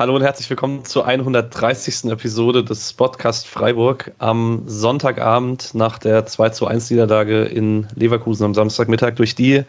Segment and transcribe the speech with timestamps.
[0.00, 2.10] hallo und herzlich willkommen zur 130.
[2.10, 8.54] Episode des Podcast Freiburg am Sonntagabend nach der 2 zu 1 Niederlage in Leverkusen am
[8.54, 9.62] Samstagmittag, durch die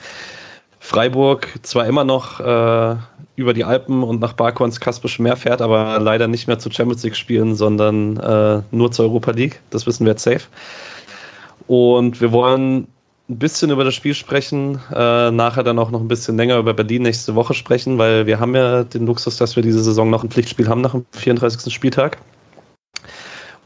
[0.79, 2.95] Freiburg zwar immer noch äh,
[3.35, 6.71] über die Alpen und nach Baku ins Kaspische Meer fährt, aber leider nicht mehr zu
[6.71, 9.59] Champions League spielen, sondern äh, nur zur Europa League.
[9.69, 10.47] Das wissen wir jetzt safe.
[11.67, 12.87] Und wir wollen
[13.31, 16.73] ein bisschen über das Spiel sprechen, äh, nachher dann auch noch ein bisschen länger über
[16.73, 20.23] Berlin nächste Woche sprechen, weil wir haben ja den Luxus, dass wir diese Saison noch
[20.23, 21.73] ein Pflichtspiel haben nach dem 34.
[21.73, 22.17] Spieltag.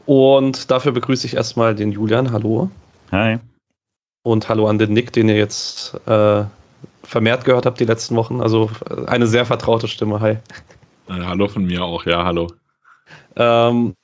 [0.06, 2.30] Und dafür begrüße ich erstmal den Julian.
[2.30, 2.70] Hallo.
[3.10, 3.38] Hi.
[4.22, 6.44] Und hallo an den Nick, den ihr jetzt äh,
[7.02, 8.40] vermehrt gehört habt die letzten Wochen.
[8.40, 10.20] Also äh, eine sehr vertraute Stimme.
[10.20, 10.38] Hi.
[11.08, 12.52] Äh, hallo von mir auch, ja, hallo.
[13.34, 13.94] Ähm,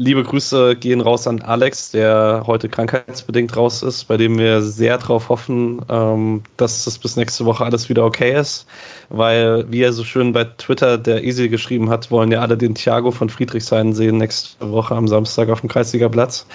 [0.00, 4.96] liebe Grüße gehen raus an Alex, der heute krankheitsbedingt raus ist, bei dem wir sehr
[4.96, 8.66] darauf hoffen, ähm, dass das bis nächste Woche alles wieder okay ist.
[9.10, 12.74] Weil, wie er so schön bei Twitter der Easy geschrieben hat, wollen ja alle den
[12.74, 16.46] Thiago von Friedrichshain sehen nächste Woche am Samstag auf dem Kreisliga-Platz.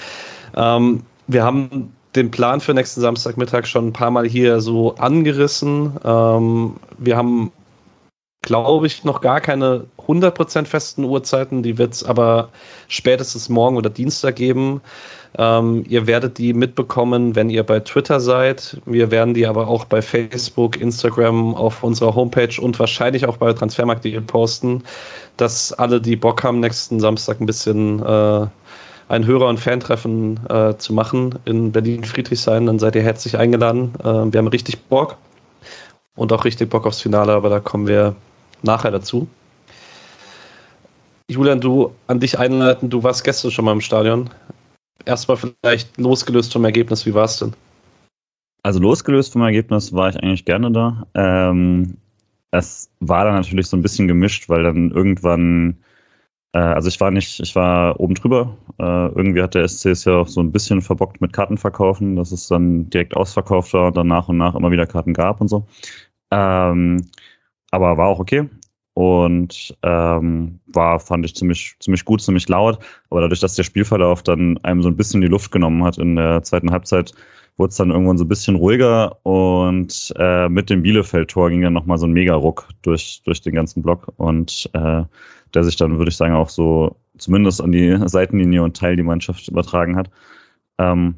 [0.58, 5.92] Ähm, wir haben den Plan für nächsten Samstagmittag schon ein paar Mal hier so angerissen.
[6.04, 7.52] Ähm, wir haben,
[8.46, 11.64] glaube ich, noch gar keine 100% festen Uhrzeiten.
[11.64, 12.50] Die wird es aber
[12.88, 14.82] spätestens morgen oder Dienstag geben.
[15.38, 18.80] Ähm, ihr werdet die mitbekommen, wenn ihr bei Twitter seid.
[18.86, 23.52] Wir werden die aber auch bei Facebook, Instagram, auf unserer Homepage und wahrscheinlich auch bei
[23.52, 24.84] Transfermarkt.de posten,
[25.38, 28.48] dass alle, die Bock haben, nächsten Samstag ein bisschen äh,
[29.10, 33.94] ein Hörer- und Fantreffen äh, zu machen in Berlin-Friedrichshain, dann seid ihr herzlich eingeladen.
[34.00, 35.18] Äh, wir haben richtig Bock
[36.16, 38.16] und auch richtig Bock aufs Finale, aber da kommen wir
[38.66, 39.28] nachher dazu.
[41.30, 44.30] Julian, du an dich einleiten, du warst gestern schon mal im Stadion.
[45.06, 47.54] Erstmal vielleicht losgelöst vom Ergebnis, wie war es denn?
[48.64, 51.06] Also losgelöst vom Ergebnis war ich eigentlich gerne da.
[51.14, 51.98] Ähm,
[52.52, 55.78] es war dann natürlich so ein bisschen gemischt, weil dann irgendwann
[56.56, 58.58] äh, also ich war nicht, ich war oben drüber.
[58.80, 62.32] Äh, irgendwie hat der SC es ja auch so ein bisschen verbockt mit Kartenverkaufen, dass
[62.32, 65.50] es dann direkt ausverkauft war und dann nach und nach immer wieder Karten gab und
[65.50, 65.68] so.
[66.32, 67.06] Ähm,
[67.72, 68.50] aber war auch okay
[68.96, 72.80] und ähm, war, fand ich ziemlich, ziemlich gut, ziemlich laut.
[73.10, 76.16] Aber dadurch, dass der Spielverlauf dann einem so ein bisschen die Luft genommen hat in
[76.16, 77.14] der zweiten Halbzeit,
[77.58, 81.74] wurde es dann irgendwann so ein bisschen ruhiger und äh, mit dem Bielefeld-Tor ging dann
[81.74, 85.04] nochmal so ein Mega-Ruck durch, durch den ganzen Block und äh,
[85.54, 89.04] der sich dann, würde ich sagen, auch so zumindest an die Seitenlinie und Teil die
[89.04, 90.10] Mannschaft übertragen hat.
[90.78, 91.16] Ähm,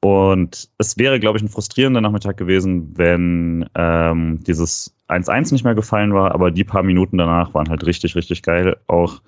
[0.00, 5.74] und es wäre, glaube ich, ein frustrierender Nachmittag gewesen, wenn ähm, dieses 1-1 nicht mehr
[5.74, 9.20] gefallen war, aber die paar Minuten danach waren halt richtig, richtig geil, auch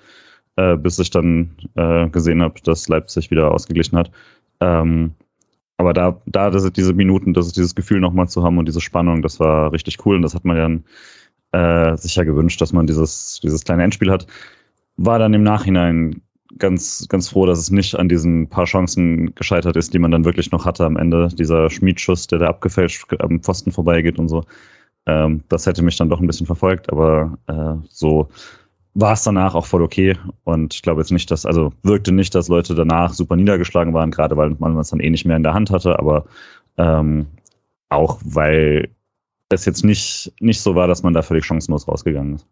[0.57, 4.11] äh, bis ich dann äh, gesehen habe, dass Leipzig wieder ausgeglichen hat.
[4.61, 5.15] Ähm,
[5.79, 9.23] aber da, da das diese Minuten, das dieses Gefühl nochmal zu haben und diese Spannung,
[9.23, 10.85] das war richtig cool und das hat man dann
[11.53, 14.27] äh, sich ja gewünscht, dass man dieses, dieses kleine Endspiel hat.
[14.97, 16.21] War dann im Nachhinein
[16.59, 20.25] ganz, ganz froh, dass es nicht an diesen paar Chancen gescheitert ist, die man dann
[20.25, 21.29] wirklich noch hatte am Ende.
[21.29, 24.45] Dieser Schmiedschuss, der da abgefälscht am Pfosten vorbeigeht und so.
[25.07, 28.29] Ähm, das hätte mich dann doch ein bisschen verfolgt, aber äh, so
[28.95, 30.17] war es danach auch voll okay.
[30.45, 34.11] Und ich glaube jetzt nicht, dass, also wirkte nicht, dass Leute danach super niedergeschlagen waren,
[34.11, 36.25] gerade weil man es dann eh nicht mehr in der Hand hatte, aber
[36.77, 37.27] ähm,
[37.89, 38.89] auch weil
[39.49, 42.47] es jetzt nicht, nicht so war, dass man da völlig chancenlos rausgegangen ist.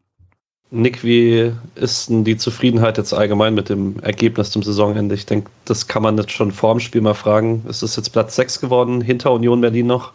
[0.70, 5.14] Nick, wie ist denn die Zufriedenheit jetzt allgemein mit dem Ergebnis zum Saisonende?
[5.14, 7.64] Ich denke, das kann man jetzt schon vor dem Spiel mal fragen.
[7.68, 10.12] Ist es jetzt Platz 6 geworden, hinter Union Berlin noch?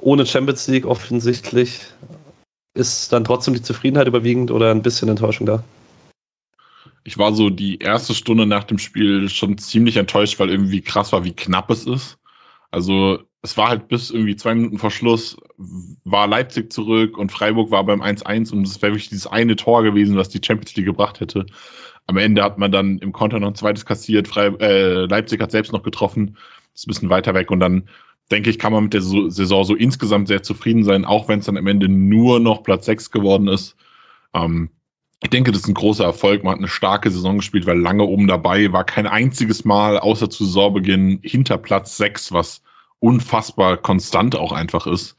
[0.00, 1.80] Ohne Champions League offensichtlich.
[2.74, 5.64] Ist dann trotzdem die Zufriedenheit überwiegend oder ein bisschen Enttäuschung da?
[7.04, 11.12] Ich war so die erste Stunde nach dem Spiel schon ziemlich enttäuscht, weil irgendwie krass
[11.12, 12.18] war, wie knapp es ist.
[12.70, 15.36] Also es war halt bis irgendwie zwei Minuten vor Schluss,
[16.04, 19.82] war Leipzig zurück und Freiburg war beim 1-1 und es wäre wirklich dieses eine Tor
[19.82, 21.46] gewesen, was die Champions League gebracht hätte.
[22.06, 25.50] Am Ende hat man dann im Konter noch ein zweites kassiert, Freib äh, Leipzig hat
[25.50, 26.36] selbst noch getroffen,
[26.74, 27.88] ist ein bisschen weiter weg und dann
[28.30, 31.46] denke ich, kann man mit der Saison so insgesamt sehr zufrieden sein, auch wenn es
[31.46, 33.76] dann am Ende nur noch Platz 6 geworden ist.
[34.34, 34.70] Ähm,
[35.22, 36.44] ich denke, das ist ein großer Erfolg.
[36.44, 40.30] Man hat eine starke Saison gespielt, weil lange oben dabei war kein einziges Mal außer
[40.30, 42.62] zu Saisonbeginn hinter Platz 6, was
[43.00, 45.16] unfassbar konstant auch einfach ist.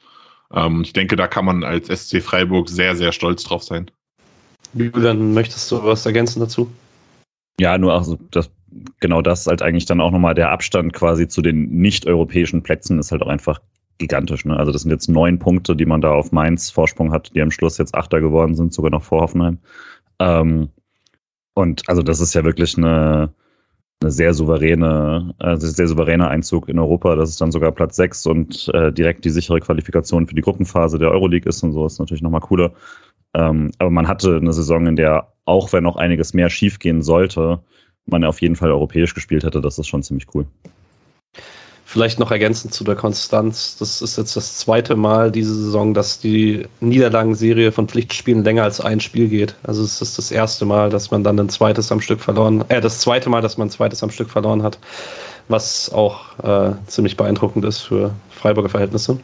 [0.53, 3.91] Ähm, ich denke, da kann man als SC Freiburg sehr, sehr stolz drauf sein.
[4.73, 6.71] Julian, möchtest du was ergänzen dazu?
[7.59, 8.49] Ja, nur also das,
[8.99, 13.11] genau das halt eigentlich dann auch nochmal der Abstand quasi zu den nicht-europäischen Plätzen ist
[13.11, 13.59] halt auch einfach
[13.97, 14.45] gigantisch.
[14.45, 14.57] Ne?
[14.57, 17.51] Also das sind jetzt neun Punkte, die man da auf Mainz Vorsprung hat, die am
[17.51, 19.59] Schluss jetzt Achter geworden sind, sogar noch vor Hoffenheim.
[20.19, 20.69] Ähm,
[21.53, 23.33] und also das ist ja wirklich eine,
[24.01, 27.15] eine sehr souveräne, also sehr souveräner Einzug in Europa.
[27.15, 30.97] Das ist dann sogar Platz 6 und äh, direkt die sichere Qualifikation für die Gruppenphase
[30.97, 32.71] der Euroleague ist und so ist natürlich nochmal cooler.
[33.33, 37.61] Ähm, aber man hatte eine Saison, in der, auch wenn noch einiges mehr schiefgehen sollte,
[38.11, 39.61] man auf jeden Fall europäisch gespielt hätte.
[39.61, 40.45] Das ist schon ziemlich cool.
[41.85, 43.75] Vielleicht noch ergänzend zu der Konstanz.
[43.79, 48.79] Das ist jetzt das zweite Mal diese Saison, dass die Niederlagenserie von Pflichtspielen länger als
[48.79, 49.55] ein Spiel geht.
[49.63, 52.79] Also es ist das erste Mal, dass man dann ein zweites am Stück verloren, äh,
[52.79, 54.77] das zweite Mal, dass man ein zweites am Stück verloren hat,
[55.47, 59.19] was auch äh, ziemlich beeindruckend ist für Freiburger Verhältnisse.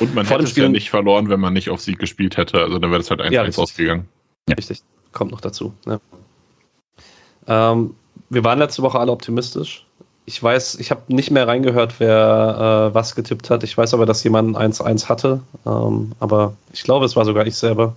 [0.00, 2.60] Und man Vor hätte es ja nicht verloren, wenn man nicht auf Sieg gespielt hätte.
[2.60, 4.06] Also dann wäre es halt 1-1 ja, ausgegangen.
[4.50, 4.56] Ja.
[4.56, 4.82] Richtig,
[5.12, 5.72] kommt noch dazu.
[5.86, 5.98] Ja.
[7.46, 7.94] Ähm,
[8.30, 9.84] wir waren letzte Woche alle optimistisch
[10.24, 13.64] ich weiß, ich habe nicht mehr reingehört, wer äh, was getippt hat.
[13.64, 15.40] Ich weiß aber, dass jemand 1-1 hatte.
[15.66, 17.96] Ähm, aber ich glaube, es war sogar ich selber.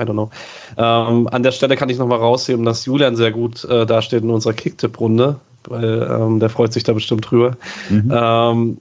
[0.00, 0.30] I don't know.
[0.76, 4.30] Ähm, an der Stelle kann ich nochmal rausheben, dass Julian sehr gut äh, dasteht in
[4.30, 5.36] unserer Kicktipp-Runde,
[5.68, 7.56] weil ähm, der freut sich da bestimmt drüber.
[7.88, 8.12] Mhm.
[8.12, 8.78] Ähm,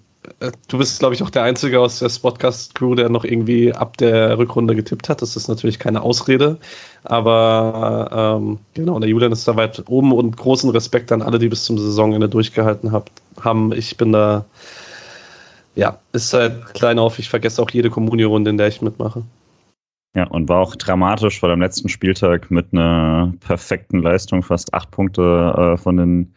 [0.68, 4.38] du bist, glaube ich, auch der Einzige aus der Spotcast-Crew, der noch irgendwie ab der
[4.38, 5.22] Rückrunde getippt hat.
[5.22, 6.58] Das ist natürlich keine Ausrede.
[7.04, 11.48] Aber ähm, genau, der Julian ist da weit oben und großen Respekt an alle, die
[11.48, 13.10] bis zum Saisonende durchgehalten hab,
[13.42, 13.72] haben.
[13.72, 14.46] Ich bin da,
[15.76, 17.20] ja, ist halt klein auf.
[17.20, 19.24] Ich vergesse auch jede Kommunie-Runde, in der ich mitmache.
[20.16, 24.90] Ja, und war auch dramatisch, weil am letzten Spieltag mit einer perfekten Leistung fast acht
[24.92, 25.22] Punkte
[25.56, 26.34] äh, von den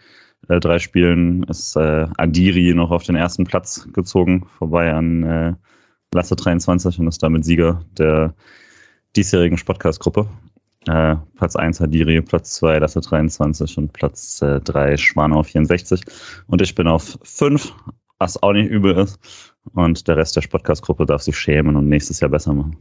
[0.49, 5.55] äh, drei Spielen ist äh, Adiri noch auf den ersten Platz gezogen, vorbei an äh,
[6.15, 8.35] Lasse 23 und ist damit Sieger der
[9.17, 10.27] diesjährigen Podcast-Gruppe.
[10.89, 16.03] Äh, Platz 1 Adiri, Platz 2 Lasse 23 und Platz äh, 3 Schwanau 64.
[16.49, 17.73] Und ich bin auf 5,
[18.19, 19.19] was auch nicht übel ist.
[19.75, 22.77] Und der Rest der Podcast-Gruppe darf sich schämen und nächstes Jahr besser machen.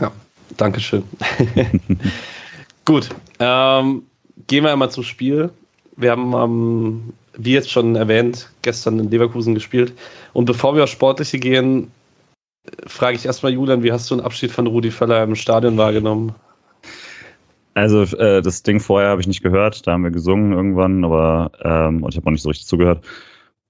[0.00, 0.10] Ja,
[0.56, 1.04] Dankeschön.
[2.86, 4.02] Gut, ähm,
[4.46, 5.50] gehen wir einmal zum Spiel
[5.96, 9.92] wir haben, ähm, wie jetzt schon erwähnt, gestern in Leverkusen gespielt.
[10.32, 11.90] Und bevor wir aufs Sportliche gehen,
[12.86, 16.34] frage ich erstmal Julian, wie hast du den Abschied von Rudi Völler im Stadion wahrgenommen?
[17.74, 21.50] Also äh, das Ding vorher habe ich nicht gehört, da haben wir gesungen irgendwann, aber
[21.62, 23.04] ähm, und ich habe auch nicht so richtig zugehört.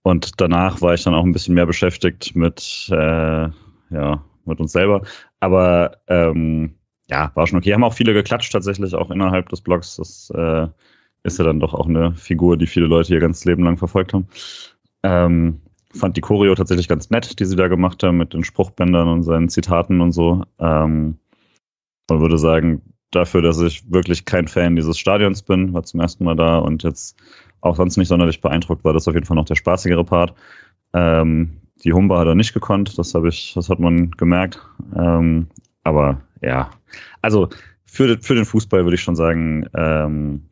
[0.02, 3.48] Und danach war ich dann auch ein bisschen mehr beschäftigt mit, äh,
[3.90, 5.02] ja, mit uns selber.
[5.40, 6.74] Aber ähm,
[7.08, 7.72] ja, war schon okay.
[7.72, 9.96] Haben auch viele geklatscht tatsächlich, auch innerhalb des Blogs.
[9.96, 10.68] Das äh,
[11.24, 14.12] ist ja dann doch auch eine Figur, die viele Leute ihr ganzes Leben lang verfolgt
[14.12, 14.28] haben.
[15.02, 15.60] Ähm,
[15.92, 19.22] fand die Choreo tatsächlich ganz nett, die sie da gemacht haben mit den Spruchbändern und
[19.22, 20.44] seinen Zitaten und so.
[20.58, 21.18] Ähm,
[22.10, 26.24] und würde sagen, dafür, dass ich wirklich kein Fan dieses Stadions bin, war zum ersten
[26.24, 27.16] Mal da und jetzt
[27.60, 30.34] auch sonst nicht sonderlich beeindruckt, war das auf jeden Fall noch der spaßigere Part.
[30.92, 34.60] Ähm, die Humba hat er nicht gekonnt, das habe ich, das hat man gemerkt.
[34.96, 35.48] Ähm,
[35.82, 36.70] aber ja,
[37.22, 37.48] also
[37.86, 40.42] für, für den Fußball würde ich schon sagen, ähm,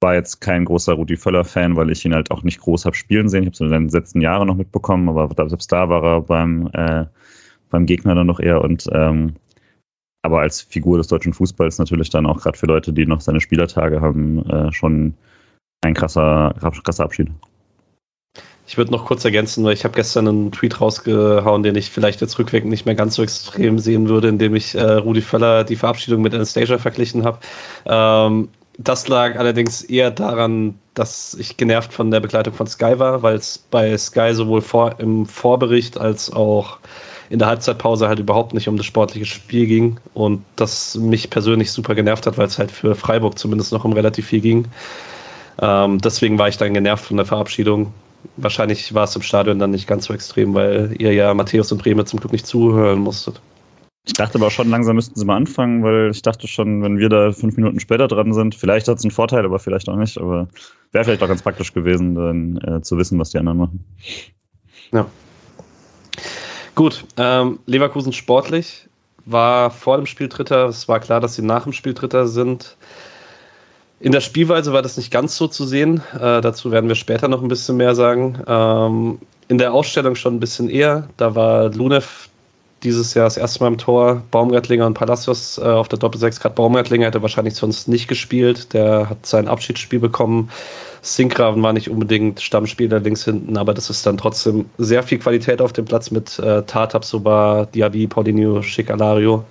[0.00, 3.28] war jetzt kein großer Rudi Völler-Fan, weil ich ihn halt auch nicht groß habe spielen
[3.28, 3.42] sehen.
[3.42, 6.70] Ich habe es in den letzten Jahren noch mitbekommen, aber selbst da war er beim,
[6.72, 7.04] äh,
[7.68, 9.34] beim Gegner dann noch eher und ähm,
[10.22, 13.40] aber als Figur des deutschen Fußballs natürlich dann auch gerade für Leute, die noch seine
[13.40, 15.14] Spielertage haben, äh, schon
[15.82, 17.28] ein krasser, krasser Abschied.
[18.66, 22.20] Ich würde noch kurz ergänzen, weil ich habe gestern einen Tweet rausgehauen, den ich vielleicht
[22.20, 25.74] jetzt rückwirkend nicht mehr ganz so extrem sehen würde, indem ich äh, Rudi Völler die
[25.74, 27.40] Verabschiedung mit Anastasia verglichen habe.
[27.86, 28.48] Ähm,
[28.82, 33.36] das lag allerdings eher daran, dass ich genervt von der Begleitung von Sky war, weil
[33.36, 36.78] es bei Sky sowohl vor, im Vorbericht als auch
[37.28, 41.70] in der Halbzeitpause halt überhaupt nicht um das sportliche Spiel ging und das mich persönlich
[41.70, 44.66] super genervt hat, weil es halt für Freiburg zumindest noch um relativ viel ging.
[45.60, 47.92] Ähm, deswegen war ich dann genervt von der Verabschiedung.
[48.36, 51.82] Wahrscheinlich war es im Stadion dann nicht ganz so extrem, weil ihr ja Matthäus und
[51.82, 53.40] Bremer zum Glück nicht zuhören musstet.
[54.06, 57.08] Ich dachte aber schon, langsam müssten sie mal anfangen, weil ich dachte schon, wenn wir
[57.08, 60.18] da fünf Minuten später dran sind, vielleicht hat es einen Vorteil, aber vielleicht auch nicht.
[60.18, 60.48] Aber
[60.92, 63.84] wäre vielleicht auch ganz praktisch gewesen, dann äh, zu wissen, was die anderen machen.
[64.92, 65.06] Ja.
[66.74, 68.88] Gut, ähm, Leverkusen sportlich
[69.26, 70.66] war vor dem Spiel Dritter.
[70.66, 72.76] Es war klar, dass sie nach dem Spiel Dritter sind.
[74.00, 76.00] In der Spielweise war das nicht ganz so zu sehen.
[76.14, 78.38] Äh, dazu werden wir später noch ein bisschen mehr sagen.
[78.46, 81.06] Ähm, in der Ausstellung schon ein bisschen eher.
[81.18, 82.29] Da war Lunev
[82.82, 84.22] dieses Jahr das erste Mal im Tor.
[84.30, 86.40] Baumgartlinger und Palacios äh, auf der Doppel-6.
[86.40, 88.72] Gerade Baumgartlinger hätte wahrscheinlich sonst nicht gespielt.
[88.72, 90.50] Der hat sein Abschiedsspiel bekommen.
[91.02, 95.62] Sinkgraven war nicht unbedingt Stammspieler links hinten, aber das ist dann trotzdem sehr viel Qualität
[95.62, 99.44] auf dem Platz mit äh, Tatab, Soba, Diaby, Paulinho, Schicalario.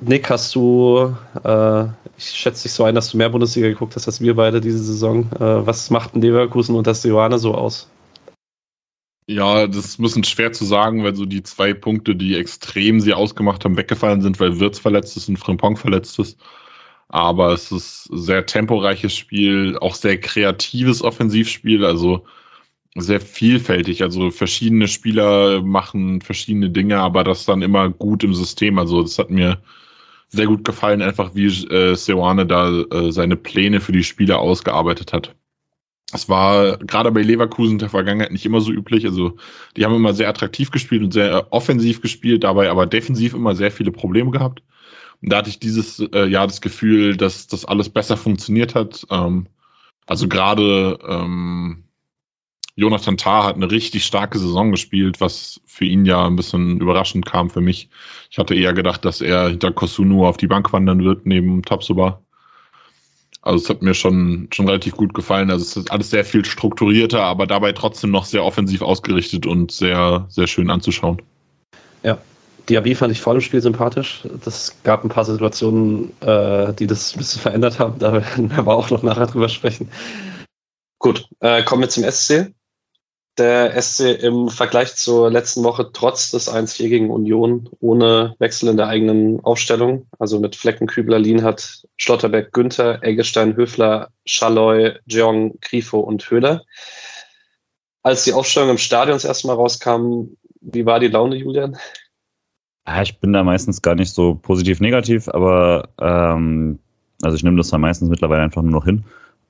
[0.00, 1.84] Nick, hast du, äh,
[2.18, 4.82] ich schätze dich so ein, dass du mehr Bundesliga geguckt hast als wir beide diese
[4.82, 5.30] Saison.
[5.36, 7.88] Äh, was macht denn Leverkusen und das Johanne so aus?
[9.28, 13.00] Ja, das ist ein bisschen schwer zu sagen, weil so die zwei Punkte, die extrem
[13.00, 16.38] sie ausgemacht haben, weggefallen sind, weil Wirtz verletzt ist und Frimpong verletzt ist.
[17.08, 22.26] aber es ist sehr temporeiches Spiel, auch sehr kreatives Offensivspiel, also
[22.96, 24.02] sehr vielfältig.
[24.02, 28.78] Also verschiedene Spieler machen verschiedene Dinge, aber das dann immer gut im System.
[28.78, 29.62] Also das hat mir
[30.28, 35.12] sehr gut gefallen, einfach wie äh, Seoane da äh, seine Pläne für die Spieler ausgearbeitet
[35.14, 35.34] hat.
[36.12, 39.04] Es war gerade bei Leverkusen der Vergangenheit nicht immer so üblich.
[39.06, 39.36] Also
[39.76, 43.72] die haben immer sehr attraktiv gespielt und sehr offensiv gespielt, dabei aber defensiv immer sehr
[43.72, 44.62] viele Probleme gehabt.
[45.22, 49.04] Und da hatte ich dieses äh, Jahr das Gefühl, dass das alles besser funktioniert hat.
[49.10, 49.46] Ähm,
[50.06, 51.84] also gerade ähm,
[52.76, 57.24] Jonathan Tah hat eine richtig starke Saison gespielt, was für ihn ja ein bisschen überraschend
[57.26, 57.88] kam für mich.
[58.30, 62.22] Ich hatte eher gedacht, dass er hinter Kosunu auf die Bank wandern wird, neben Tapsoba.
[63.46, 65.50] Also es hat mir schon, schon relativ gut gefallen.
[65.50, 69.70] Also es ist alles sehr viel strukturierter, aber dabei trotzdem noch sehr offensiv ausgerichtet und
[69.70, 71.22] sehr, sehr schön anzuschauen.
[72.02, 72.18] Ja,
[72.68, 74.22] Diaby fand ich vor dem Spiel sympathisch.
[74.44, 78.00] Das gab ein paar Situationen, äh, die das ein bisschen verändert haben.
[78.00, 79.88] Da werden wir aber auch noch nachher drüber sprechen.
[80.98, 82.52] Gut, äh, kommen wir zum SC
[83.38, 88.76] der SC im Vergleich zur letzten Woche trotz des 1-4 gegen Union ohne Wechsel in
[88.76, 96.00] der eigenen Aufstellung, also mit Flecken, Kübler, Lienhardt, Schlotterbeck, Günther, Eggestein, Höfler, Schalloy, Jeong, Grifo
[96.00, 96.62] und Höhler.
[98.02, 101.76] Als die Aufstellung im Stadion das erste Mal rauskam, wie war die Laune, Julian?
[103.02, 106.78] Ich bin da meistens gar nicht so positiv negativ, aber ähm,
[107.22, 109.04] also ich nehme das da meistens mittlerweile einfach nur noch hin.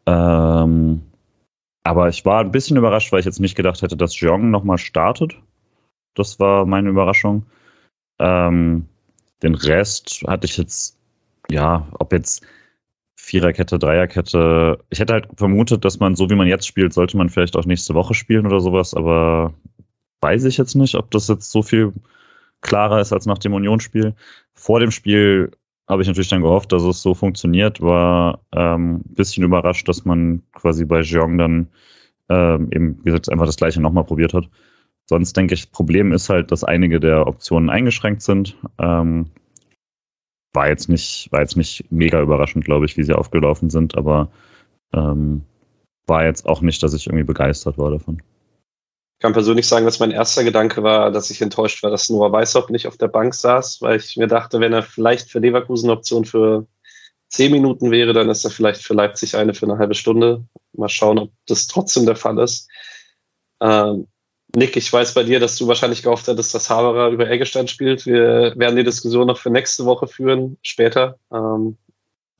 [0.07, 1.03] Ähm,
[1.87, 4.77] aber ich war ein bisschen überrascht, weil ich jetzt nicht gedacht hätte, dass Jeong nochmal
[4.77, 5.37] startet.
[6.15, 7.47] Das war meine Überraschung.
[8.19, 8.89] Ähm,
[9.43, 10.99] den Rest hatte ich jetzt,
[11.49, 12.45] ja, ob jetzt
[13.15, 14.79] Viererkette, Dreierkette.
[14.91, 17.67] Ich hätte halt vermutet, dass man so wie man jetzt spielt, sollte man vielleicht auch
[17.67, 19.55] nächste Woche spielen oder sowas, aber
[20.23, 21.93] weiß ich jetzt nicht, ob das jetzt so viel
[22.63, 24.17] klarer ist als nach dem Unionsspiel.
[24.55, 25.53] Vor dem Spiel
[25.89, 27.81] habe ich natürlich dann gehofft, dass es so funktioniert.
[27.81, 31.69] War ähm, bisschen überrascht, dass man quasi bei Jeong dann
[32.29, 34.49] ähm, eben, wie gesagt, einfach das gleiche nochmal probiert hat.
[35.09, 38.57] Sonst denke ich, Problem ist halt, dass einige der Optionen eingeschränkt sind.
[38.79, 39.31] Ähm,
[40.53, 44.31] war jetzt nicht, war jetzt nicht mega überraschend, glaube ich, wie sie aufgelaufen sind, aber
[44.93, 45.43] ähm,
[46.09, 48.23] war jetzt auch nicht, dass ich irgendwie begeistert war davon.
[49.17, 52.33] Ich kann persönlich sagen, dass mein erster Gedanke war, dass ich enttäuscht war, dass Noah
[52.33, 55.89] Weißhoff nicht auf der Bank saß, weil ich mir dachte, wenn er vielleicht für Leverkusen
[55.89, 56.67] Option für
[57.29, 60.45] zehn Minuten wäre, dann ist er vielleicht für Leipzig eine für eine halbe Stunde.
[60.75, 62.69] Mal schauen, ob das trotzdem der Fall ist.
[63.63, 64.07] Ähm,
[64.55, 68.05] Nick, ich weiß bei dir, dass du wahrscheinlich gehofft hättest, dass Haberer über Eggestein spielt.
[68.05, 71.19] Wir werden die Diskussion noch für nächste Woche führen, später.
[71.33, 71.79] Ähm,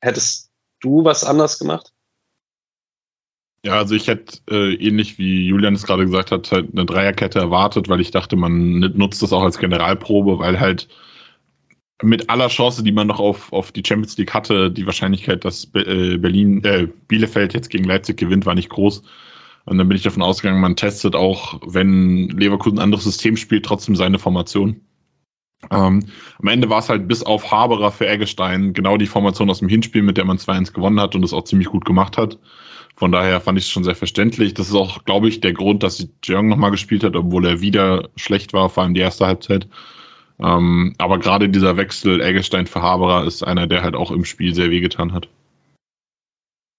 [0.01, 1.93] hättest du was anders gemacht?
[3.67, 7.41] Ja, also ich hätte äh, ähnlich wie Julian es gerade gesagt hat, halt eine Dreierkette
[7.41, 10.87] erwartet, weil ich dachte, man nutzt das auch als Generalprobe, weil halt
[12.01, 15.65] mit aller Chance, die man noch auf, auf die Champions League hatte, die Wahrscheinlichkeit, dass
[15.75, 19.03] äh, Berlin, äh, Bielefeld jetzt gegen Leipzig gewinnt, war nicht groß.
[19.65, 23.65] Und dann bin ich davon ausgegangen, man testet auch, wenn Leverkusen ein anderes System spielt,
[23.65, 24.81] trotzdem seine Formation.
[25.73, 26.07] Ähm,
[26.39, 29.69] am Ende war es halt bis auf Haberer für Eggestein genau die Formation aus dem
[29.69, 32.39] Hinspiel, mit der man 2-1 gewonnen hat und das auch ziemlich gut gemacht hat.
[32.97, 34.55] Von daher fand ich es schon sehr verständlich.
[34.55, 38.09] Das ist auch, glaube ich, der Grund, dass Jeong nochmal gespielt hat, obwohl er wieder
[38.17, 39.69] schlecht war, vor allem die erste Halbzeit.
[40.39, 44.55] Ähm, aber gerade dieser Wechsel Eggestein für Haberer ist einer, der halt auch im Spiel
[44.55, 45.29] sehr wehgetan hat.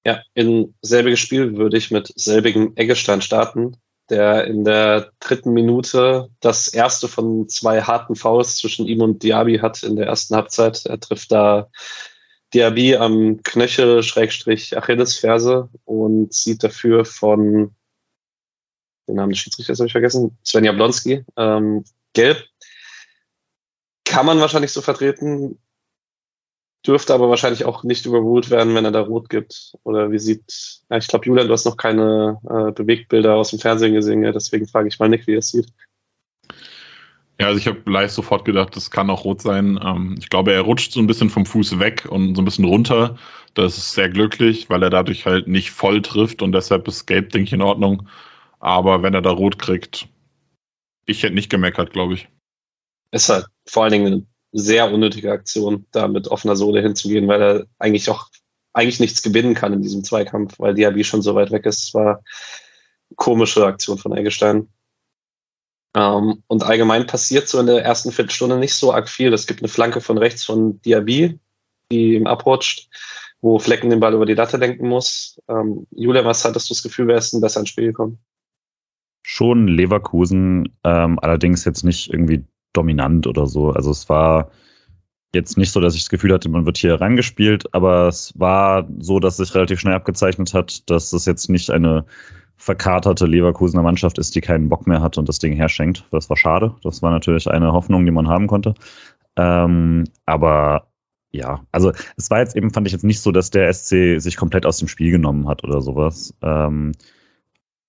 [0.06, 3.78] Ja, in selbiges Spiel würde ich mit selbigem Eggestein starten,
[4.10, 9.58] der in der dritten Minute das erste von zwei harten Fouls zwischen ihm und Diaby
[9.60, 10.86] hat in der ersten Halbzeit.
[10.86, 11.70] Er trifft da
[12.54, 17.76] Diaby am Knöchel Schrägstrich Achillesferse und sieht dafür von
[19.08, 22.46] den Namen des Schiedsrichters habe ich vergessen, Sven Jablonski, ähm, gelb.
[24.06, 25.60] Kann man wahrscheinlich so vertreten,
[26.86, 29.74] dürfte aber wahrscheinlich auch nicht überholt werden, wenn er da rot gibt.
[29.84, 33.60] Oder wie sieht, ja, ich glaube, Julian, du hast noch keine äh, Bewegtbilder aus dem
[33.60, 35.68] Fernsehen gesehen, ja, deswegen frage ich mal Nick, wie er es sieht.
[37.40, 39.80] Ja, also ich habe live sofort gedacht, das kann auch rot sein.
[39.84, 42.66] Ähm, ich glaube, er rutscht so ein bisschen vom Fuß weg und so ein bisschen
[42.66, 43.18] runter.
[43.54, 47.30] Das ist sehr glücklich, weil er dadurch halt nicht voll trifft und deshalb ist Gelb,
[47.32, 48.08] denke ich, in Ordnung.
[48.60, 50.08] Aber wenn er da rot kriegt,
[51.06, 52.28] ich hätte nicht gemeckert, glaube ich.
[53.12, 57.42] Ist halt vor allen Dingen eine sehr unnötige Aktion, da mit offener Sohle hinzugehen, weil
[57.42, 58.30] er eigentlich auch
[58.74, 61.86] eigentlich nichts gewinnen kann in diesem Zweikampf, weil Diaby schon so weit weg ist.
[61.86, 64.68] Es war eine komische Aktion von Eggestein.
[65.98, 69.34] Ähm, und allgemein passiert so in der ersten Viertelstunde nicht so arg viel.
[69.34, 71.40] Es gibt eine Flanke von rechts von Diaby,
[71.92, 72.88] die ihm abrutscht,
[73.42, 75.42] wo Flecken den Ball über die Latte lenken muss.
[75.50, 78.20] Ähm, Julia, was hattest du das Gefühl, wer ist denn besser ins Spiel gekommen?
[79.24, 83.72] Schon Leverkusen, ähm, allerdings jetzt nicht irgendwie dominant oder so.
[83.72, 84.52] Also es war
[85.34, 88.88] jetzt nicht so, dass ich das Gefühl hatte, man wird hier rangespielt, aber es war
[89.00, 92.06] so, dass sich relativ schnell abgezeichnet hat, dass es jetzt nicht eine
[92.58, 96.06] verkaterte Leverkusener Mannschaft ist, die keinen Bock mehr hat und das Ding herschenkt.
[96.12, 96.76] Das war schade.
[96.84, 98.74] Das war natürlich eine Hoffnung, die man haben konnte.
[99.38, 100.88] Ähm, aber
[101.32, 104.36] ja, also es war jetzt eben, fand ich jetzt nicht so, dass der SC sich
[104.38, 106.34] komplett aus dem Spiel genommen hat oder sowas.
[106.42, 106.94] Ähm,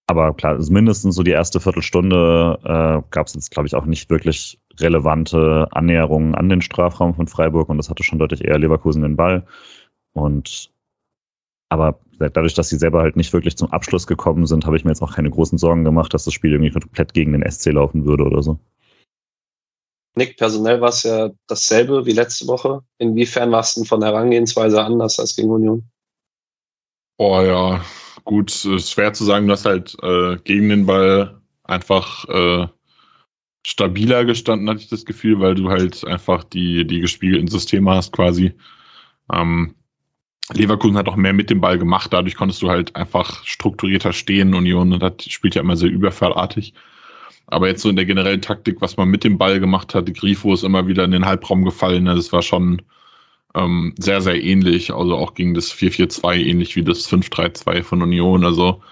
[0.06, 3.84] aber klar, also mindestens so die erste Viertelstunde äh, gab es jetzt, glaube ich, auch
[3.84, 8.58] nicht wirklich relevante Annäherungen an den Strafraum von Freiburg und das hatte schon deutlich eher
[8.58, 9.46] Leverkusen den Ball.
[10.12, 10.70] Und
[11.68, 14.90] aber dadurch, dass sie selber halt nicht wirklich zum Abschluss gekommen sind, habe ich mir
[14.90, 18.04] jetzt auch keine großen Sorgen gemacht, dass das Spiel irgendwie komplett gegen den SC laufen
[18.04, 18.58] würde oder so.
[20.16, 22.82] Nick, personell war es ja dasselbe wie letzte Woche.
[22.98, 25.88] Inwiefern war es denn von der Herangehensweise anders als gegen Union?
[27.18, 27.84] Oh ja,
[28.24, 29.46] gut, schwer zu sagen.
[29.46, 32.66] Du hast halt äh, gegen den Ball einfach äh,
[33.64, 38.12] stabiler gestanden, hatte ich das Gefühl, weil du halt einfach die, die gespiegelten Systeme hast
[38.12, 38.54] quasi.
[39.32, 39.74] Ähm,
[40.54, 44.54] Leverkusen hat auch mehr mit dem Ball gemacht, dadurch konntest du halt einfach strukturierter stehen.
[44.54, 46.74] Union das spielt ja immer sehr überfallartig.
[47.46, 50.12] Aber jetzt so in der generellen Taktik, was man mit dem Ball gemacht hat, die
[50.12, 52.04] Grifo ist immer wieder in den Halbraum gefallen.
[52.04, 52.82] Das war schon
[53.54, 54.92] ähm, sehr, sehr ähnlich.
[54.92, 58.44] Also auch gegen das 4-4-2, ähnlich wie das 5-3-2 von Union.
[58.44, 58.82] Also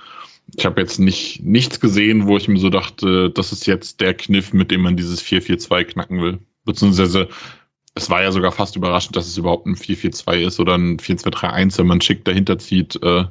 [0.57, 4.15] ich habe jetzt nicht nichts gesehen, wo ich mir so dachte, das ist jetzt der
[4.15, 6.39] Kniff, mit dem man dieses 4-4-2 knacken will.
[6.65, 7.29] Beziehungsweise
[7.97, 11.79] es war ja sogar fast überraschend, dass es überhaupt ein 4-4-2 ist oder ein 4-2-3-1,
[11.79, 13.03] wenn man schick dahinter zieht.
[13.03, 13.25] Äh,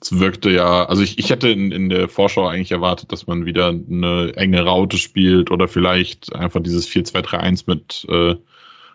[0.00, 3.46] es wirkte ja, also ich, ich hätte in, in der Vorschau eigentlich erwartet, dass man
[3.46, 8.34] wieder eine enge Raute spielt oder vielleicht einfach dieses 4-2-3-1 mit äh,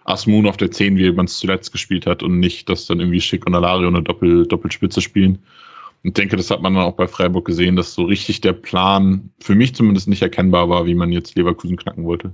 [0.03, 3.21] Asmun auf der 10, wie man es zuletzt gespielt hat und nicht, dass dann irgendwie
[3.21, 5.39] Schick und Alario eine Doppel, Doppelspitze spielen.
[6.03, 9.29] Und denke, das hat man dann auch bei Freiburg gesehen, dass so richtig der Plan
[9.39, 12.34] für mich zumindest nicht erkennbar war, wie man jetzt Leverkusen knacken wollte.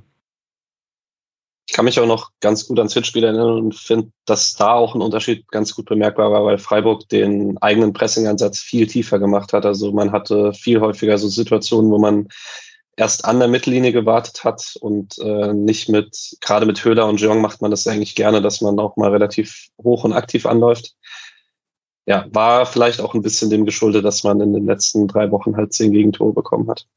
[1.70, 4.96] Ich kann mich auch noch ganz gut ans Hinspiel erinnern und finde, dass da auch
[4.96, 9.68] ein Unterschied ganz gut bemerkbar war, weil Freiburg den eigenen Pressing-Ansatz viel tiefer gemacht hat.
[9.68, 12.28] Also man hatte viel häufiger so Situationen, wo man
[12.98, 17.40] erst an der Mittellinie gewartet hat und äh, nicht mit, gerade mit Höhler und Jeong
[17.40, 20.96] macht man das eigentlich gerne, dass man auch mal relativ hoch und aktiv anläuft.
[22.08, 25.56] Ja, war vielleicht auch ein bisschen dem geschuldet, dass man in den letzten drei Wochen
[25.56, 26.88] halt zehn Gegentore bekommen hat.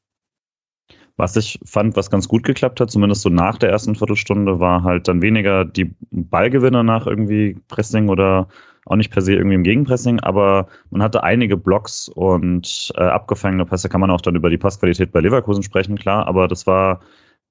[1.15, 4.83] Was ich fand, was ganz gut geklappt hat, zumindest so nach der ersten Viertelstunde, war
[4.83, 8.47] halt dann weniger die Ballgewinne nach irgendwie Pressing oder
[8.85, 13.65] auch nicht per se irgendwie im Gegenpressing, aber man hatte einige Blocks und äh, abgefangene
[13.65, 16.99] Pässe, kann man auch dann über die Passqualität bei Leverkusen sprechen, klar, aber das war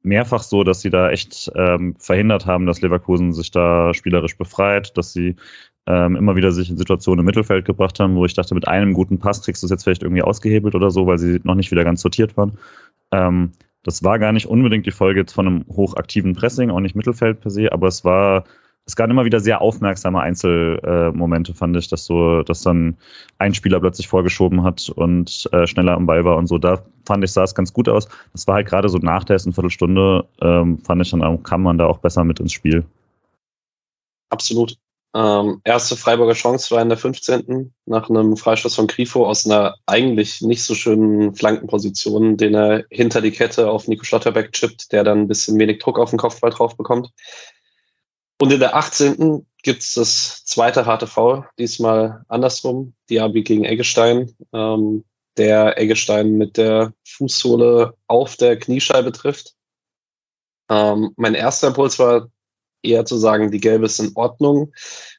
[0.03, 4.97] mehrfach so, dass sie da echt ähm, verhindert haben, dass Leverkusen sich da spielerisch befreit,
[4.97, 5.37] dass sie
[5.87, 8.93] ähm, immer wieder sich in Situationen im Mittelfeld gebracht haben, wo ich dachte, mit einem
[8.93, 11.71] guten Pass kriegst du es jetzt vielleicht irgendwie ausgehebelt oder so, weil sie noch nicht
[11.71, 12.59] wieder ganz sortiert waren.
[13.13, 13.53] Ähm,
[13.85, 17.41] das war gar nicht unbedingt die Folge jetzt von einem hochaktiven Pressing, auch nicht Mittelfeld
[17.41, 18.45] per se, aber es war,
[18.87, 22.97] es gab immer wieder sehr aufmerksame Einzelmomente, äh, fand ich, dass so, dass dann
[23.39, 26.59] ein Spieler plötzlich vorgeschoben hat und äh, schneller am Ball war und so.
[26.59, 28.09] Da fand ich, sah es ganz gut aus.
[28.33, 31.79] Das war halt gerade so nach der ersten Viertelstunde, ähm, fand ich dann, kam man
[31.79, 32.85] da auch besser mit ins Spiel.
[34.31, 34.77] Absolut.
[35.15, 37.75] Ähm, erste Freiburger Chance war in der 15.
[37.85, 43.21] nach einem Freistoß von Grifo aus einer eigentlich nicht so schönen Flankenposition, den er hinter
[43.21, 46.51] die Kette auf Nico Schlotterbeck chippt, der dann ein bisschen wenig Druck auf den Kopfball
[46.51, 47.11] drauf bekommt.
[48.41, 49.47] Und in der 18.
[49.63, 55.05] gibt's das zweite harte Foul, diesmal andersrum, Diaby gegen Eggestein, ähm,
[55.37, 59.55] der Eggestein mit der Fußsohle auf der Kniescheibe trifft.
[60.71, 62.31] Ähm, mein erster Impuls war,
[62.83, 64.73] eher zu sagen, die gelbe ist in Ordnung,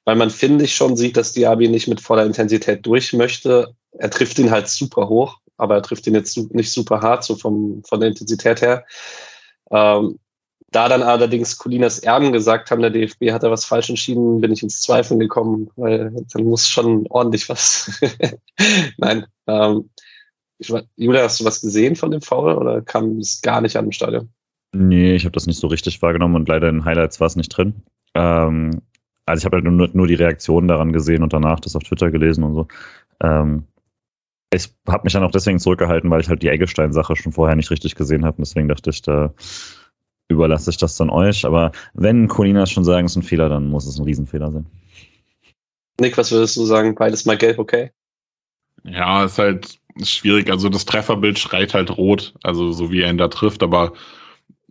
[0.05, 3.73] weil man, finde ich, schon sieht, dass Diaby nicht mit voller Intensität durch möchte.
[3.91, 7.35] Er trifft ihn halt super hoch, aber er trifft ihn jetzt nicht super hart, so
[7.35, 8.85] vom, von der Intensität her.
[9.71, 10.19] Ähm,
[10.73, 14.51] da dann allerdings Colinas Erben gesagt haben, der DFB hat da was falsch entschieden, bin
[14.51, 17.91] ich ins Zweifeln gekommen, weil dann muss schon ordentlich was.
[18.97, 19.25] Nein.
[19.47, 19.89] Ähm,
[20.57, 23.85] ich, Julia, hast du was gesehen von dem Foul oder kam es gar nicht an
[23.85, 24.33] im Stadion?
[24.73, 27.49] Nee, ich habe das nicht so richtig wahrgenommen und leider in Highlights war es nicht
[27.49, 27.75] drin.
[28.15, 28.81] Ähm,
[29.25, 32.11] also ich habe halt nur, nur die Reaktionen daran gesehen und danach das auf Twitter
[32.11, 32.67] gelesen und so.
[33.21, 33.65] Ähm,
[34.51, 37.71] ich habe mich dann auch deswegen zurückgehalten, weil ich halt die Eggestein-Sache schon vorher nicht
[37.71, 38.37] richtig gesehen habe.
[38.39, 39.33] Deswegen dachte ich, da
[40.27, 41.45] überlasse ich das dann euch.
[41.45, 44.65] Aber wenn Colinas schon sagen, es ist ein Fehler, dann muss es ein Riesenfehler sein.
[45.99, 46.95] Nick, was würdest du sagen?
[46.95, 47.91] Beides mal gelb, okay?
[48.83, 50.49] Ja, ist halt schwierig.
[50.51, 53.93] Also das Trefferbild schreit halt rot, also so wie er ihn da trifft, aber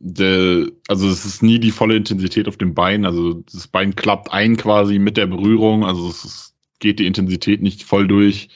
[0.05, 3.05] der, also es ist nie die volle Intensität auf dem Bein.
[3.07, 5.85] Also das Bein klappt ein quasi mit der Berührung.
[5.85, 8.49] Also es ist, geht die Intensität nicht voll durch.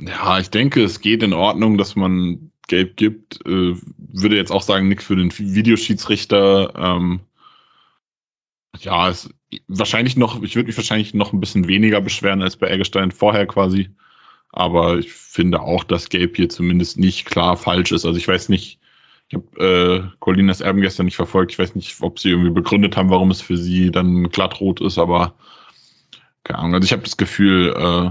[0.00, 3.44] Ja, ich denke, es geht in Ordnung, dass man gelb gibt.
[3.46, 6.74] Äh, würde jetzt auch sagen, nichts für den Videoschiedsrichter.
[6.76, 7.20] Ähm,
[8.80, 9.28] Ja, es,
[9.68, 13.46] wahrscheinlich noch, ich würde mich wahrscheinlich noch ein bisschen weniger beschweren als bei Eggestein vorher
[13.46, 13.90] quasi.
[14.50, 18.04] Aber ich finde auch, dass Gelb hier zumindest nicht klar falsch ist.
[18.06, 18.78] Also ich weiß nicht,
[19.32, 21.52] ich habe äh, Colinas Erben gestern nicht verfolgt.
[21.52, 24.98] Ich weiß nicht, ob sie irgendwie begründet haben, warum es für sie dann glattrot ist,
[24.98, 25.34] aber
[26.44, 26.74] keine Ahnung.
[26.74, 28.10] Also ich habe das Gefühl, äh,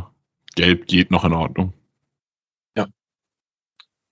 [0.56, 1.74] Gelb geht noch in Ordnung.
[2.76, 2.88] Ja.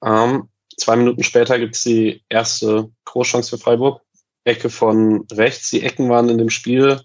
[0.03, 4.01] Ähm, zwei Minuten später gibt's die erste Großchance für Freiburg.
[4.43, 5.71] Ecke von rechts.
[5.71, 7.01] Die Ecken waren in dem Spiel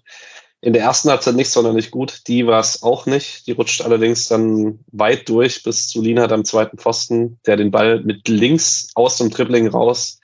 [0.65, 2.27] in der ersten Halbzeit nicht sonderlich gut.
[2.27, 3.45] Die war es auch nicht.
[3.45, 8.01] Die rutscht allerdings dann weit durch bis zu Lienhardt am zweiten Pfosten, der den Ball
[8.03, 10.19] mit links aus dem Dribbling raus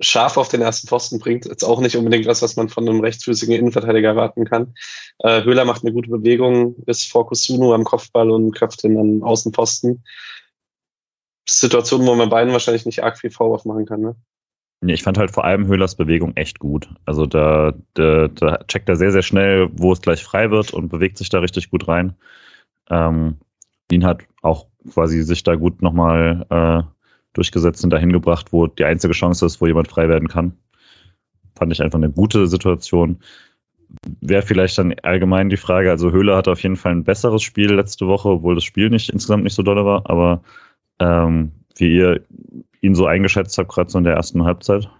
[0.00, 1.44] scharf auf den ersten Pfosten bringt.
[1.44, 4.74] Jetzt auch nicht unbedingt was, was man von einem rechtsfüßigen Innenverteidiger erwarten kann.
[5.18, 9.22] Äh, Höhler macht eine gute Bewegung, ist vor Kusunu am Kopfball und köpft ihn an
[9.22, 10.02] Außenpfosten.
[11.46, 14.00] Situation, wo man beiden wahrscheinlich nicht arg viel Vorwurf machen kann.
[14.00, 14.16] Ne?
[14.80, 16.88] Ich fand halt vor allem Höhlers Bewegung echt gut.
[17.04, 20.88] Also da, da, da checkt er sehr, sehr schnell, wo es gleich frei wird und
[20.88, 22.14] bewegt sich da richtig gut rein.
[22.88, 23.38] Ähm,
[23.90, 26.82] ihn hat auch quasi sich da gut nochmal äh,
[27.32, 30.56] durchgesetzt und dahin gebracht, wo die einzige Chance ist, wo jemand frei werden kann.
[31.56, 33.18] Fand ich einfach eine gute Situation.
[34.20, 37.72] Wäre vielleicht dann allgemein die Frage, also Höhler hatte auf jeden Fall ein besseres Spiel
[37.72, 40.42] letzte Woche, obwohl das Spiel nicht insgesamt nicht so doll war, aber
[41.00, 42.20] ähm, wie ihr
[42.80, 44.90] ihn so eingeschätzt habt, gerade so in der ersten Halbzeit?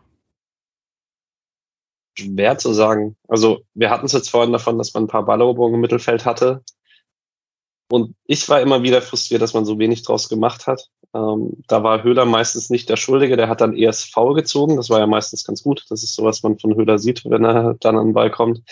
[2.19, 3.17] Schwer zu sagen.
[3.29, 6.63] Also wir hatten es jetzt vorhin davon, dass man ein paar Balleroberungen im Mittelfeld hatte.
[7.91, 10.89] Und ich war immer wieder frustriert, dass man so wenig draus gemacht hat.
[11.15, 14.77] Ähm, da war Höhler meistens nicht der Schuldige, der hat dann ESV gezogen.
[14.77, 15.85] Das war ja meistens ganz gut.
[15.89, 18.63] Das ist so, was man von Höhler sieht, wenn er dann an den Ball kommt.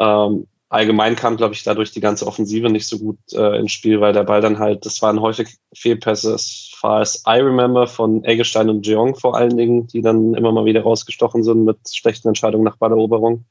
[0.00, 4.00] Ähm, allgemein kam, glaube ich, dadurch die ganze Offensive nicht so gut äh, ins Spiel,
[4.00, 8.24] weil der Ball dann halt, das waren häufig Fehlpässe, as far as I remember, von
[8.24, 12.28] Eggestein und Jeong vor allen Dingen, die dann immer mal wieder rausgestochen sind mit schlechten
[12.28, 13.46] Entscheidungen nach Balleroberung.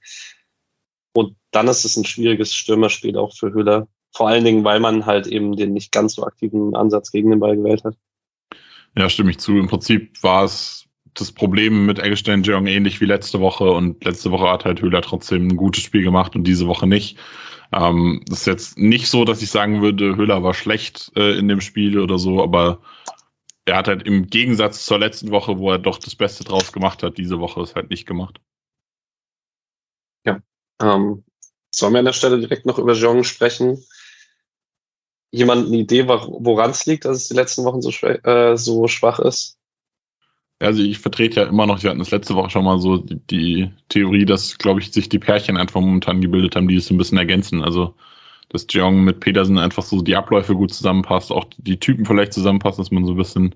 [1.13, 3.87] Und dann ist es ein schwieriges Stürmerspiel auch für Höhler.
[4.15, 7.39] Vor allen Dingen, weil man halt eben den nicht ganz so aktiven Ansatz gegen den
[7.39, 7.95] Ball gewählt hat.
[8.95, 9.57] Ja, stimme ich zu.
[9.57, 10.86] Im Prinzip war es
[11.19, 15.01] das Problem mit Eggestein Jeong ähnlich wie letzte Woche und letzte Woche hat halt Höhler
[15.01, 17.17] trotzdem ein gutes Spiel gemacht und diese Woche nicht.
[17.71, 21.47] Ähm, das ist jetzt nicht so, dass ich sagen würde, Höhler war schlecht äh, in
[21.47, 22.81] dem Spiel oder so, aber
[23.65, 27.03] er hat halt im Gegensatz zur letzten Woche, wo er doch das Beste draus gemacht
[27.03, 28.39] hat, diese Woche es halt nicht gemacht.
[30.25, 30.39] Ja.
[30.81, 31.25] Ähm,
[31.73, 33.83] sollen wir an der Stelle direkt noch über Jeong sprechen?
[35.31, 39.19] Jemand eine Idee, woran es liegt, dass es die letzten Wochen so, äh, so schwach
[39.19, 39.56] ist?
[40.59, 43.19] Also ich vertrete ja immer noch, wir hatten das letzte Woche schon mal so die,
[43.29, 46.97] die Theorie, dass, glaube ich, sich die Pärchen einfach momentan gebildet haben, die es ein
[46.97, 47.63] bisschen ergänzen.
[47.63, 47.93] Also
[48.49, 52.81] dass Jeong mit Petersen einfach so die Abläufe gut zusammenpasst, auch die Typen vielleicht zusammenpassen,
[52.81, 53.55] dass man so ein bisschen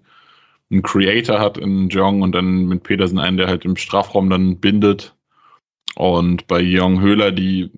[0.70, 4.58] einen Creator hat in Jeong und dann mit Petersen einen, der halt im Strafraum dann
[4.58, 5.16] bindet.
[5.96, 7.72] Und bei Jeong Höhler, die,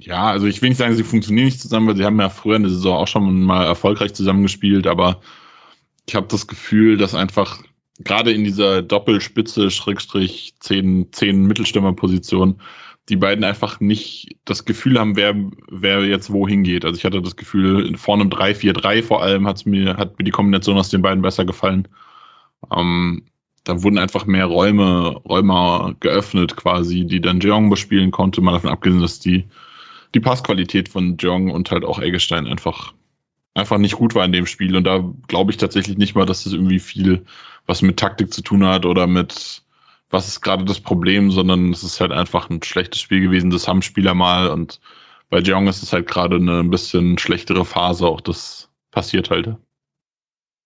[0.00, 2.56] ja, also ich will nicht sagen, sie funktionieren nicht zusammen, weil sie haben ja früher
[2.56, 5.20] in der Saison auch schon mal erfolgreich zusammengespielt, aber
[6.08, 7.62] ich habe das Gefühl, dass einfach
[8.00, 12.60] gerade in dieser Doppelspitze, Schrägstrich, zehn, zehn Mittelstürmerposition,
[13.08, 15.34] die beiden einfach nicht das Gefühl haben, wer,
[15.68, 16.84] wer jetzt wohin geht.
[16.84, 20.30] Also ich hatte das Gefühl, vor einem 3-4-3 vor allem hat's mir, hat mir die
[20.30, 21.88] Kombination aus den beiden besser gefallen.
[22.74, 23.24] Ähm,
[23.64, 28.70] da wurden einfach mehr Räume, Räume geöffnet quasi, die dann Jeong bespielen konnte, mal davon
[28.70, 29.44] abgesehen, dass die,
[30.14, 32.92] die Passqualität von Jeong und halt auch Eggestein einfach,
[33.54, 34.76] einfach nicht gut war in dem Spiel.
[34.76, 37.24] Und da glaube ich tatsächlich nicht mal, dass das irgendwie viel
[37.66, 39.62] was mit Taktik zu tun hat oder mit
[40.10, 43.50] was ist gerade das Problem, sondern es ist halt einfach ein schlechtes Spiel gewesen.
[43.50, 44.80] Das haben Spieler mal und
[45.30, 48.06] bei Jeong ist es halt gerade eine ein bisschen schlechtere Phase.
[48.06, 49.56] Auch das passiert halt.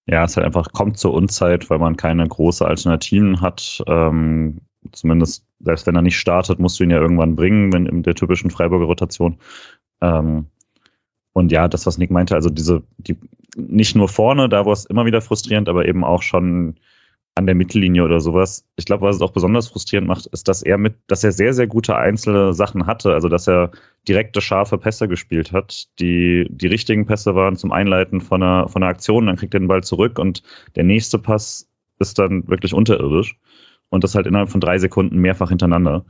[0.08, 3.82] Ja, es halt einfach kommt zur Unzeit, weil man keine große Alternativen hat.
[3.86, 4.60] Ähm,
[4.92, 8.14] zumindest, selbst wenn er nicht startet, musst du ihn ja irgendwann bringen, wenn in der
[8.14, 9.38] typischen Freiburger Rotation.
[10.00, 10.46] Ähm,
[11.36, 13.14] und ja, das, was Nick meinte, also diese, die,
[13.58, 16.76] nicht nur vorne, da war es immer wieder frustrierend, aber eben auch schon
[17.34, 18.64] an der Mittellinie oder sowas.
[18.76, 21.52] Ich glaube, was es auch besonders frustrierend macht, ist, dass er mit, dass er sehr,
[21.52, 23.12] sehr gute einzelne Sachen hatte.
[23.12, 23.70] Also, dass er
[24.08, 28.82] direkte, scharfe Pässe gespielt hat, die die richtigen Pässe waren zum Einleiten von einer, von
[28.82, 30.42] einer Aktion, dann kriegt er den Ball zurück und
[30.74, 31.68] der nächste Pass
[31.98, 33.38] ist dann wirklich unterirdisch.
[33.90, 36.06] Und das halt innerhalb von drei Sekunden mehrfach hintereinander.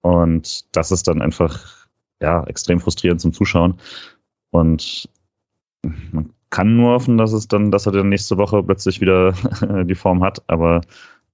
[0.00, 1.86] Und das ist dann einfach,
[2.20, 3.78] ja, extrem frustrierend zum Zuschauen.
[4.56, 5.08] Und
[6.12, 9.32] man kann nur hoffen, dass es dann, dass er dann nächste Woche plötzlich wieder
[9.84, 10.42] die Form hat.
[10.48, 10.80] Aber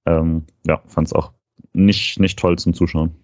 [0.07, 1.33] ähm, ja, fand es auch
[1.73, 3.15] nicht, nicht toll zum Zuschauen.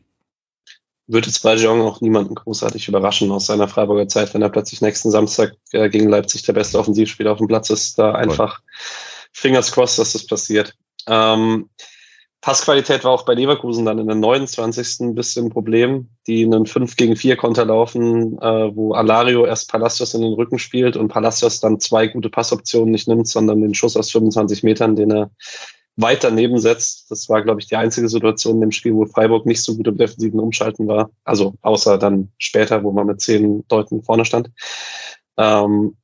[1.06, 4.82] Würde es bei Jeong auch niemanden großartig überraschen aus seiner Freiburger Zeit, wenn er plötzlich
[4.82, 7.98] nächsten Samstag äh, gegen Leipzig der beste Offensivspieler auf dem Platz ist.
[7.98, 8.60] Da einfach
[9.32, 10.76] Fingers crossed, dass das passiert.
[11.06, 11.70] Ähm,
[12.40, 15.00] Passqualität war auch bei Leverkusen dann in der 29.
[15.00, 19.70] ein bisschen ein Problem, die einen 5 gegen 4 Konter laufen, äh, wo Alario erst
[19.70, 23.74] Palacios in den Rücken spielt und Palacios dann zwei gute Passoptionen nicht nimmt, sondern den
[23.74, 25.30] Schuss aus 25 Metern, den er
[25.96, 27.10] weit daneben setzt.
[27.10, 29.88] Das war, glaube ich, die einzige Situation in dem Spiel, wo Freiburg nicht so gut
[29.88, 31.10] im defensiven Umschalten war.
[31.24, 34.50] Also außer dann später, wo man mit zehn Leuten vorne stand.
[35.36, 35.96] Ähm,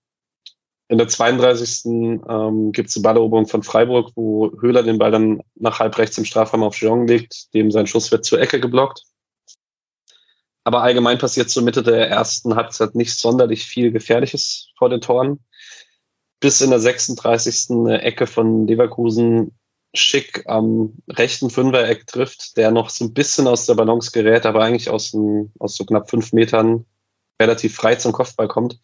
[0.94, 1.86] in der 32.
[1.86, 6.16] Ähm, gibt es die Balleroberung von Freiburg, wo Höhler den Ball dann nach halb rechts
[6.18, 9.02] im Strafraum auf Jean legt, dem sein Schuss wird zur Ecke geblockt.
[10.62, 15.40] Aber allgemein passiert zur Mitte der ersten Halbzeit nicht sonderlich viel Gefährliches vor den Toren.
[16.38, 17.70] Bis in der 36.
[17.70, 19.58] eine Ecke von Leverkusen
[19.94, 24.62] schick am rechten Fünfereck trifft, der noch so ein bisschen aus der Balance gerät, aber
[24.62, 26.84] eigentlich aus, ein, aus so knapp fünf Metern
[27.42, 28.78] relativ frei zum Kopfball kommt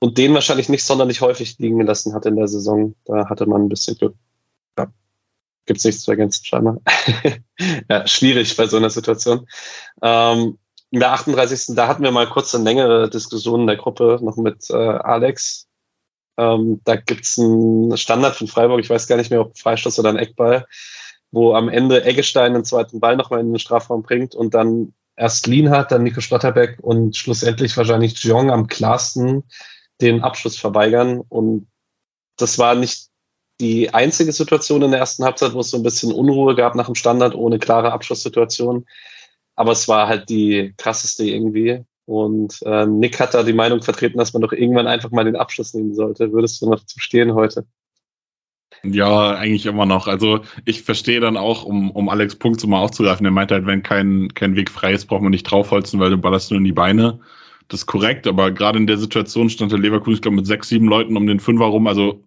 [0.00, 2.94] und den wahrscheinlich nicht sonderlich häufig liegen gelassen hat in der Saison.
[3.04, 4.14] Da hatte man ein bisschen Glück.
[4.78, 4.86] Ja.
[5.66, 6.78] Gibt es nichts zu ergänzen, scheinbar.
[7.90, 9.46] ja, schwierig bei so einer Situation.
[10.02, 10.58] Ähm,
[10.90, 11.74] in der 38.
[11.74, 15.66] Da hatten wir mal kurz eine längere Diskussion in der Gruppe noch mit äh, Alex.
[16.38, 20.10] Ähm, da gibt's einen Standard von Freiburg, ich weiß gar nicht mehr, ob Freistoß oder
[20.10, 20.66] ein Eckball,
[21.32, 25.48] wo am Ende Eggestein den zweiten Ball nochmal in den Strafraum bringt und dann erst
[25.48, 29.42] Lien hat, dann Nico Schlotterbeck und schlussendlich wahrscheinlich Jong am klarsten
[30.00, 31.22] den Abschluss verweigern.
[31.28, 31.68] Und
[32.36, 33.08] das war nicht
[33.60, 36.86] die einzige Situation in der ersten Halbzeit, wo es so ein bisschen Unruhe gab nach
[36.86, 38.86] dem Standard ohne klare Abschlusssituation.
[39.56, 41.84] Aber es war halt die krasseste irgendwie.
[42.06, 45.36] Und äh, Nick hat da die Meinung vertreten, dass man doch irgendwann einfach mal den
[45.36, 46.32] Abschluss nehmen sollte.
[46.32, 47.66] Würdest du noch zu stehen heute?
[48.84, 50.06] Ja, eigentlich immer noch.
[50.06, 53.82] Also ich verstehe dann auch, um, um Alex Punkt mal aufzugreifen, er meint halt, wenn
[53.82, 56.72] kein, kein Weg frei ist, braucht man nicht draufholzen, weil du ballerst nur in die
[56.72, 57.20] Beine.
[57.68, 60.68] Das ist korrekt, aber gerade in der Situation stand der Leverkusen, ich glaube, mit sechs,
[60.68, 61.86] sieben Leuten um den Fünfer rum.
[61.86, 62.24] Also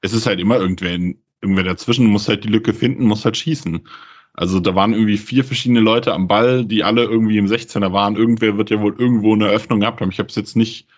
[0.00, 0.92] es ist halt immer irgendwer,
[1.40, 3.86] irgendwer dazwischen, muss halt die Lücke finden, muss halt schießen.
[4.34, 8.16] Also da waren irgendwie vier verschiedene Leute am Ball, die alle irgendwie im 16er waren.
[8.16, 10.10] Irgendwer wird ja wohl irgendwo eine Öffnung gehabt haben.
[10.10, 10.88] Ich habe es jetzt nicht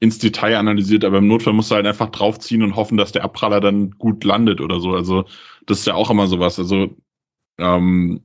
[0.00, 3.24] ins Detail analysiert, aber im Notfall musst du halt einfach draufziehen und hoffen, dass der
[3.24, 4.94] Abpraller dann gut landet oder so.
[4.94, 5.24] Also
[5.66, 6.58] das ist ja auch immer sowas.
[6.58, 6.96] Also
[7.58, 8.22] ähm,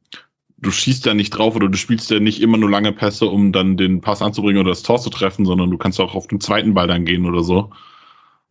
[0.64, 3.52] du schießt ja nicht drauf oder du spielst ja nicht immer nur lange Pässe, um
[3.52, 6.40] dann den Pass anzubringen oder das Tor zu treffen, sondern du kannst auch auf den
[6.40, 7.70] zweiten Ball dann gehen oder so.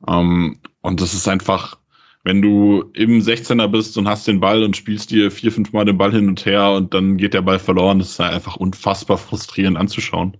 [0.07, 1.79] Ähm, und das ist einfach,
[2.25, 5.85] wenn du im 16er bist und hast den Ball und spielst dir vier, fünf Mal
[5.85, 9.19] den Ball hin und her und dann geht der Ball verloren, das ist einfach unfassbar
[9.19, 10.37] frustrierend anzuschauen.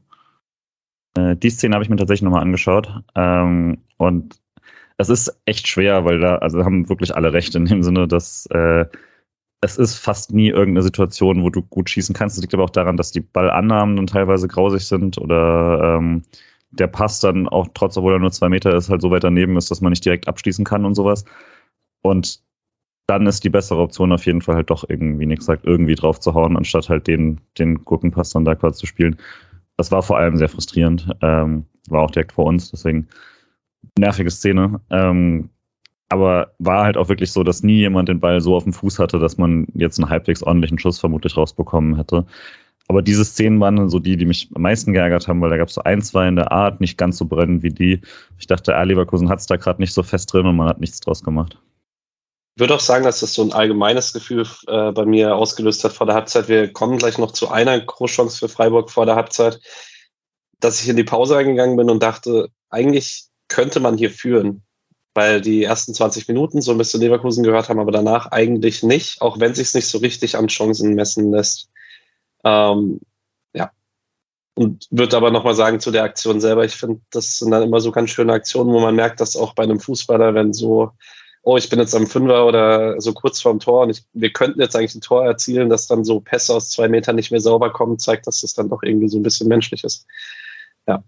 [1.17, 2.89] Äh, die Szene habe ich mir tatsächlich nochmal angeschaut.
[3.15, 4.37] Ähm, und
[4.99, 8.47] es ist echt schwer, weil da, also haben wirklich alle recht in dem Sinne, dass
[8.47, 8.85] äh,
[9.63, 12.37] es ist fast nie irgendeine Situation, wo du gut schießen kannst.
[12.37, 16.23] Es liegt aber auch daran, dass die Ballannahmen dann teilweise grausig sind oder ähm,
[16.73, 19.57] der Pass dann auch, trotz obwohl er nur zwei Meter ist, halt so weit daneben
[19.57, 21.25] ist, dass man nicht direkt abschließen kann und sowas.
[22.03, 22.43] Und
[23.07, 26.19] dann ist die bessere Option auf jeden Fall halt doch irgendwie, nichts sagt, irgendwie drauf
[26.19, 29.17] zu hauen, anstatt halt den, den Gurkenpass dann da quasi zu spielen.
[29.77, 31.09] Das war vor allem sehr frustrierend.
[31.23, 33.07] Ähm, war auch direkt vor uns, deswegen
[33.97, 34.81] nervige Szene.
[34.91, 35.51] Ähm,
[36.13, 38.99] aber war halt auch wirklich so, dass nie jemand den Ball so auf dem Fuß
[38.99, 42.27] hatte, dass man jetzt einen halbwegs ordentlichen Schuss vermutlich rausbekommen hätte.
[42.87, 45.69] Aber diese Szenen waren so die, die mich am meisten geärgert haben, weil da gab
[45.69, 48.03] es so ein, zwei in der Art, nicht ganz so brennend wie die.
[48.39, 48.85] Ich dachte, R.
[48.85, 51.57] Leverkusen hat es da gerade nicht so fest drin und man hat nichts draus gemacht.
[52.57, 55.93] Ich würde auch sagen, dass das so ein allgemeines Gefühl äh, bei mir ausgelöst hat
[55.93, 56.49] vor der Halbzeit.
[56.49, 59.59] Wir kommen gleich noch zu einer Großchance für Freiburg vor der Halbzeit,
[60.61, 64.63] dass ich in die Pause eingegangen bin und dachte, eigentlich könnte man hier führen
[65.15, 69.21] weil die ersten 20 Minuten so ein bisschen Leverkusen gehört haben, aber danach eigentlich nicht,
[69.21, 71.69] auch wenn sich nicht so richtig an Chancen messen lässt.
[72.45, 73.01] Ähm,
[73.53, 73.71] ja.
[74.55, 77.81] Und würde aber nochmal sagen zu der Aktion selber, ich finde, das sind dann immer
[77.81, 80.93] so ganz schöne Aktionen, wo man merkt, dass auch bei einem Fußballer, wenn so,
[81.43, 84.61] oh, ich bin jetzt am Fünfer oder so kurz vorm Tor und ich, wir könnten
[84.61, 87.71] jetzt eigentlich ein Tor erzielen, dass dann so Pässe aus zwei Metern nicht mehr sauber
[87.73, 90.07] kommen, zeigt, dass das dann doch irgendwie so ein bisschen menschlich ist.
[90.87, 91.05] Ja.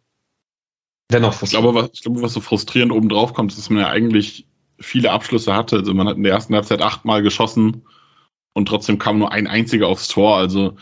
[1.10, 3.80] Dennoch ich glaube, was, ich glaube, was so frustrierend oben drauf kommt, ist, dass man
[3.80, 4.46] ja eigentlich
[4.80, 5.76] viele Abschlüsse hatte.
[5.76, 7.82] Also man hat in der ersten Halbzeit achtmal geschossen
[8.54, 10.36] und trotzdem kam nur ein einziger aufs Tor.
[10.36, 10.76] Also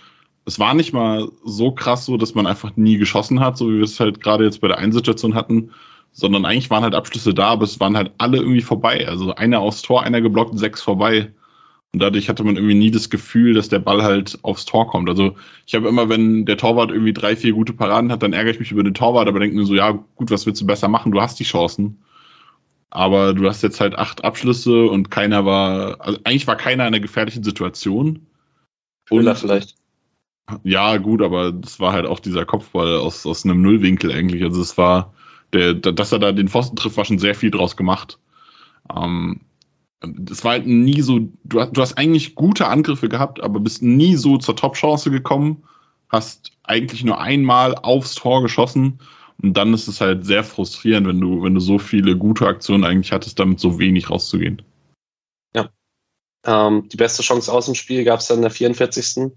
[0.45, 3.77] es war nicht mal so krass so, dass man einfach nie geschossen hat, so wie
[3.77, 5.71] wir es halt gerade jetzt bei der einen Situation hatten,
[6.13, 9.07] sondern eigentlich waren halt Abschlüsse da, aber es waren halt alle irgendwie vorbei.
[9.09, 11.33] Also einer aufs Tor, einer geblockt, sechs vorbei.
[11.95, 15.11] Und dadurch hatte man irgendwie nie das Gefühl, dass der Ball halt aufs Tor kommt.
[15.11, 18.53] Also ich habe immer, wenn der Torwart irgendwie drei, vier gute Paraden hat, dann ärgere
[18.53, 20.89] ich mich über den Torwart, aber denke mir so, ja, gut, was willst du besser
[20.89, 21.13] machen?
[21.13, 22.03] Du hast die Chancen.
[22.89, 26.95] Aber du hast jetzt halt acht Abschlüsse und keiner war, also eigentlich war keiner in
[26.95, 28.27] einer gefährlichen Situation.
[29.11, 29.75] Oder vielleicht.
[30.65, 34.43] Ja, gut, aber das war halt auch dieser Kopfball aus, aus einem Nullwinkel eigentlich.
[34.43, 35.13] Also es war,
[35.53, 38.19] der, dass er da den Pfosten trifft, war schon sehr viel draus gemacht.
[38.95, 39.41] Ähm,
[40.07, 44.17] das war halt nie so, du, du hast eigentlich gute Angriffe gehabt, aber bist nie
[44.17, 45.65] so zur Top-Chance gekommen,
[46.09, 48.99] hast eigentlich nur einmal aufs Tor geschossen
[49.43, 52.85] und dann ist es halt sehr frustrierend, wenn du, wenn du so viele gute Aktionen
[52.85, 54.63] eigentlich hattest, damit so wenig rauszugehen.
[55.55, 55.71] Ja.
[56.45, 59.33] Ähm, die beste Chance aus dem Spiel gab es dann in der 44.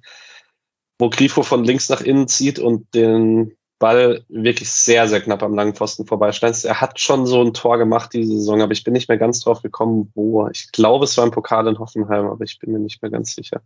[0.97, 5.53] wo Grifo von links nach innen zieht und den Ball wirklich sehr, sehr knapp am
[5.53, 6.63] langen Pfosten vorbeischneidet.
[6.63, 9.41] Er hat schon so ein Tor gemacht diese Saison, aber ich bin nicht mehr ganz
[9.41, 10.47] drauf gekommen, wo.
[10.47, 13.35] Ich glaube, es war ein Pokal in Hoffenheim, aber ich bin mir nicht mehr ganz
[13.35, 13.61] sicher.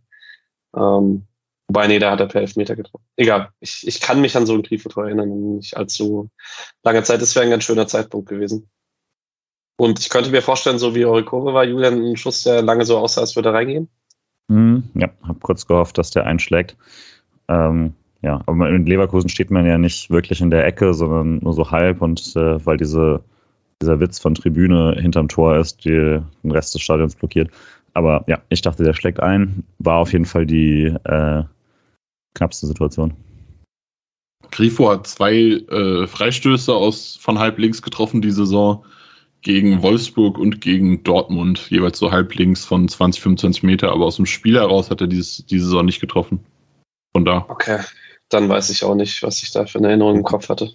[0.76, 1.26] Ähm,
[1.68, 3.04] wobei, nee, da hat er per Elfmeter getroffen.
[3.16, 6.28] Egal, ich, ich kann mich an so ein Grifo-Tor erinnern, nicht allzu
[6.82, 7.22] lange Zeit.
[7.22, 8.68] Das wäre ein ganz schöner Zeitpunkt gewesen.
[9.76, 12.98] Und ich könnte mir vorstellen, so wie Kurve war, Julian, ein Schuss, der lange so
[12.98, 13.88] aussah, als würde er reingehen.
[14.48, 16.76] Mm, ja, habe kurz gehofft, dass der einschlägt.
[17.48, 21.54] Ähm, ja, aber in Leverkusen steht man ja nicht wirklich in der Ecke, sondern nur
[21.54, 23.22] so halb und äh, weil diese,
[23.80, 27.50] dieser Witz von Tribüne hinterm Tor ist, die den Rest des Stadions blockiert.
[27.94, 29.64] Aber ja, ich dachte, der schlägt ein.
[29.78, 31.42] War auf jeden Fall die äh,
[32.34, 33.14] knappste Situation.
[34.50, 38.84] Grifo hat zwei äh, Freistöße aus von halb links getroffen die Saison
[39.42, 44.16] gegen Wolfsburg und gegen Dortmund, jeweils so halb links von 20, 25 Meter, aber aus
[44.16, 46.40] dem Spiel heraus hat er dieses, diese Saison nicht getroffen.
[47.12, 47.46] Von da.
[47.48, 47.80] Okay,
[48.30, 50.72] dann weiß ich auch nicht, was ich da für eine Erinnerung im Kopf hatte.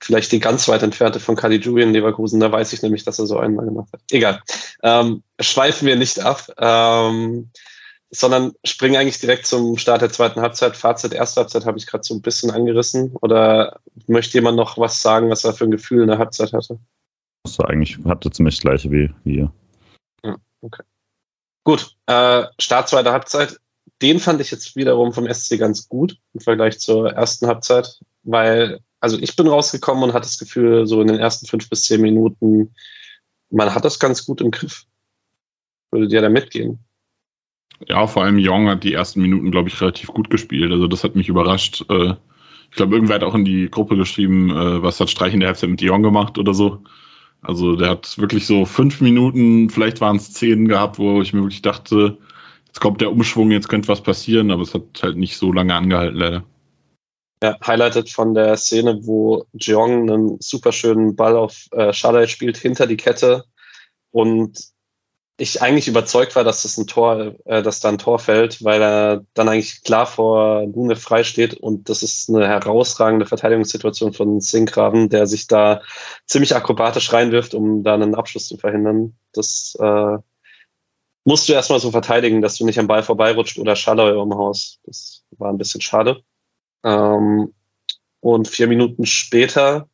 [0.00, 3.26] Vielleicht die ganz weit entfernte von Caligiuri in Leverkusen, da weiß ich nämlich, dass er
[3.26, 4.00] so einmal gemacht hat.
[4.10, 4.42] Egal.
[4.82, 7.50] Ähm, schweifen wir nicht ab, ähm,
[8.10, 10.76] sondern springen eigentlich direkt zum Start der zweiten Halbzeit.
[10.76, 13.16] Fazit erste Halbzeit habe ich gerade so ein bisschen angerissen.
[13.22, 16.78] Oder möchte jemand noch was sagen, was er für ein Gefühl in der Halbzeit hatte?
[17.44, 19.52] Das war eigentlich, hatte ziemlich das gleiche wie wir.
[20.24, 20.82] Ja, okay.
[21.64, 23.58] Gut, äh, Start zweiter Halbzeit
[24.02, 28.80] den fand ich jetzt wiederum vom SC ganz gut im Vergleich zur ersten Halbzeit, weil,
[29.00, 32.00] also ich bin rausgekommen und hatte das Gefühl, so in den ersten fünf bis zehn
[32.00, 32.74] Minuten,
[33.50, 34.84] man hat das ganz gut im Griff.
[35.90, 36.80] Würde dir da mitgehen?
[37.88, 40.72] Ja, vor allem Jong hat die ersten Minuten, glaube ich, relativ gut gespielt.
[40.72, 41.84] Also das hat mich überrascht.
[41.88, 42.14] Äh,
[42.70, 45.48] ich glaube, irgendwer hat auch in die Gruppe geschrieben, äh, was hat Streich in der
[45.48, 46.82] Halbzeit mit Jong gemacht oder so.
[47.42, 51.42] Also der hat wirklich so fünf Minuten, vielleicht waren es zehn gehabt, wo ich mir
[51.42, 52.18] wirklich dachte,
[52.74, 55.72] Jetzt kommt der Umschwung, jetzt könnte was passieren, aber es hat halt nicht so lange
[55.76, 56.44] angehalten, leider.
[57.40, 62.56] Ja, highlighted von der Szene, wo Jeong einen super schönen Ball auf äh, Schadai spielt,
[62.56, 63.44] hinter die Kette
[64.10, 64.58] und
[65.36, 68.82] ich eigentlich überzeugt war, dass das ein Tor, äh, dass da ein Tor fällt, weil
[68.82, 74.40] er dann eigentlich klar vor Lune frei steht und das ist eine herausragende Verteidigungssituation von
[74.40, 75.80] Sinkgraven, der sich da
[76.26, 79.14] ziemlich akrobatisch reinwirft, um da einen Abschluss zu verhindern.
[79.32, 80.18] Das äh,
[81.24, 84.78] musst du erstmal so verteidigen, dass du nicht am Ball vorbeirutscht oder Schalloy im Haus.
[84.84, 86.22] Das war ein bisschen schade.
[86.84, 87.52] Ähm,
[88.20, 89.88] und vier Minuten später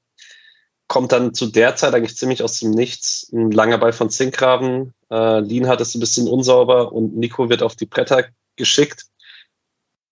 [0.89, 4.93] kommt dann zu der Zeit eigentlich ziemlich aus dem Nichts ein langer Ball von Zinkgraven.
[5.11, 8.25] Äh, Lien hat es ein bisschen unsauber und Nico wird auf die Bretter
[8.57, 9.07] geschickt.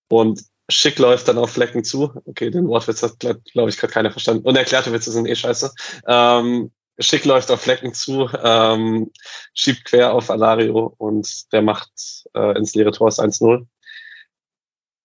[0.09, 2.13] Und Schick läuft dann auf Flecken zu.
[2.27, 4.47] Okay, den Wortwitz hat, glaube ich, gerade keiner verstanden.
[4.47, 5.73] Und erklärte Witze sind eh scheiße.
[6.07, 9.11] Ähm, Schick läuft auf Flecken zu, ähm,
[9.55, 11.91] schiebt quer auf Alario und der macht
[12.35, 13.67] äh, ins leere Tor 1-0.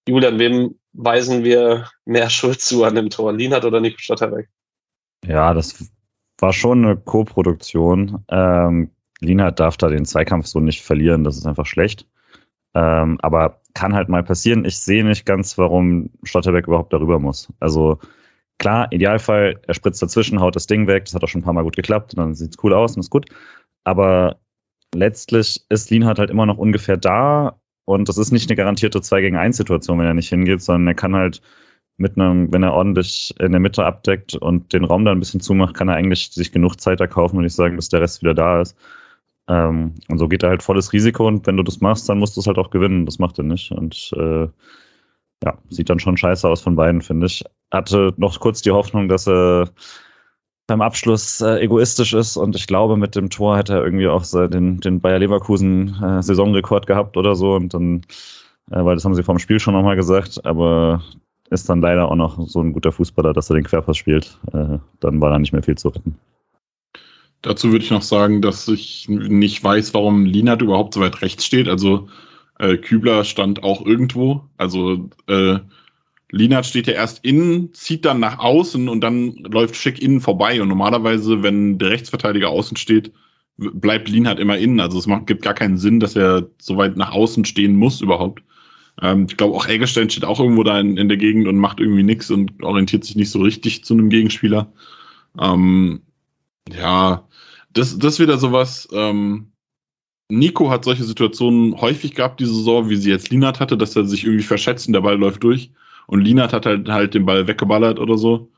[0.08, 3.34] Julian, wem weisen wir mehr Schuld zu an dem Tor?
[3.34, 4.50] Lienhardt oder Nico Stotterbeck?
[5.26, 5.92] Ja, das
[6.40, 8.26] war schon eine Co-Produktion.
[8.30, 12.08] Ähm, Lienhardt darf da den Zweikampf so nicht verlieren, das ist einfach schlecht.
[12.74, 14.66] Ähm, aber kann halt mal passieren.
[14.66, 17.48] Ich sehe nicht ganz, warum Stotterbeck überhaupt darüber muss.
[17.60, 18.00] Also
[18.60, 21.54] Klar, Idealfall, er spritzt dazwischen, haut das Ding weg, das hat auch schon ein paar
[21.54, 23.28] Mal gut geklappt, dann sieht es cool aus und ist gut.
[23.84, 24.38] Aber
[24.94, 29.22] letztlich ist Lienhardt halt immer noch ungefähr da und das ist nicht eine garantierte 2
[29.22, 31.42] gegen 1 Situation, wenn er nicht hingeht, sondern er kann halt
[31.98, 35.42] mit einem, wenn er ordentlich in der Mitte abdeckt und den Raum da ein bisschen
[35.42, 38.34] zumacht, kann er eigentlich sich genug Zeit erkaufen, würde ich sagen, bis der Rest wieder
[38.34, 38.76] da ist.
[39.48, 42.36] Ähm, und so geht er halt volles Risiko und wenn du das machst, dann musst
[42.36, 43.06] du es halt auch gewinnen.
[43.06, 43.72] Das macht er nicht.
[43.72, 44.48] Und äh,
[45.44, 47.44] ja, sieht dann schon scheiße aus von beiden, finde ich.
[47.74, 49.70] Hatte noch kurz die Hoffnung, dass er
[50.68, 54.24] beim Abschluss äh, egoistisch ist und ich glaube, mit dem Tor hätte er irgendwie auch
[54.48, 58.02] den, den Bayer Leverkusen äh, Saisonrekord gehabt oder so und dann,
[58.72, 61.04] äh, weil das haben sie vom Spiel schon nochmal gesagt, aber
[61.50, 64.40] ist dann leider auch noch so ein guter Fußballer, dass er den Querpass spielt.
[64.54, 66.16] Äh, dann war da nicht mehr viel zu retten.
[67.42, 71.46] Dazu würde ich noch sagen, dass ich nicht weiß, warum Linat überhaupt so weit rechts
[71.46, 71.68] steht.
[71.68, 72.08] Also
[72.58, 74.46] äh, Kübler stand auch irgendwo.
[74.58, 75.10] Also
[76.34, 80.60] Linat steht ja erst innen, zieht dann nach außen und dann läuft Schick innen vorbei.
[80.60, 83.12] Und normalerweise, wenn der Rechtsverteidiger außen steht,
[83.58, 84.80] bleibt Linat immer innen.
[84.80, 88.02] Also es macht, gibt gar keinen Sinn, dass er so weit nach außen stehen muss
[88.02, 88.42] überhaupt.
[89.00, 91.80] Ähm, ich glaube auch Eggestein steht auch irgendwo da in, in der Gegend und macht
[91.80, 94.74] irgendwie nichts und orientiert sich nicht so richtig zu einem Gegenspieler.
[95.40, 96.02] Ähm,
[96.76, 97.28] ja,
[97.74, 99.52] das, das ist wieder sowas, ähm,
[100.30, 104.06] Nico hat solche Situationen häufig gehabt, diese Saison, wie sie jetzt Linat hatte, dass er
[104.06, 105.72] sich irgendwie verschätzt und der Ball läuft durch.
[106.08, 108.50] Und Linat hat halt, halt den Ball weggeballert oder so.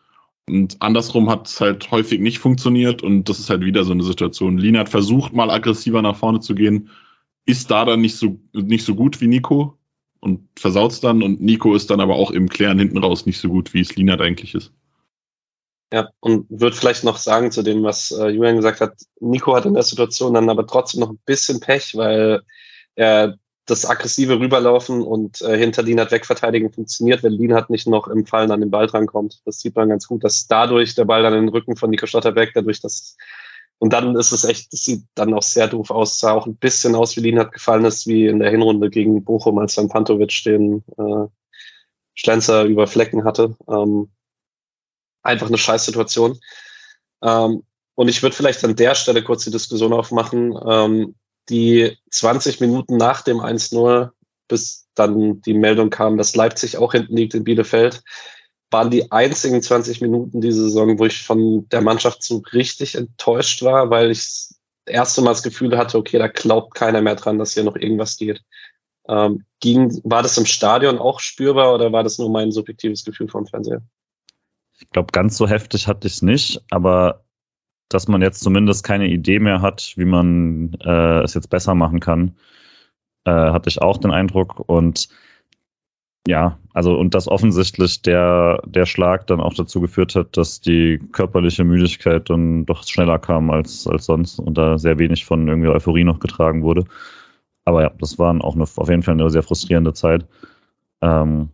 [0.48, 4.04] Und andersrum hat es halt häufig nicht funktioniert und das ist halt wieder so eine
[4.04, 4.58] Situation.
[4.58, 6.90] Linat versucht mal aggressiver nach vorne zu gehen,
[7.46, 9.78] ist da dann nicht so, nicht so gut wie Nico
[10.20, 13.40] und versaut es dann und Nico ist dann aber auch im Klären hinten raus nicht
[13.40, 14.72] so gut, wie es Linat eigentlich ist.
[15.94, 19.66] Ja, und würde vielleicht noch sagen zu dem, was äh, Julian gesagt hat, Nico hat
[19.66, 22.42] in der Situation dann aber trotzdem noch ein bisschen Pech, weil
[22.96, 28.26] er das aggressive Rüberlaufen und äh, hinter Lienhardt wegverteidigen funktioniert, wenn Lienhardt nicht noch im
[28.26, 29.42] Fallen an den Ball drankommt.
[29.46, 32.06] Das sieht man ganz gut, dass dadurch der Ball dann in den Rücken von Nico
[32.06, 33.18] Schlotterbeck, dadurch, dass
[33.78, 36.56] und dann ist es echt, das sieht dann auch sehr doof aus, sah auch ein
[36.56, 40.44] bisschen aus, wie Lienhardt gefallen ist, wie in der Hinrunde gegen Bochum, als dann Pantovic
[40.46, 41.28] den äh,
[42.14, 43.56] Schlenzer über Flecken hatte.
[43.68, 44.10] Ähm,
[45.24, 46.40] einfach eine Scheißsituation.
[47.22, 47.64] Ähm,
[47.96, 50.58] und ich würde vielleicht an der Stelle kurz die Diskussion aufmachen.
[50.66, 51.16] Ähm,
[51.50, 54.10] die 20 Minuten nach dem 1-0,
[54.48, 58.04] bis dann die Meldung kam, dass Leipzig auch hinten liegt in Bielefeld,
[58.72, 63.62] waren die einzigen 20 Minuten diese Saison, wo ich von der Mannschaft so richtig enttäuscht
[63.64, 67.38] war, weil ich das erste Mal das Gefühl hatte, okay, da glaubt keiner mehr dran,
[67.38, 68.42] dass hier noch irgendwas geht.
[69.08, 73.30] Ähm, ging, war das im Stadion auch spürbar oder war das nur mein subjektives Gefühl
[73.30, 73.82] vom Fernseher?
[74.80, 77.25] Ich glaube, ganz so heftig hatte ich es nicht, aber
[77.90, 82.00] dass man jetzt zumindest keine Idee mehr hat, wie man äh, es jetzt besser machen
[82.00, 82.36] kann,
[83.26, 84.60] äh, hatte ich auch den Eindruck.
[84.68, 85.10] Und
[86.28, 91.00] ja, also und dass offensichtlich der, der Schlag dann auch dazu geführt hat, dass die
[91.12, 95.70] körperliche Müdigkeit dann doch schneller kam als, als sonst und da sehr wenig von irgendwie
[95.70, 96.86] Euphorie noch getragen wurde.
[97.66, 100.26] Aber ja, das war auch eine, auf jeden Fall eine sehr frustrierende Zeit.
[101.02, 101.50] Ähm,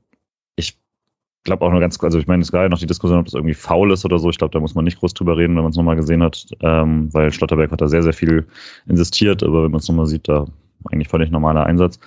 [1.43, 3.33] glaube auch nur ganz, also ich meine, es ist gerade noch die Diskussion, ob das
[3.33, 4.29] irgendwie faul ist oder so.
[4.29, 6.45] Ich glaube, da muss man nicht groß drüber reden, wenn man es nochmal gesehen hat,
[6.61, 8.47] ähm, weil Schlotterberg hat da sehr, sehr viel
[8.87, 10.45] insistiert, aber wenn man es nochmal sieht, da
[10.91, 11.99] eigentlich völlig normaler Einsatz.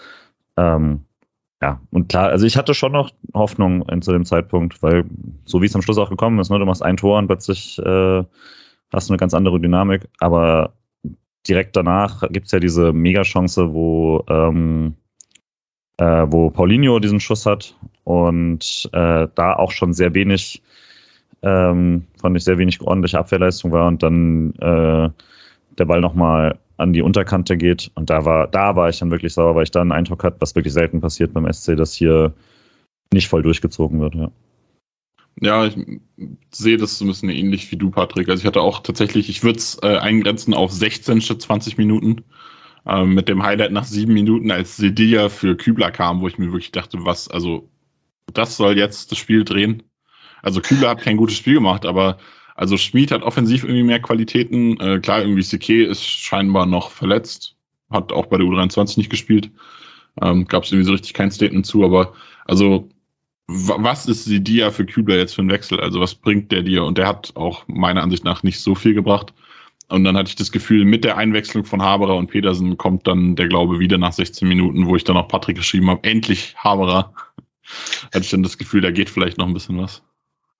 [0.56, 1.04] Ähm,
[1.62, 5.04] ja, und klar, also ich hatte schon noch Hoffnung zu dem Zeitpunkt, weil
[5.44, 7.78] so wie es am Schluss auch gekommen ist, ne, du machst ein Tor und plötzlich
[7.78, 8.24] äh,
[8.92, 10.74] hast du eine ganz andere Dynamik, aber
[11.48, 14.94] direkt danach gibt's ja diese Mega-Chance, wo ähm,
[15.98, 20.62] äh, wo Paulinho diesen Schuss hat und äh, da auch schon sehr wenig,
[21.42, 25.10] ähm, fand ich sehr wenig ordentliche Abwehrleistung war und dann äh,
[25.78, 29.34] der Ball nochmal an die Unterkante geht und da war, da war ich dann wirklich
[29.34, 32.32] sauer, weil ich da einen Eindruck hatte, was wirklich selten passiert beim SC, dass hier
[33.12, 34.30] nicht voll durchgezogen wird, ja.
[35.40, 35.76] Ja, ich
[36.52, 38.28] sehe das so ein bisschen ähnlich wie du, Patrick.
[38.28, 42.22] Also ich hatte auch tatsächlich, ich würde es äh, eingrenzen auf 16 statt 20 Minuten
[42.86, 46.46] ähm, mit dem Highlight nach sieben Minuten, als Sedilla für Kübler kam, wo ich mir
[46.46, 47.68] wirklich dachte, was, also
[48.32, 49.82] das soll jetzt das Spiel drehen.
[50.42, 52.18] Also Kübler hat kein gutes Spiel gemacht, aber
[52.54, 54.78] also Schmid hat offensiv irgendwie mehr Qualitäten.
[54.80, 57.56] Äh, klar, irgendwie Sike ist scheinbar noch verletzt,
[57.90, 59.50] hat auch bei der U23 nicht gespielt.
[60.22, 62.12] Ähm, Gab es irgendwie so richtig kein Statement zu, aber
[62.46, 62.88] also
[63.46, 65.80] was ist Sidia für Kübler jetzt für ein Wechsel?
[65.80, 66.84] Also was bringt der dir?
[66.84, 69.34] Und der hat auch meiner Ansicht nach nicht so viel gebracht.
[69.88, 73.36] Und dann hatte ich das Gefühl, mit der Einwechslung von Haberer und Petersen kommt dann
[73.36, 77.12] der Glaube wieder nach 16 Minuten, wo ich dann auch Patrick geschrieben habe, endlich Haberer.
[78.06, 80.02] hatte ich dann das Gefühl, da geht vielleicht noch ein bisschen was.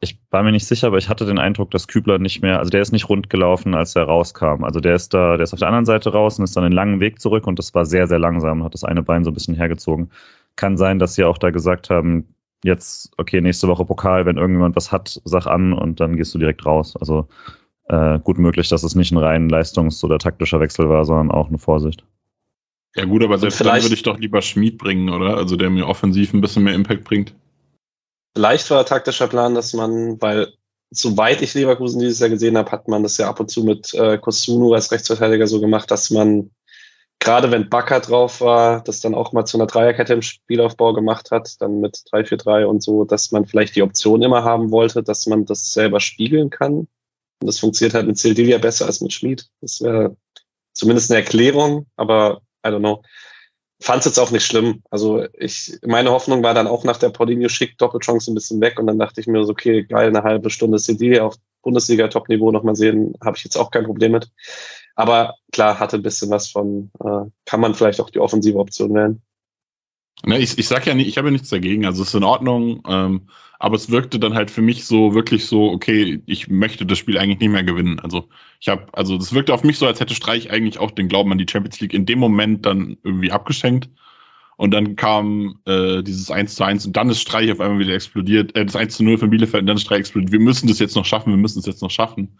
[0.00, 2.68] Ich war mir nicht sicher, aber ich hatte den Eindruck, dass Kübler nicht mehr, also
[2.68, 4.62] der ist nicht rund gelaufen, als er rauskam.
[4.62, 6.74] Also der ist da, der ist auf der anderen Seite raus und ist dann einen
[6.74, 9.34] langen Weg zurück und das war sehr, sehr langsam, hat das eine Bein so ein
[9.34, 10.10] bisschen hergezogen.
[10.56, 14.76] Kann sein, dass sie auch da gesagt haben, jetzt, okay, nächste Woche Pokal, wenn irgendjemand
[14.76, 16.96] was hat, sag an und dann gehst du direkt raus.
[16.96, 17.28] Also
[17.88, 21.48] äh, gut möglich, dass es nicht ein rein leistungs- oder taktischer Wechsel war, sondern auch
[21.48, 22.04] eine Vorsicht.
[22.96, 25.36] Ja gut, aber selbst dann würde ich doch lieber Schmied bringen, oder?
[25.36, 27.34] Also der mir offensiv ein bisschen mehr Impact bringt.
[28.36, 30.52] Vielleicht war der taktischer Plan, dass man, weil
[30.90, 33.92] soweit ich Leverkusen dieses Jahr gesehen habe, hat man das ja ab und zu mit
[33.94, 36.50] äh, Kosunu als Rechtsverteidiger so gemacht, dass man
[37.24, 41.30] gerade wenn Bakker drauf war, das dann auch mal zu einer Dreierkette im Spielaufbau gemacht
[41.30, 45.26] hat, dann mit 3-4-3 und so, dass man vielleicht die Option immer haben wollte, dass
[45.26, 46.86] man das selber spiegeln kann.
[47.44, 49.46] Und das funktioniert halt mit Sildilia besser als mit Schmid.
[49.60, 50.16] Das wäre
[50.72, 53.02] zumindest eine Erklärung, aber I don't know.
[53.82, 54.82] Fand es jetzt auch nicht schlimm.
[54.88, 58.78] Also ich, meine Hoffnung war dann auch nach der Paulinho schick Doppelchance ein bisschen weg
[58.78, 62.76] und dann dachte ich mir so, okay, geil, eine halbe Stunde Sildilia auf Bundesliga-Top-Niveau nochmal
[62.76, 64.30] sehen, habe ich jetzt auch kein Problem mit.
[64.94, 68.94] Aber klar, hatte ein bisschen was von, äh, kann man vielleicht auch die offensive Option
[68.94, 69.22] wählen.
[70.22, 72.24] Ne, ich, ich sag ja nicht, ich habe ja nichts dagegen, also es ist in
[72.24, 76.86] Ordnung, ähm, aber es wirkte dann halt für mich so wirklich so, okay, ich möchte
[76.86, 78.00] das Spiel eigentlich nicht mehr gewinnen.
[78.00, 78.28] Also
[78.60, 81.32] ich habe, also das wirkte auf mich so, als hätte Streich eigentlich auch den Glauben
[81.32, 83.88] an die Champions League in dem Moment dann irgendwie abgeschenkt.
[84.56, 87.94] Und dann kam äh, dieses 1 zu 1 und dann ist Streich auf einmal wieder
[87.94, 90.32] explodiert, äh, das 1 zu 0 von Bielefeld und dann ist Streich explodiert.
[90.32, 92.38] Wir müssen das jetzt noch schaffen, wir müssen es jetzt noch schaffen.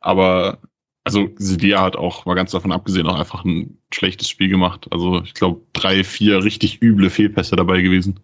[0.00, 0.60] Aber
[1.04, 4.86] also Sidia hat auch, mal ganz davon abgesehen, auch einfach ein schlechtes Spiel gemacht.
[4.90, 8.20] Also ich glaube, drei, vier richtig üble Fehlpässe dabei gewesen.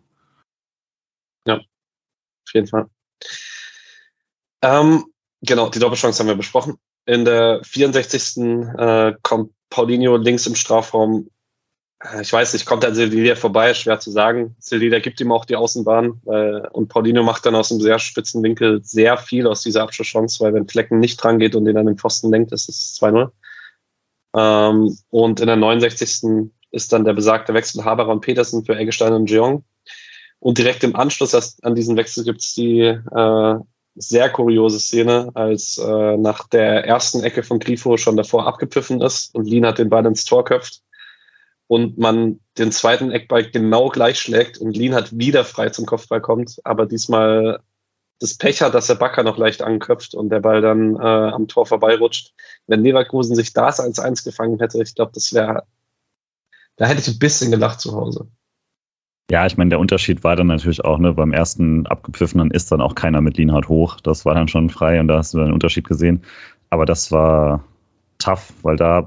[1.46, 2.88] Ja, auf jeden Fall.
[4.62, 5.04] Ähm,
[5.42, 6.76] genau, die Doppelchance haben wir besprochen.
[7.06, 8.36] In der 64.
[8.76, 11.28] Äh, kommt Paulinho links im Strafraum.
[12.00, 14.56] Äh, ich weiß nicht, kommt an Silvia vorbei, schwer zu sagen.
[14.58, 18.42] Silvia gibt ihm auch die Außenbahn äh, und Paulinho macht dann aus einem sehr spitzen
[18.42, 21.86] Winkel sehr viel aus dieser Abschlusschance, weil wenn Flecken nicht dran geht und den an
[21.86, 23.30] den Pfosten lenkt, ist es 2-0.
[24.36, 26.50] Ähm, und in der 69.
[26.70, 29.64] ist dann der besagte Wechsel Haberer und Petersen für Eggestein und Jeong.
[30.40, 33.54] Und direkt im Anschluss an diesen Wechsel gibt es die äh,
[33.96, 39.34] sehr kuriose Szene, als äh, nach der ersten Ecke von Grifo schon davor abgepfiffen ist
[39.34, 40.82] und Lien hat den Ball ins Tor köpft
[41.68, 46.20] und man den zweiten Eckball genau gleich schlägt und Lien hat wieder frei zum Kopfball
[46.20, 47.60] kommt, aber diesmal
[48.20, 51.46] das Pech hat, dass der Backer noch leicht anköpft und der Ball dann äh, am
[51.46, 52.34] Tor vorbeirutscht.
[52.66, 55.62] Wenn Leverkusen sich das 1-1 gefangen hätte, ich glaube, das wäre,
[56.76, 58.26] da hätte ich ein bisschen gelacht zu Hause.
[59.30, 62.80] Ja, ich meine, der Unterschied war dann natürlich auch, ne, beim ersten abgepfiffenen ist dann
[62.80, 64.00] auch keiner mit Lienhardt hoch.
[64.00, 66.22] Das war dann schon frei und da hast du einen Unterschied gesehen.
[66.70, 67.62] Aber das war
[68.18, 69.06] tough, weil da,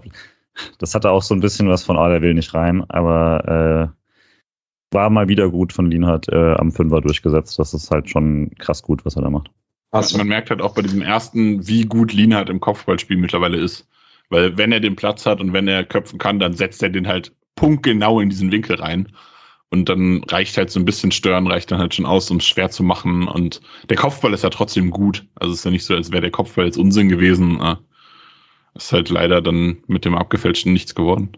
[0.80, 4.02] das hatte auch so ein bisschen was von, ah, der will nicht rein, aber äh,
[4.94, 7.58] war mal wieder gut von Lienhardt äh, am Fünfer durchgesetzt.
[7.58, 9.50] Das ist halt schon krass gut, was er da macht.
[9.92, 13.88] Also man merkt halt auch bei diesem ersten, wie gut Lienhardt im Kopfballspiel mittlerweile ist.
[14.30, 17.08] Weil wenn er den Platz hat und wenn er köpfen kann, dann setzt er den
[17.08, 19.12] halt punktgenau in diesen Winkel rein.
[19.70, 22.46] Und dann reicht halt so ein bisschen Stören, reicht dann halt schon aus, um es
[22.46, 23.28] schwer zu machen.
[23.28, 25.26] Und der Kopfball ist ja trotzdem gut.
[25.36, 27.62] Also es ist ja nicht so, als wäre der Kopfball jetzt Unsinn gewesen.
[28.74, 31.38] Ist halt leider dann mit dem Abgefälschten nichts geworden.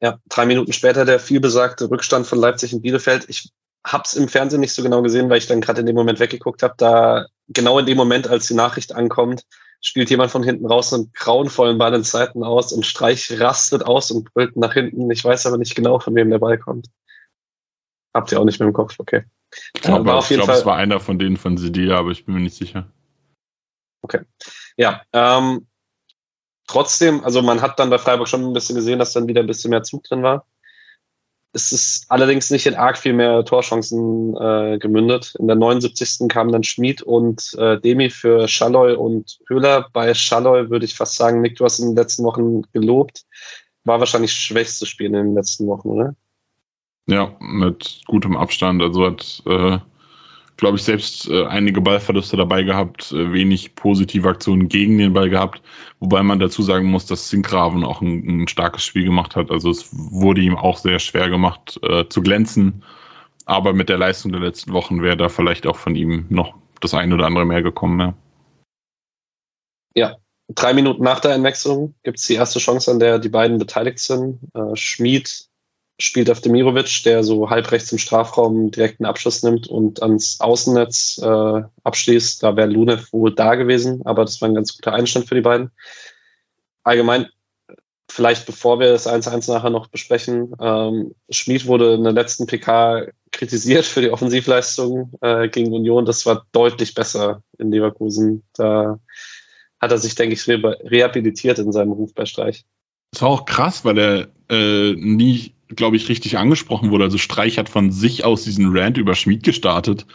[0.00, 3.26] Ja, drei Minuten später der vielbesagte Rückstand von Leipzig in Bielefeld.
[3.28, 3.50] Ich
[3.84, 6.62] hab's im Fernsehen nicht so genau gesehen, weil ich dann gerade in dem Moment weggeguckt
[6.62, 6.74] habe.
[6.76, 9.44] Da genau in dem Moment, als die Nachricht ankommt,
[9.80, 14.10] spielt jemand von hinten raus einen grauenvollen Ball in Zeiten aus und Streich rastet aus
[14.10, 15.10] und brüllt nach hinten.
[15.10, 16.88] Ich weiß aber nicht genau, von wem der Ball kommt.
[18.12, 19.24] Habt ihr auch nicht mehr im Kopf, okay.
[19.74, 22.40] Ich glaube, äh, glaub, es war einer von denen von Sidia, aber ich bin mir
[22.40, 22.90] nicht sicher.
[24.02, 24.20] Okay.
[24.76, 25.66] Ja, ähm,
[26.70, 29.46] trotzdem, also man hat dann bei Freiburg schon ein bisschen gesehen, dass dann wieder ein
[29.46, 30.46] bisschen mehr Zug drin war.
[31.52, 35.34] Es ist allerdings nicht in arg viel mehr Torchancen äh, gemündet.
[35.40, 36.28] In der 79.
[36.28, 39.88] kamen dann Schmid und äh, Demi für Schalloy und Höhler.
[39.92, 43.24] Bei Schalloy würde ich fast sagen, Nick, du hast in den letzten Wochen gelobt.
[43.82, 46.14] War wahrscheinlich das schwächste Spiel in den letzten Wochen, oder?
[47.06, 48.80] Ja, mit gutem Abstand.
[48.80, 49.78] Also hat, äh,
[50.60, 55.28] glaube ich, selbst äh, einige Ballverluste dabei gehabt, äh, wenig positive Aktionen gegen den Ball
[55.28, 55.62] gehabt.
[55.98, 59.50] Wobei man dazu sagen muss, dass Sinkgraven auch ein, ein starkes Spiel gemacht hat.
[59.50, 62.84] Also es wurde ihm auch sehr schwer gemacht äh, zu glänzen.
[63.46, 66.94] Aber mit der Leistung der letzten Wochen wäre da vielleicht auch von ihm noch das
[66.94, 67.98] eine oder andere mehr gekommen.
[67.98, 68.14] Ja,
[69.94, 70.16] ja
[70.54, 73.98] drei Minuten nach der Einwechslung gibt es die erste Chance, an der die beiden beteiligt
[73.98, 74.38] sind.
[74.54, 75.49] Äh, Schmid
[76.00, 80.40] spielt auf Demirovic, der so halb rechts im Strafraum direkt einen Abschluss nimmt und ans
[80.40, 82.42] Außennetz äh, abschließt.
[82.42, 85.42] Da wäre Lunev wohl da gewesen, aber das war ein ganz guter Einstand für die
[85.42, 85.70] beiden.
[86.84, 87.26] Allgemein,
[88.10, 93.08] vielleicht bevor wir das 1-1 nachher noch besprechen, ähm, Schmid wurde in der letzten PK
[93.30, 96.06] kritisiert für die Offensivleistung äh, gegen Union.
[96.06, 98.42] Das war deutlich besser in Leverkusen.
[98.54, 98.98] Da
[99.80, 102.64] hat er sich, denke ich, re rehabilitiert in seinem Ruf bei Streich.
[103.12, 107.04] Das war auch krass, weil er äh, nie glaube ich, richtig angesprochen wurde.
[107.04, 110.06] Also Streich hat von sich aus diesen Rant über Schmied gestartet.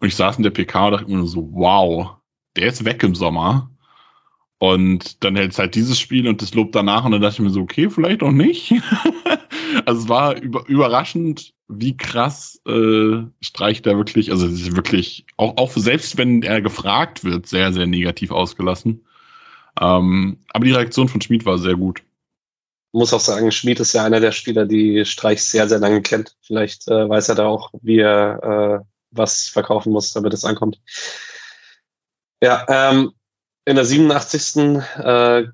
[0.00, 2.16] Und ich saß in der PK und dachte mir so, wow,
[2.56, 3.70] der ist weg im Sommer.
[4.58, 7.40] Und dann hält es halt dieses Spiel und das Lob danach und dann dachte ich
[7.40, 8.72] mir so, okay, vielleicht auch nicht.
[9.86, 15.72] also es war über, überraschend, wie krass äh, Streich da wirklich, also wirklich, auch, auch
[15.72, 19.04] selbst wenn er gefragt wird, sehr, sehr negativ ausgelassen.
[19.80, 22.02] Ähm, aber die Reaktion von Schmid war sehr gut
[22.92, 26.36] muss auch sagen, Schmid ist ja einer der Spieler, die Streich sehr, sehr lange kennt.
[26.42, 30.78] Vielleicht äh, weiß er da auch, wie er äh, was verkaufen muss, damit es ankommt.
[32.42, 33.12] Ja, ähm,
[33.64, 34.82] in der 87.
[34.98, 35.44] Äh,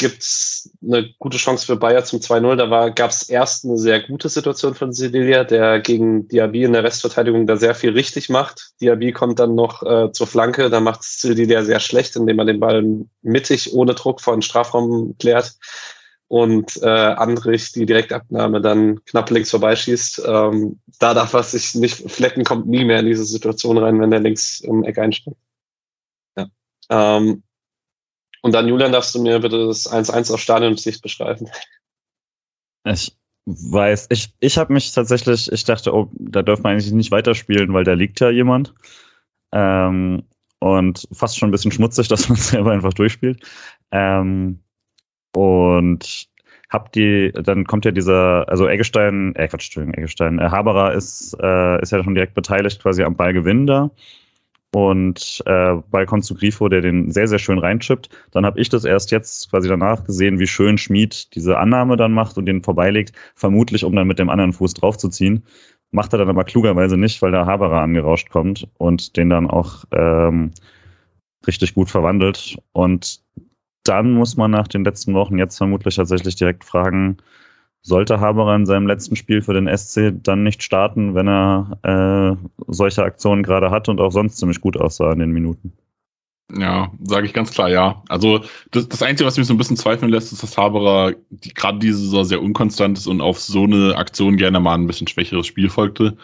[0.00, 2.54] gibt es eine gute Chance für Bayer zum 2-0.
[2.54, 6.84] Da gab es erst eine sehr gute Situation von Sedilia, der gegen Diaby in der
[6.84, 8.70] Restverteidigung da sehr viel richtig macht.
[8.80, 12.60] Diaby kommt dann noch äh, zur Flanke, da macht Sedilia sehr schlecht, indem er den
[12.60, 12.84] Ball
[13.22, 15.54] mittig ohne Druck vor den Strafraum klärt
[16.28, 20.22] und äh, Andrich die Direktabnahme dann knapp links vorbeischießt.
[20.26, 24.10] Ähm, da darf er sich nicht, Flecken kommt nie mehr in diese Situation rein, wenn
[24.10, 25.38] der links im Eck einsteigt.
[26.36, 26.46] Ja.
[26.90, 27.42] Ähm,
[28.42, 31.48] und dann, Julian, darfst du mir bitte das 1-1 auf Stadionsicht beschreiben.
[32.84, 33.16] Ich
[33.46, 37.72] weiß, ich, ich habe mich tatsächlich, ich dachte, oh, da dürfen wir eigentlich nicht weiterspielen,
[37.72, 38.74] weil da liegt ja jemand.
[39.52, 40.24] Ähm,
[40.60, 43.42] und fast schon ein bisschen schmutzig, dass man selber einfach durchspielt.
[43.90, 44.60] Ähm,
[45.38, 46.28] und
[46.68, 51.36] hab die, dann kommt ja dieser, also Eggestein, äh Quatsch, Entschuldigung, Eggestein, äh, Haberer ist,
[51.40, 53.90] äh, ist ja schon direkt beteiligt quasi am Ballgewinn da.
[54.74, 58.10] Und äh, Ball kommt zu Grifo, der den sehr, sehr schön reinchippt.
[58.32, 62.12] Dann habe ich das erst jetzt quasi danach gesehen, wie schön Schmid diese Annahme dann
[62.12, 65.44] macht und den vorbeilegt, vermutlich um dann mit dem anderen Fuß draufzuziehen.
[65.90, 69.84] Macht er dann aber klugerweise nicht, weil der Haberer angerauscht kommt und den dann auch
[69.92, 70.50] ähm,
[71.46, 72.58] richtig gut verwandelt.
[72.72, 73.22] Und
[73.88, 77.18] dann muss man nach den letzten Wochen jetzt vermutlich tatsächlich direkt fragen,
[77.82, 82.46] sollte Haberer in seinem letzten Spiel für den SC dann nicht starten, wenn er äh,
[82.66, 85.72] solche Aktionen gerade hat und auch sonst ziemlich gut aussah in den Minuten?
[86.56, 88.02] Ja, sage ich ganz klar, ja.
[88.08, 91.52] Also das, das Einzige, was mich so ein bisschen zweifeln lässt, ist, dass Haberer die,
[91.52, 95.08] gerade diese Saison sehr unkonstant ist und auf so eine Aktion gerne mal ein bisschen
[95.08, 96.16] schwächeres Spiel folgte.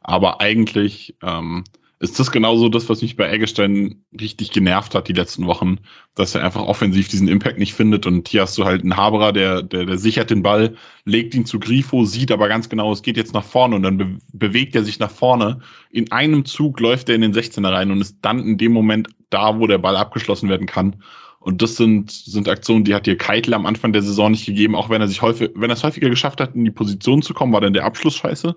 [0.00, 1.64] Aber eigentlich ähm,
[1.98, 5.78] ist das genauso das, was mich bei Eggestein richtig genervt hat die letzten Wochen,
[6.14, 9.32] dass er einfach offensiv diesen Impact nicht findet und hier hast du halt einen Haberer,
[9.32, 10.76] der, der, der sichert den Ball,
[11.06, 13.96] legt ihn zu Grifo, sieht aber ganz genau, es geht jetzt nach vorne und dann
[13.96, 15.60] be bewegt er sich nach vorne.
[15.90, 19.08] In einem Zug läuft er in den 16er rein und ist dann in dem Moment
[19.30, 20.96] da, wo der Ball abgeschlossen werden kann.
[21.40, 24.74] Und das sind, sind Aktionen, die hat dir Keitel am Anfang der Saison nicht gegeben,
[24.74, 27.32] auch wenn er sich häufig, wenn er es häufiger geschafft hat, in die Position zu
[27.32, 28.56] kommen, war dann der Abschluss scheiße.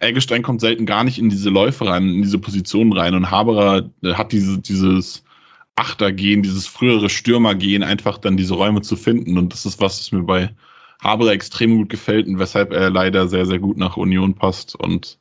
[0.00, 3.14] Eggestein kommt selten gar nicht in diese Läufe rein, in diese Positionen rein.
[3.14, 5.24] Und Haberer äh, hat diese, dieses
[5.76, 9.38] Achtergehen, dieses frühere Stürmergehen, einfach dann diese Räume zu finden.
[9.38, 10.50] Und das ist was, was mir bei
[11.02, 14.76] Haberer extrem gut gefällt und weshalb er leider sehr, sehr gut nach Union passt.
[14.76, 15.18] Und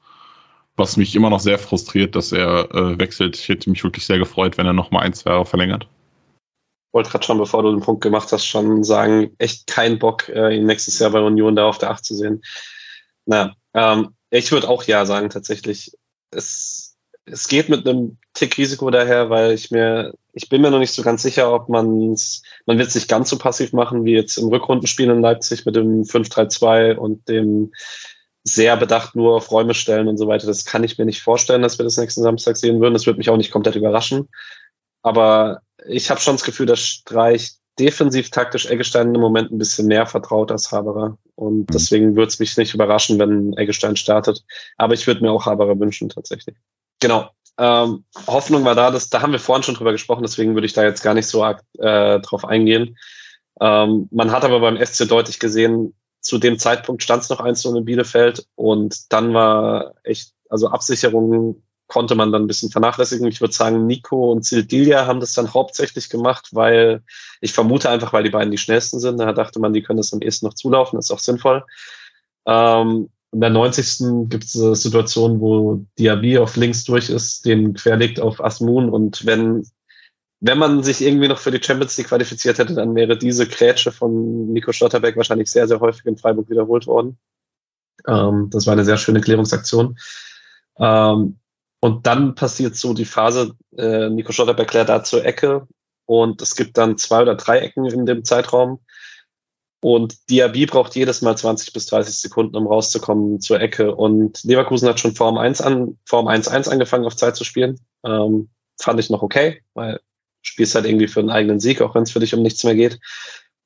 [0.77, 3.37] was mich immer noch sehr frustriert, dass er äh, wechselt.
[3.37, 5.83] Ich hätte mich wirklich sehr gefreut, wenn er noch mal ein, zwei Jahre verlängert.
[5.83, 10.27] Ich wollte gerade schon, bevor du den Punkt gemacht hast, schon sagen, echt kein Bock,
[10.29, 12.41] äh, ihn nächstes Jahr bei Union da auf der Acht zu sehen.
[13.25, 15.91] Na, ähm, ich würde auch ja sagen, tatsächlich.
[16.31, 20.79] Es, es geht mit einem Tick Risiko daher, weil ich mir, ich bin mir noch
[20.79, 22.15] nicht so ganz sicher, ob man
[22.65, 26.03] man wird sich ganz so passiv machen wie jetzt im Rückrundenspiel in Leipzig mit dem
[26.03, 27.71] 5-3-2 und dem
[28.43, 30.47] sehr bedacht nur auf Räume stellen und so weiter.
[30.47, 32.93] Das kann ich mir nicht vorstellen, dass wir das nächsten Samstag sehen würden.
[32.93, 34.29] Das würde mich auch nicht komplett überraschen.
[35.03, 39.87] Aber ich habe schon das Gefühl, dass Streich defensiv taktisch Eggestein im Moment ein bisschen
[39.87, 41.17] mehr vertraut als Haberer.
[41.35, 41.65] Und mhm.
[41.73, 44.43] deswegen würde es mich nicht überraschen, wenn Eggestein startet.
[44.77, 46.55] Aber ich würde mir auch Haberer wünschen, tatsächlich.
[46.99, 47.29] Genau.
[47.57, 50.73] Ähm, Hoffnung war da, dass, da haben wir vorhin schon drüber gesprochen, deswegen würde ich
[50.73, 52.97] da jetzt gar nicht so arg äh, drauf eingehen.
[53.59, 57.77] Ähm, man hat aber beim SC deutlich gesehen, zu dem Zeitpunkt stand es noch 1-0
[57.77, 61.61] in Bielefeld und dann war echt, also Absicherung
[61.91, 63.27] konnte man dann ein bisschen vernachlässigen.
[63.27, 67.03] Ich würde sagen, Nico und Sildilia haben das dann hauptsächlich gemacht, weil
[67.41, 69.17] ich vermute einfach, weil die beiden die schnellsten sind.
[69.17, 71.65] Da dachte man, die können das am ehesten noch zulaufen, das ist auch sinnvoll.
[72.45, 74.29] Ähm, in der 90.
[74.29, 79.25] gibt es eine Situation, wo Diaby auf links durch ist, den querlegt auf Asmun und
[79.25, 79.65] wenn
[80.43, 83.91] wenn man sich irgendwie noch für die Champions League qualifiziert hätte, dann wäre diese Krätsche
[83.91, 87.19] von Nico Schlotterbeck wahrscheinlich sehr, sehr häufig in Freiburg wiederholt worden.
[88.07, 89.99] Ähm, das war eine sehr schöne Klärungsaktion.
[90.79, 91.37] Ähm,
[91.81, 95.67] und dann passiert so die Phase, äh, Nico Schotterberg klärt da zur Ecke
[96.05, 98.79] und es gibt dann zwei oder drei Ecken in dem Zeitraum.
[99.83, 103.95] Und Diaby braucht jedes Mal 20 bis 30 Sekunden, um rauszukommen zur Ecke.
[103.95, 107.79] Und Leverkusen hat schon Form 1 an, Form 1-1 angefangen, auf Zeit zu spielen.
[108.05, 109.99] Ähm, fand ich noch okay, weil
[110.43, 112.75] spielst halt irgendwie für einen eigenen Sieg, auch wenn es für dich um nichts mehr
[112.75, 112.99] geht.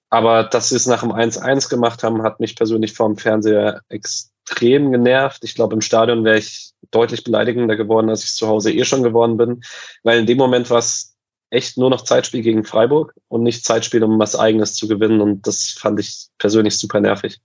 [0.10, 4.92] Aber dass sie es nach dem 1-1 gemacht haben, hat mich persönlich vom Fernseher extrem
[4.92, 5.44] genervt.
[5.44, 9.04] Ich glaube, im Stadion wäre ich deutlich beleidigender geworden, als ich zu Hause eh schon
[9.04, 9.62] geworden bin,
[10.04, 11.16] weil in dem Moment war es
[11.50, 15.46] echt nur noch Zeitspiel gegen Freiburg und nicht Zeitspiel, um was Eigenes zu gewinnen und
[15.48, 17.40] das fand ich persönlich super nervig.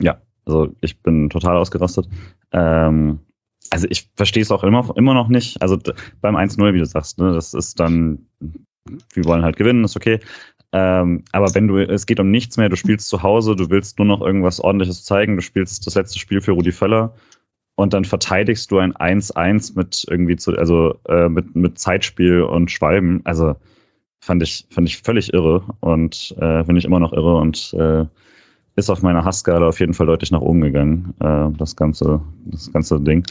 [0.00, 2.06] Ja, also ich bin total ausgerastet.
[2.52, 3.20] Ähm,
[3.70, 5.60] also ich verstehe es auch immer, immer noch nicht.
[5.60, 5.78] Also
[6.20, 8.26] beim 1-0, wie du sagst, ne, das ist dann,
[9.14, 10.20] wir wollen halt gewinnen, ist okay.
[10.72, 13.98] Ähm, aber wenn du, es geht um nichts mehr, du spielst zu Hause, du willst
[13.98, 17.14] nur noch irgendwas ordentliches zeigen, du spielst das letzte Spiel für Rudi Völler
[17.76, 22.70] und dann verteidigst du ein 1-1 mit irgendwie zu, also äh, mit, mit Zeitspiel und
[22.70, 23.20] Schwalben.
[23.24, 23.54] Also
[24.20, 28.04] fand ich, fand ich völlig irre und äh, finde ich immer noch irre und äh,
[28.76, 32.72] ist auf meiner Hassskala auf jeden Fall deutlich nach oben gegangen, äh, das ganze, das
[32.72, 33.24] ganze Ding.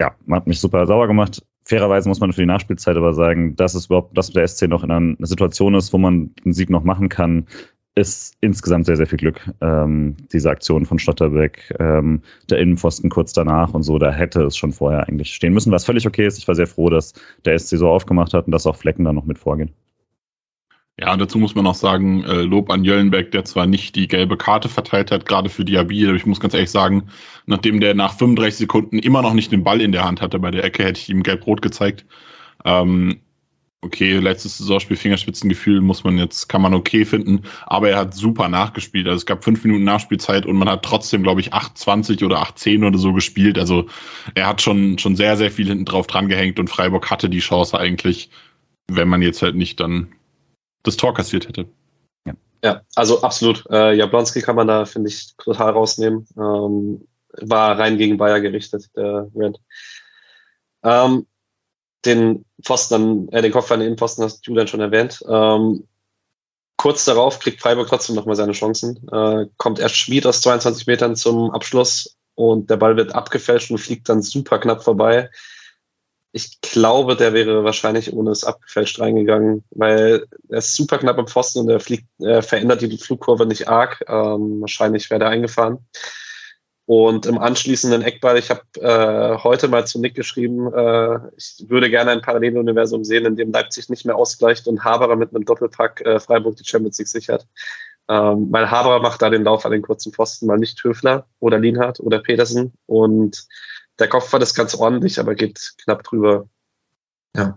[0.00, 1.42] Ja, hat mich super sauer gemacht.
[1.64, 4.82] Fairerweise muss man für die Nachspielzeit aber sagen, dass es überhaupt, dass der SC noch
[4.82, 7.46] in einer Situation ist, wo man den Sieg noch machen kann,
[7.94, 9.50] ist insgesamt sehr, sehr viel Glück.
[9.60, 14.56] Ähm, diese Aktion von Stotterbeck, ähm, der Innenpfosten kurz danach und so, da hätte es
[14.56, 16.38] schon vorher eigentlich stehen müssen, was völlig okay ist.
[16.38, 17.14] Ich war sehr froh, dass
[17.44, 19.72] der SC so aufgemacht hat und dass auch Flecken da noch mit vorgehen.
[21.00, 24.36] Ja, dazu muss man auch sagen, äh, Lob an Jöllenbeck, der zwar nicht die gelbe
[24.36, 27.08] Karte verteilt hat, gerade für Diaby, aber ich muss ganz ehrlich sagen,
[27.46, 30.50] nachdem der nach 35 Sekunden immer noch nicht den Ball in der Hand hatte bei
[30.50, 32.04] der Ecke, hätte ich ihm gelb-rot gezeigt.
[32.66, 33.20] Ähm,
[33.82, 38.48] okay, letztes Saisonspiel Fingerspitzengefühl muss man jetzt, kann man okay finden, aber er hat super
[38.48, 39.06] nachgespielt.
[39.06, 42.86] Also es gab fünf Minuten Nachspielzeit und man hat trotzdem, glaube ich, 8,20 oder 8,10
[42.86, 43.58] oder so gespielt.
[43.58, 43.86] Also
[44.34, 47.40] er hat schon, schon sehr, sehr viel hinten drauf dran gehängt und Freiburg hatte die
[47.40, 48.30] Chance eigentlich,
[48.88, 50.12] wenn man jetzt halt nicht dann
[50.82, 51.66] das Tor kassiert hätte.
[52.26, 53.64] Ja, ja also absolut.
[53.70, 56.26] Äh, Jablonski kann man da, finde ich, total rausnehmen.
[56.36, 57.06] Ähm,
[57.40, 59.56] war rein gegen Bayer gerichtet, der Red.
[60.82, 61.26] Ähm,
[62.04, 65.22] den Pfosten, äh, den Kopf an den Innenpfosten hast du dann schon erwähnt.
[65.28, 65.86] Ähm,
[66.76, 69.06] kurz darauf kriegt Freiburg trotzdem nochmal seine Chancen.
[69.12, 73.78] Äh, kommt erst Schmied aus 22 Metern zum Abschluss und der Ball wird abgefälscht und
[73.78, 75.30] fliegt dann super knapp vorbei.
[76.32, 81.26] Ich glaube, der wäre wahrscheinlich ohne es abgefälscht reingegangen, weil er ist super knapp am
[81.26, 84.02] Pfosten und er fliegt, er verändert die Flugkurve nicht arg.
[84.08, 85.78] Ähm, wahrscheinlich wäre er eingefahren.
[86.90, 91.88] Und im anschließenden Eckball, ich habe äh, heute mal zu Nick geschrieben, äh, ich würde
[91.88, 96.00] gerne ein Paralleluniversum sehen, in dem Leipzig nicht mehr ausgleicht und Haberer mit einem Doppelpack
[96.00, 97.46] äh, Freiburg die Champions League sichert.
[98.08, 101.60] Ähm, weil Haberer macht da den Lauf an den kurzen Pfosten mal nicht Höfler oder
[101.60, 102.72] Lienhardt oder Petersen.
[102.86, 103.46] Und
[104.00, 106.48] der Kopfball ist ganz ordentlich, aber geht knapp drüber.
[107.36, 107.56] Ja.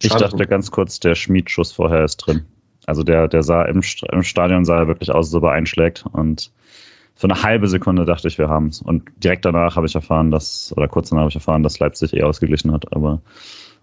[0.00, 2.46] Ich dachte ganz kurz, der Schmiedschuss vorher ist drin.
[2.86, 6.50] Also der, der sah im, im Stadion sah er wirklich aus, ob er einschlägt und
[7.16, 8.82] für eine halbe Sekunde dachte ich, wir haben es.
[8.82, 12.12] Und direkt danach habe ich erfahren, dass, oder kurz danach habe ich erfahren, dass Leipzig
[12.12, 12.92] eh ausgeglichen hat.
[12.92, 13.22] Aber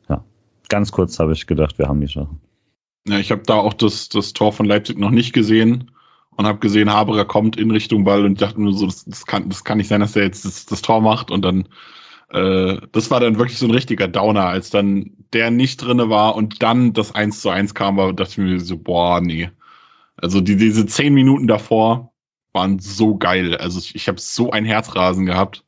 [0.08, 0.24] ja,
[0.70, 2.30] ganz kurz habe ich gedacht, wir haben die Sache.
[3.08, 5.92] Ja, ich habe da auch das, das Tor von Leipzig noch nicht gesehen
[6.38, 9.50] und habe gesehen, Haberer kommt in Richtung Ball und dachte nur so, das, das, kann,
[9.50, 11.32] das kann nicht sein, dass er jetzt das, das Tor macht.
[11.32, 11.68] Und dann,
[12.30, 16.36] äh, das war dann wirklich so ein richtiger Downer, als dann der nicht drinne war
[16.36, 19.50] und dann das 1 zu 1 kam, war, dachte ich mir so, boah, nee.
[20.18, 22.13] Also die, diese zehn Minuten davor,
[22.54, 23.58] waren so geil.
[23.58, 25.64] Also ich, habe so ein Herzrasen gehabt.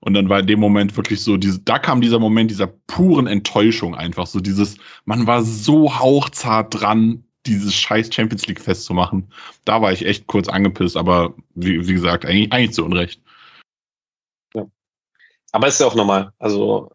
[0.00, 3.28] Und dann war in dem Moment wirklich so, diese, da kam dieser Moment dieser puren
[3.28, 4.26] Enttäuschung einfach.
[4.26, 9.32] So dieses, man war so hauchzart dran, dieses scheiß Champions League festzumachen.
[9.64, 13.20] Da war ich echt kurz angepisst, aber wie, wie gesagt, eigentlich, eigentlich zu Unrecht.
[14.54, 14.66] Ja.
[15.52, 16.32] Aber ist ja auch normal.
[16.38, 16.90] Also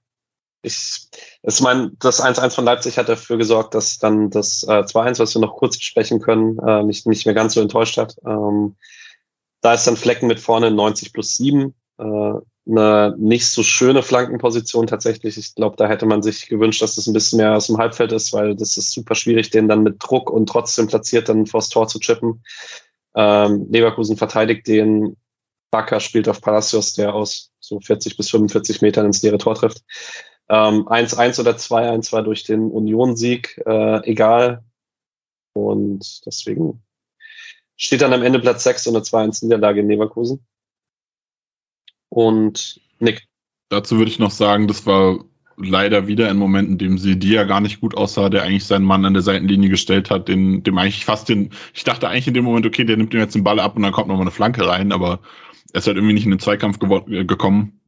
[0.63, 1.07] ich,
[1.43, 5.33] ich meine, das 1-1 von Leipzig hat dafür gesorgt, dass dann das äh, 2-1, was
[5.33, 8.15] wir noch kurz besprechen können, äh, nicht, nicht mehr ganz so enttäuscht hat.
[8.25, 8.75] Ähm,
[9.67, 11.75] da ist dann Flecken mit vorne 90 plus 7.
[11.99, 12.03] Äh,
[12.69, 15.37] eine nicht so schöne Flankenposition tatsächlich.
[15.37, 18.13] Ich glaube, da hätte man sich gewünscht, dass das ein bisschen mehr aus dem Halbfeld
[18.13, 21.67] ist, weil das ist super schwierig, den dann mit Druck und trotzdem platziert dann vors
[21.67, 22.41] Tor zu chippen.
[23.13, 25.17] Ähm, Leverkusen verteidigt den.
[25.69, 29.83] Bakker spielt auf Palacios, der aus so 40 bis 45 Metern ins leere Tor trifft.
[30.47, 34.63] 1-1 ähm, oder 2-1 war durch den Union-Sieg äh, egal.
[35.53, 36.81] Und deswegen
[37.77, 40.45] steht dann am Ende Platz 6 und eine 2-1-Niederlage in Leverkusen.
[42.09, 43.27] Und Nick.
[43.69, 45.23] Dazu würde ich noch sagen, das war
[45.57, 49.05] leider wieder ein Moment, in dem Sidia gar nicht gut aussah, der eigentlich seinen Mann
[49.05, 52.45] an der Seitenlinie gestellt hat, den, dem eigentlich fast den, ich dachte eigentlich in dem
[52.45, 54.67] Moment, okay, der nimmt ihm jetzt den Ball ab und dann kommt nochmal eine Flanke
[54.67, 55.19] rein, aber
[55.73, 57.79] er ist halt irgendwie nicht in den Zweikampf äh, gekommen.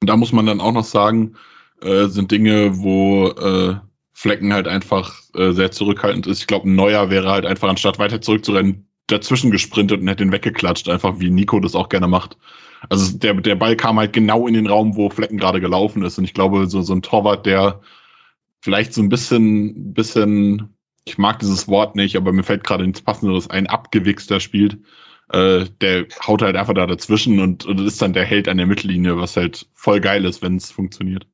[0.00, 1.36] Und da muss man dann auch noch sagen,
[1.80, 3.76] äh, sind Dinge, wo äh,
[4.12, 6.40] Flecken halt einfach äh, sehr zurückhaltend ist.
[6.40, 10.32] Ich glaube, ein Neuer wäre halt einfach, anstatt weiter zurückzurennen, dazwischen gesprintet und hätte ihn
[10.32, 12.36] weggeklatscht, einfach wie Nico das auch gerne macht.
[12.88, 16.18] Also der, der Ball kam halt genau in den Raum, wo Flecken gerade gelaufen ist.
[16.18, 17.80] Und ich glaube, so, so ein Torwart, der
[18.60, 20.74] vielleicht so ein bisschen, bisschen,
[21.04, 24.78] ich mag dieses Wort nicht, aber mir fällt gerade nichts Passenderes ein, abgewichster spielt,
[25.32, 28.66] äh, der haut halt einfach da dazwischen und, und ist dann der Held an der
[28.66, 31.26] Mittellinie, was halt voll geil ist, wenn es funktioniert.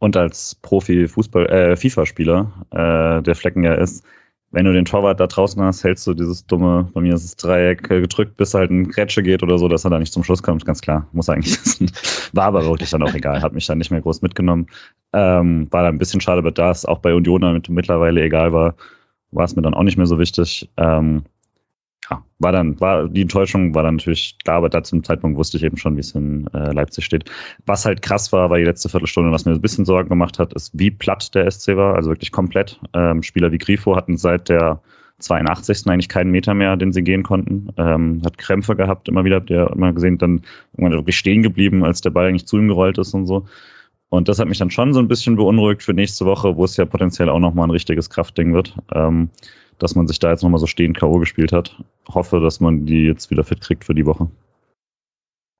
[0.00, 4.04] Und als Profi-Fußball, äh, FIFA-Spieler, äh, der Flecken ja ist,
[4.50, 7.36] wenn du den Torwart da draußen hast, hältst du dieses dumme, bei mir ist es
[7.36, 10.24] Dreieck äh, gedrückt, bis halt ein Grätsche geht oder so, dass er da nicht zum
[10.24, 11.06] Schluss kommt, ganz klar.
[11.12, 11.90] Muss eigentlich wissen.
[12.32, 14.66] War aber wirklich dann auch egal, hat mich dann nicht mehr groß mitgenommen.
[15.12, 18.74] Ähm, war da ein bisschen schade, aber da es auch bei Union mittlerweile egal war,
[19.32, 20.70] war es mir dann auch nicht mehr so wichtig.
[20.78, 21.24] Ähm,
[22.10, 25.56] ja, war dann, war, die Enttäuschung war dann natürlich klar, aber da zum Zeitpunkt wusste
[25.56, 27.30] ich eben schon, wie es in äh, Leipzig steht.
[27.66, 30.52] Was halt krass war, war die letzte Viertelstunde, was mir ein bisschen Sorgen gemacht hat,
[30.54, 32.80] ist, wie platt der SC war, also wirklich komplett.
[32.94, 34.80] Ähm, Spieler wie Grifo hatten seit der
[35.18, 35.86] 82.
[35.86, 37.68] eigentlich keinen Meter mehr, den sie gehen konnten.
[37.76, 40.42] Ähm, hat Krämpfe gehabt, immer wieder, habt ihr immer gesehen, dann
[40.72, 43.46] irgendwann wirklich stehen geblieben, als der Ball eigentlich zu ihm gerollt ist und so.
[44.10, 46.76] Und das hat mich dann schon so ein bisschen beunruhigt für nächste Woche, wo es
[46.76, 48.74] ja potenziell auch nochmal ein richtiges Kraftding wird.
[48.94, 49.28] Ähm,
[49.78, 51.18] dass man sich da jetzt nochmal so stehend K.O.
[51.18, 51.82] gespielt hat.
[52.08, 54.28] Hoffe, dass man die jetzt wieder fit kriegt für die Woche.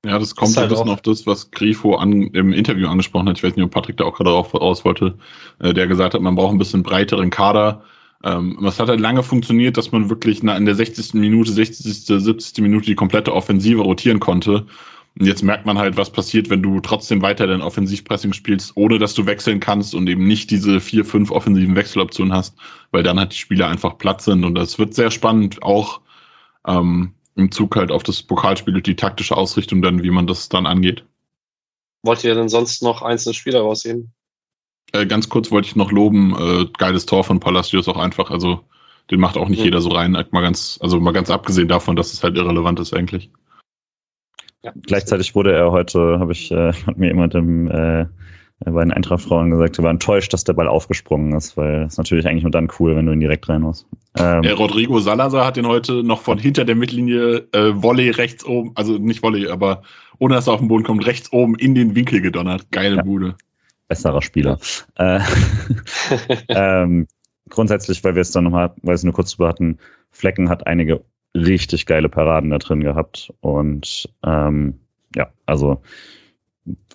[0.05, 3.37] Ja, das kommt halt ein bisschen auf das, was Grifo an, im Interview angesprochen hat.
[3.37, 5.15] Ich weiß nicht, ob Patrick da auch gerade darauf raus wollte,
[5.59, 7.83] äh, der gesagt hat, man braucht ein bisschen breiteren Kader.
[8.23, 11.15] Ähm, es hat halt lange funktioniert, dass man wirklich in der 60.
[11.15, 12.61] Minute, 60., 70.
[12.63, 14.65] Minute die komplette Offensive rotieren konnte.
[15.17, 18.99] Und jetzt merkt man halt, was passiert, wenn du trotzdem weiter dein Offensivpressing spielst, ohne
[18.99, 22.55] dass du wechseln kannst und eben nicht diese vier, fünf offensiven Wechseloptionen hast,
[22.91, 24.45] weil dann halt die Spieler einfach platt sind.
[24.45, 26.01] Und das wird sehr spannend, auch
[26.67, 30.49] ähm, im Zug halt auf das Pokalspiel und die taktische Ausrichtung dann, wie man das
[30.49, 31.03] dann angeht.
[32.03, 34.13] Wollt ihr denn sonst noch einzelne Spieler rausheben?
[34.93, 38.61] Äh, ganz kurz wollte ich noch loben, äh, geiles Tor von Palacios auch einfach, also
[39.11, 39.65] den macht auch nicht mhm.
[39.65, 42.93] jeder so rein, mal ganz, also mal ganz abgesehen davon, dass es halt irrelevant ist
[42.93, 43.29] eigentlich.
[44.63, 48.05] Ja, Gleichzeitig wurde er heute, habe ich, äh, hat mir jemand im, äh,
[48.65, 52.27] bei den Eintracht-Frauen gesagt, er war enttäuscht, dass der Ball aufgesprungen ist, weil es natürlich
[52.27, 53.87] eigentlich nur dann cool, wenn du ihn direkt rein musst.
[54.17, 58.43] Ähm, äh, Rodrigo Salazar hat den heute noch von hinter der Mittellinie äh, Volley rechts
[58.45, 59.83] oben, also nicht Volley, aber
[60.17, 62.69] ohne dass er auf den Boden kommt, rechts oben in den Winkel gedonnert.
[62.71, 63.03] Geile ja.
[63.03, 63.35] Bude.
[63.87, 64.59] Besserer Spieler.
[64.95, 65.21] Äh,
[66.49, 67.07] ähm,
[67.49, 69.79] grundsätzlich, weil wir es dann nochmal, weil wir es nur kurz drüber hatten,
[70.11, 71.01] Flecken hat einige
[71.35, 73.33] richtig geile Paraden da drin gehabt.
[73.41, 74.79] Und ähm,
[75.15, 75.81] ja, also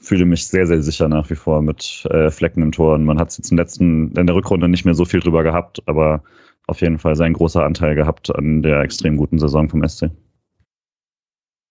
[0.01, 2.95] fühle mich sehr, sehr sicher nach wie vor mit äh, Flecken im Tor.
[2.95, 5.43] Und man hat es jetzt im letzten, in der Rückrunde nicht mehr so viel drüber
[5.43, 6.23] gehabt, aber
[6.67, 10.11] auf jeden Fall sein großer Anteil gehabt an der extrem guten Saison vom SC.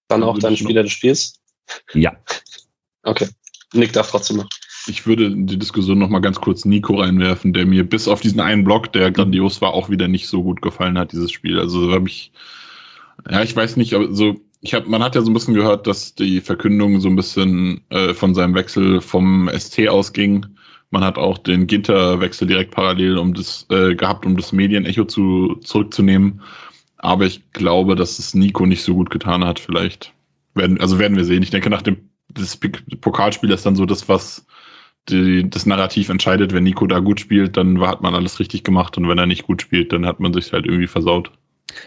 [0.07, 1.41] Dann auch dein Spieler des Spiels?
[1.93, 2.15] Ja.
[3.03, 3.27] Okay.
[3.73, 4.49] Nick darf trotzdem noch.
[4.87, 8.21] Ich würde in die Diskussion noch mal ganz kurz Nico reinwerfen, der mir bis auf
[8.21, 11.59] diesen einen Block, der grandios war, auch wieder nicht so gut gefallen hat, dieses Spiel.
[11.59, 12.31] Also habe ich,
[13.29, 16.15] ja, ich weiß nicht, also ich habe, man hat ja so ein bisschen gehört, dass
[16.15, 20.45] die Verkündung so ein bisschen äh, von seinem Wechsel vom ST ausging.
[20.89, 25.55] Man hat auch den Ginter-Wechsel direkt parallel um das äh, gehabt, um das Medienecho zu
[25.63, 26.41] zurückzunehmen.
[26.97, 29.59] Aber ich glaube, dass es Nico nicht so gut getan hat.
[29.59, 30.13] Vielleicht
[30.55, 31.43] werden, also werden wir sehen.
[31.43, 31.97] Ich denke, nach dem
[32.29, 32.57] das
[33.01, 34.45] Pokalspiel ist dann so das, was
[35.09, 38.97] die, das Narrativ entscheidet, wenn Nico da gut spielt, dann hat man alles richtig gemacht
[38.97, 41.31] und wenn er nicht gut spielt, dann hat man sich halt irgendwie versaut.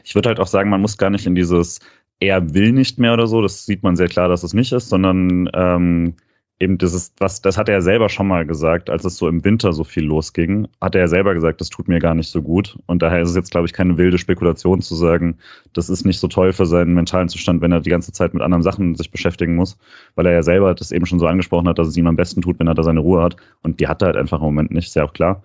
[0.05, 1.81] Ich würde halt auch sagen, man muss gar nicht in dieses
[2.21, 4.89] er will nicht mehr oder so, das sieht man sehr klar, dass es nicht ist,
[4.89, 6.15] sondern ähm,
[6.59, 9.73] eben dieses, was, das hat er selber schon mal gesagt, als es so im Winter
[9.73, 12.79] so viel losging, hat er selber gesagt, das tut mir gar nicht so gut.
[12.87, 15.37] Und daher ist es jetzt, glaube ich, keine wilde Spekulation zu sagen,
[15.75, 18.43] das ist nicht so toll für seinen mentalen Zustand, wenn er die ganze Zeit mit
[18.43, 19.77] anderen Sachen sich beschäftigen muss,
[20.15, 22.41] weil er ja selber das eben schon so angesprochen hat, dass es ihm am besten
[22.41, 23.37] tut, wenn er da seine Ruhe hat.
[23.63, 25.43] Und die hat er halt einfach im Moment nicht, ist ja auch klar.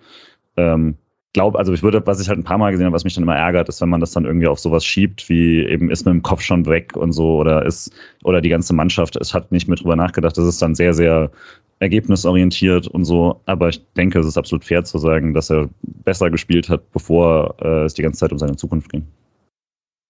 [0.56, 0.96] Ähm,
[1.32, 3.24] glaube, also ich würde, was ich halt ein paar Mal gesehen habe, was mich dann
[3.24, 6.12] immer ärgert, ist, wenn man das dann irgendwie auf sowas schiebt, wie eben ist mit
[6.12, 7.92] dem Kopf schon weg und so oder ist,
[8.24, 11.30] oder die ganze Mannschaft, es hat nicht mehr drüber nachgedacht, das ist dann sehr, sehr
[11.78, 13.40] ergebnisorientiert und so.
[13.46, 15.68] Aber ich denke, es ist absolut fair zu sagen, dass er
[16.04, 19.06] besser gespielt hat, bevor äh, es die ganze Zeit um seine Zukunft ging.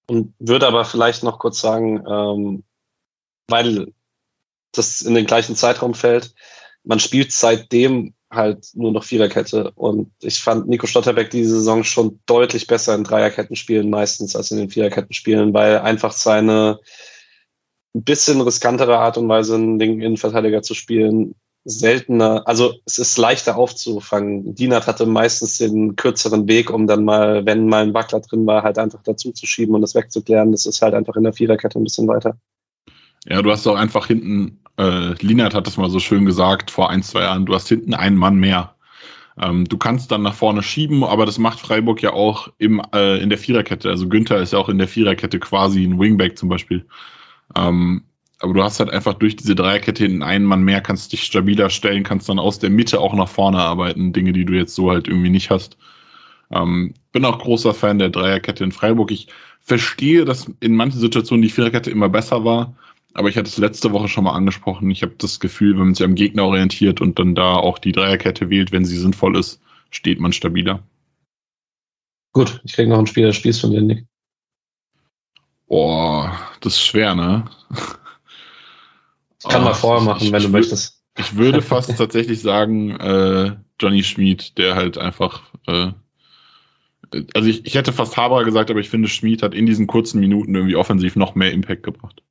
[0.08, 2.62] Und würde aber vielleicht noch kurz sagen, ähm,
[3.48, 3.92] weil
[4.72, 6.34] das in den gleichen Zeitraum fällt,
[6.84, 9.70] man spielt seitdem halt nur noch Viererkette.
[9.72, 14.50] Und ich fand Nico Stotterbeck diese Saison schon deutlich besser in Dreierketten spielen meistens als
[14.50, 16.80] in den Viererketten spielen, weil einfach seine
[17.94, 23.18] ein bisschen riskantere Art und Weise, einen linken Innenverteidiger zu spielen, seltener, also es ist
[23.18, 24.54] leichter aufzufangen.
[24.54, 28.62] Dienert hatte meistens den kürzeren Weg, um dann mal, wenn mal ein Wackler drin war,
[28.62, 30.52] halt einfach dazu zu schieben und das wegzuklären.
[30.52, 32.36] Das ist halt einfach in der Viererkette ein bisschen weiter.
[33.26, 36.90] Ja, du hast auch einfach hinten äh, Linert hat das mal so schön gesagt vor
[36.90, 38.74] ein, zwei Jahren, du hast hinten einen Mann mehr.
[39.40, 43.18] Ähm, du kannst dann nach vorne schieben, aber das macht Freiburg ja auch im, äh,
[43.22, 43.88] in der Viererkette.
[43.88, 46.86] Also Günther ist ja auch in der Viererkette quasi ein Wingback zum Beispiel.
[47.56, 48.02] Ähm,
[48.40, 51.70] aber du hast halt einfach durch diese Dreierkette hinten einen Mann mehr, kannst dich stabiler
[51.70, 54.12] stellen, kannst dann aus der Mitte auch nach vorne arbeiten.
[54.12, 55.78] Dinge, die du jetzt so halt irgendwie nicht hast.
[56.50, 59.10] Ähm, bin auch großer Fan der Dreierkette in Freiburg.
[59.12, 59.28] Ich
[59.60, 62.74] verstehe, dass in manchen Situationen die Viererkette immer besser war.
[63.14, 64.90] Aber ich hatte es letzte Woche schon mal angesprochen.
[64.90, 67.92] Ich habe das Gefühl, wenn man sich am Gegner orientiert und dann da auch die
[67.92, 69.60] Dreierkette wählt, wenn sie sinnvoll ist,
[69.90, 70.82] steht man stabiler.
[72.32, 74.06] Gut, ich kriege noch ein Spiel des Spiels von dir, Nick.
[75.66, 77.44] Boah, das ist schwer, ne?
[79.38, 81.02] Ich kann oh, mal vorher machen, ich, wenn ich, du möchtest.
[81.18, 85.92] Ich würde fast tatsächlich sagen, äh, Johnny Schmid, der halt einfach, äh,
[87.34, 90.20] also ich, ich hätte fast Haber gesagt, aber ich finde, Schmid hat in diesen kurzen
[90.20, 92.22] Minuten irgendwie offensiv noch mehr Impact gebracht.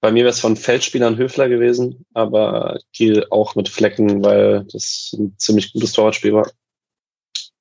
[0.00, 5.14] Bei mir wäre es von Feldspielern Höfler gewesen, aber Kiel auch mit Flecken, weil das
[5.18, 6.50] ein ziemlich gutes Torwartspiel war.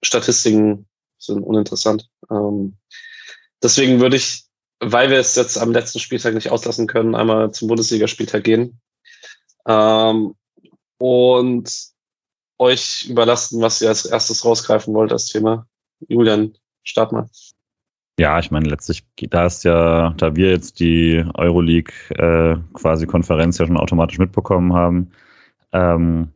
[0.01, 0.87] Statistiken
[1.17, 2.09] sind uninteressant.
[2.31, 2.77] Ähm,
[3.61, 4.45] deswegen würde ich,
[4.79, 8.79] weil wir es jetzt am letzten Spieltag nicht auslassen können, einmal zum Bundesligaspieltag gehen
[9.67, 10.35] ähm,
[10.97, 11.71] und
[12.57, 15.67] euch überlassen, was ihr als erstes rausgreifen wollt, das Thema.
[16.07, 17.29] Julian, start mal.
[18.19, 23.57] Ja, ich meine, letztlich, da ist ja, da wir jetzt die Euroleague äh, quasi Konferenz
[23.59, 25.11] ja schon automatisch mitbekommen haben,
[25.71, 26.33] ähm,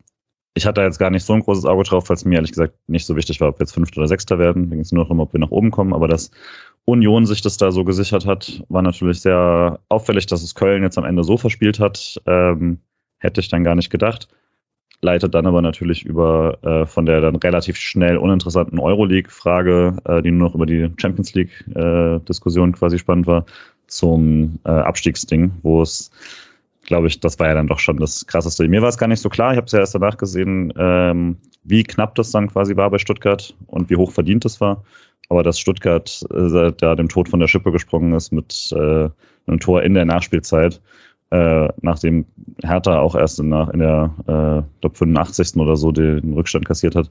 [0.53, 2.75] ich hatte jetzt gar nicht so ein großes Auge drauf, weil es mir ehrlich gesagt
[2.87, 4.69] nicht so wichtig war, ob wir jetzt Fünfter oder Sechster werden.
[4.69, 5.93] Da ging es nur noch um, ob wir nach oben kommen.
[5.93, 6.31] Aber dass
[6.85, 10.97] Union sich das da so gesichert hat, war natürlich sehr auffällig, dass es Köln jetzt
[10.97, 12.21] am Ende so verspielt hat.
[12.27, 12.79] Ähm,
[13.17, 14.29] hätte ich dann gar nicht gedacht.
[15.03, 20.31] Leitet dann aber natürlich über äh, von der dann relativ schnell uninteressanten Euroleague-Frage, äh, die
[20.31, 23.45] nur noch über die Champions League-Diskussion äh, quasi spannend war,
[23.87, 26.09] zum äh, Abstiegsding, wo es
[26.85, 28.67] glaube ich, das war ja dann doch schon das Krasseste.
[28.67, 31.37] Mir war es gar nicht so klar, ich habe es ja erst danach gesehen, ähm,
[31.63, 34.83] wie knapp das dann quasi war bei Stuttgart und wie hoch verdient es war.
[35.29, 39.09] Aber dass Stuttgart äh, da dem Tod von der Schippe gesprungen ist mit äh,
[39.47, 40.81] einem Tor in der Nachspielzeit,
[41.33, 42.25] äh, nachdem
[42.63, 45.57] Hertha auch erst in, der, in der äh, glaub 85.
[45.57, 47.09] oder so den Rückstand kassiert hat,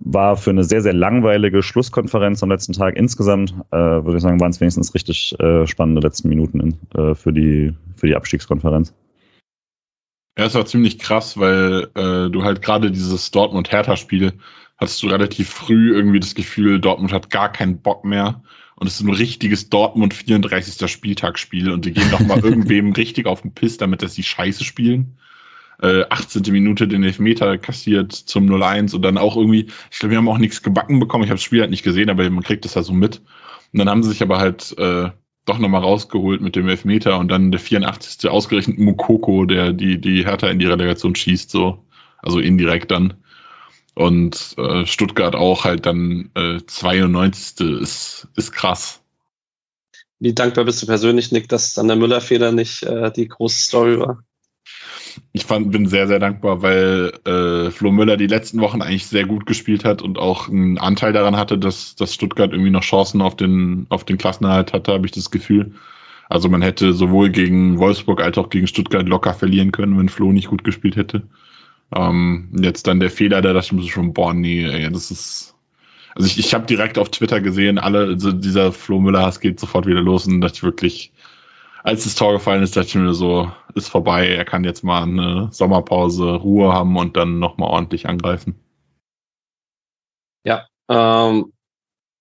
[0.00, 2.96] war für eine sehr, sehr langweilige Schlusskonferenz am letzten Tag.
[2.96, 7.14] Insgesamt äh, würde ich sagen, waren es wenigstens richtig äh, spannende letzten Minuten in, äh,
[7.14, 8.92] für, die, für die Abstiegskonferenz.
[10.36, 14.32] Ja, es war ziemlich krass, weil äh, du halt gerade dieses Dortmund-Hertha-Spiel
[14.78, 18.42] hattest du relativ früh irgendwie das Gefühl, Dortmund hat gar keinen Bock mehr.
[18.82, 20.90] Und es ist ein richtiges Dortmund 34.
[20.90, 24.64] Spieltagsspiel und die gehen doch mal irgendwem richtig auf den Piss, damit dass sie scheiße
[24.64, 25.18] spielen.
[25.80, 26.42] Äh, 18.
[26.50, 30.38] Minute den Elfmeter kassiert zum 0-1 und dann auch irgendwie, ich glaube, wir haben auch
[30.38, 31.22] nichts gebacken bekommen.
[31.22, 33.22] Ich habe das Spiel halt nicht gesehen, aber man kriegt das ja so mit.
[33.72, 35.10] Und dann haben sie sich aber halt äh,
[35.44, 38.28] doch nochmal rausgeholt mit dem Elfmeter und dann der 84.
[38.28, 41.86] ausgerechnet Mukoko, der die, die Hertha in die Relegation schießt, so.
[42.20, 43.14] Also indirekt dann.
[43.94, 47.80] Und äh, Stuttgart auch halt dann äh, 92.
[47.80, 49.02] ist, ist krass.
[50.18, 53.98] Wie dankbar bist du persönlich, Nick, dass dann der Müller-Fehler nicht äh, die große Story
[53.98, 54.22] war?
[55.32, 59.24] ich fand, bin sehr, sehr dankbar, weil äh, Flo Müller die letzten Wochen eigentlich sehr
[59.24, 63.20] gut gespielt hat und auch einen Anteil daran hatte, dass, dass Stuttgart irgendwie noch Chancen
[63.20, 65.72] auf den, auf den Klassenerhalt hatte, habe ich das Gefühl.
[66.28, 70.32] Also man hätte sowohl gegen Wolfsburg als auch gegen Stuttgart locker verlieren können, wenn Flo
[70.32, 71.22] nicht gut gespielt hätte.
[71.94, 75.54] Ähm, jetzt dann der Fehler, da dachte ich mir schon, boah, nee, ey, das ist.
[76.14, 79.86] Also ich, ich habe direkt auf Twitter gesehen, alle, also dieser Flo Müller-Hass geht sofort
[79.86, 81.12] wieder los und dachte ich wirklich,
[81.84, 85.02] als das Tor gefallen ist, dachte ich mir so, ist vorbei, er kann jetzt mal
[85.02, 88.54] eine Sommerpause, Ruhe haben und dann nochmal ordentlich angreifen.
[90.44, 91.52] Ja, ähm,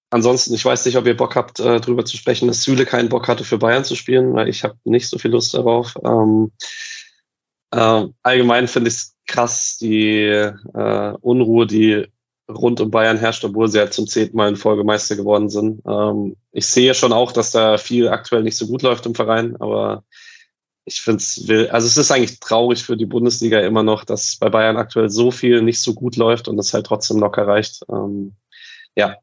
[0.10, 3.10] ansonsten, ich weiß nicht, ob ihr Bock habt, äh, drüber zu sprechen, dass Süle keinen
[3.10, 5.96] Bock hatte, für Bayern zu spielen, weil ich habe nicht so viel Lust darauf.
[6.04, 6.52] Ähm,
[7.72, 12.06] äh, allgemein finde ich es krass, die äh, Unruhe, die
[12.50, 15.82] rund um Bayern herrscht, obwohl sie halt zum zehnten Mal in Folge Meister geworden sind.
[15.88, 19.56] Ähm, ich sehe schon auch, dass da viel aktuell nicht so gut läuft im Verein,
[19.60, 20.04] aber
[20.84, 24.50] ich finde es, also es ist eigentlich traurig für die Bundesliga immer noch, dass bei
[24.50, 27.84] Bayern aktuell so viel nicht so gut läuft und es halt trotzdem locker reicht.
[27.90, 28.34] Ähm,
[28.96, 29.16] ja,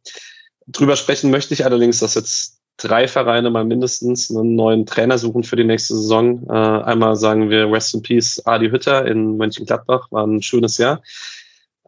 [0.66, 5.45] drüber sprechen möchte ich allerdings, dass jetzt drei Vereine mal mindestens einen neuen Trainer suchen
[5.45, 6.47] für die nächste Saison.
[6.49, 11.03] Äh, einmal sagen wir Rest in Peace Adi Hütter in Mönchengladbach, war ein schönes Jahr.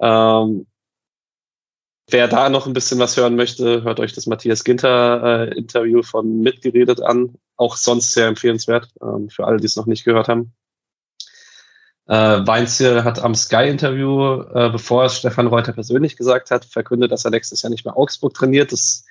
[0.01, 0.66] Ähm,
[2.12, 6.03] Wer da noch ein bisschen was hören möchte, hört euch das Matthias Ginter äh, Interview
[6.03, 7.36] von Mitgeredet an.
[7.57, 10.53] Auch sonst sehr empfehlenswert ähm, für alle, die es noch nicht gehört haben.
[12.09, 17.24] Äh, Weinziel hat am Sky-Interview, äh, bevor es Stefan Reuter persönlich gesagt hat, verkündet, dass
[17.24, 18.72] er nächstes Jahr nicht mehr Augsburg trainiert.
[18.72, 19.05] Das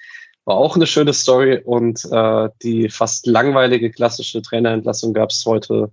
[0.46, 5.92] war auch eine schöne Story und äh, die fast langweilige klassische Trainerentlassung gab es heute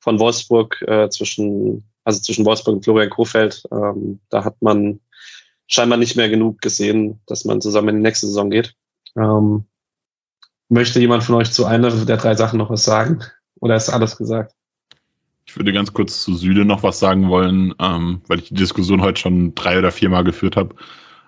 [0.00, 3.62] von Wolfsburg äh, zwischen, also zwischen Wolfsburg und Florian Kofeld.
[3.72, 5.00] Ähm, da hat man
[5.68, 8.74] scheinbar nicht mehr genug gesehen, dass man zusammen in die nächste Saison geht.
[9.16, 9.64] Ähm,
[10.68, 13.22] möchte jemand von euch zu einer der drei Sachen noch was sagen?
[13.60, 14.54] Oder ist alles gesagt?
[15.46, 19.02] Ich würde ganz kurz zu Süde noch was sagen wollen, ähm, weil ich die Diskussion
[19.02, 20.74] heute schon drei oder viermal geführt habe.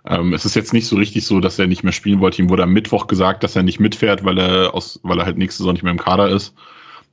[0.07, 2.43] Ähm, es ist jetzt nicht so richtig so, dass er nicht mehr spielen wollte.
[2.43, 5.39] Ihm wurde am Mittwoch gesagt, dass er nicht mitfährt, weil er aus, weil er halt
[5.39, 6.55] nächste Saison nicht mehr im Kader ist.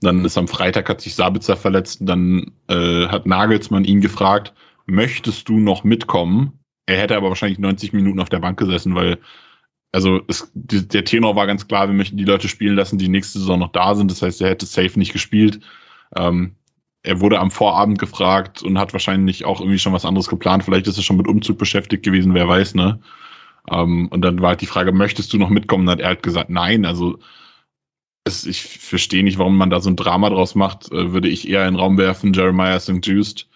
[0.02, 2.00] Dann ist am Freitag hat sich Sabitzer verletzt.
[2.02, 4.54] Dann äh, hat Nagelsmann ihn gefragt,
[4.88, 6.60] möchtest du noch mitkommen?
[6.86, 9.20] Er hätte aber wahrscheinlich 90 Minuten auf der Bank gesessen, weil
[9.94, 13.40] also es, der Tenor war ganz klar, wir möchten die Leute spielen lassen, die nächste
[13.40, 14.10] Saison noch da sind.
[14.10, 15.60] Das heißt, er hätte safe nicht gespielt.
[16.16, 16.56] Ähm,
[17.04, 20.64] er wurde am Vorabend gefragt und hat wahrscheinlich auch irgendwie schon was anderes geplant.
[20.64, 23.00] Vielleicht ist er schon mit Umzug beschäftigt gewesen, wer weiß, ne?
[23.70, 25.88] Ähm, und dann war halt die Frage, möchtest du noch mitkommen?
[25.88, 26.86] Und hat er halt gesagt, nein.
[26.86, 27.20] Also
[28.24, 30.92] es, ich verstehe nicht, warum man da so ein Drama draus macht.
[30.92, 33.06] Äh, würde ich eher in den Raum werfen, Jeremiah St.
[33.06, 33.48] Just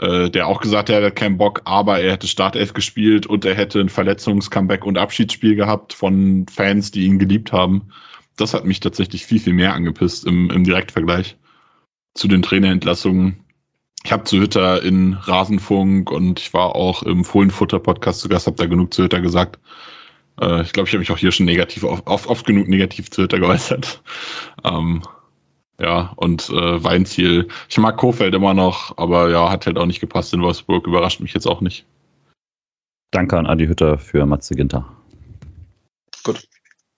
[0.00, 3.44] äh, der auch gesagt hat, er hat keinen Bock, aber er hätte Startelf gespielt und
[3.44, 7.90] er hätte ein Verletzungs-Comeback und Abschiedsspiel gehabt von Fans, die ihn geliebt haben.
[8.36, 11.36] Das hat mich tatsächlich viel, viel mehr angepisst im, im Direktvergleich
[12.14, 13.44] zu den Trainerentlassungen.
[14.04, 18.56] Ich habe zu Hütter in Rasenfunk und ich war auch im Fohlenfutter-Podcast zu Gast, habe
[18.56, 19.58] da genug zu Hütter gesagt.
[20.40, 23.22] Äh, ich glaube, ich habe mich auch hier schon negativ, oft, oft genug negativ zu
[23.22, 24.02] Hütter geäußert.
[24.64, 25.02] Ähm,
[25.80, 27.48] Ja, und äh, Weinziel.
[27.70, 30.86] Ich mag Kofeld immer noch, aber ja, hat halt auch nicht gepasst in Wolfsburg.
[30.86, 31.86] Überrascht mich jetzt auch nicht.
[33.12, 34.99] Danke an Adi Hütter für Matze Ginter.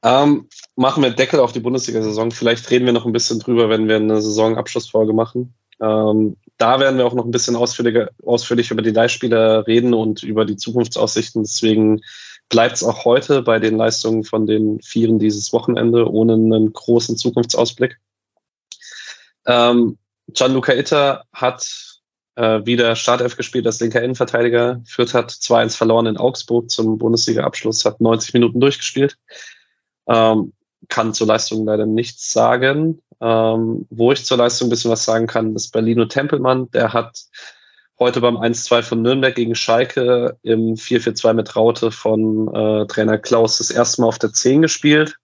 [0.04, 2.30] Ähm, machen wir Deckel auf die Bundesliga-Saison.
[2.30, 5.54] Vielleicht reden wir noch ein bisschen drüber, wenn wir eine Saisonabschlussfolge machen.
[5.80, 10.22] Ähm, da werden wir auch noch ein bisschen ausführlicher, ausführlich über die Leihspieler reden und
[10.22, 11.42] über die Zukunftsaussichten.
[11.42, 12.00] Deswegen
[12.48, 17.16] bleibt es auch heute bei den Leistungen von den Vieren dieses Wochenende ohne einen großen
[17.16, 17.98] Zukunftsausblick.
[19.46, 19.98] Ähm,
[20.28, 21.66] Gianluca Itter hat
[22.36, 24.82] äh, wieder Startelf gespielt als linker Innenverteidiger.
[24.86, 29.16] Fürth hat 2-1 verloren in Augsburg zum Bundesliga-Abschluss, hat 90 Minuten durchgespielt.
[30.06, 30.52] Ähm,
[30.88, 33.00] kann zur Leistung leider nichts sagen.
[33.20, 36.70] Ähm, wo ich zur Leistung ein bisschen was sagen kann, ist Berlino Tempelmann.
[36.72, 37.24] Der hat
[37.98, 43.58] heute beim 1-2 von Nürnberg gegen Schalke im 4-4-2 mit Raute von äh, Trainer Klaus
[43.58, 45.16] das erste Mal auf der 10 gespielt.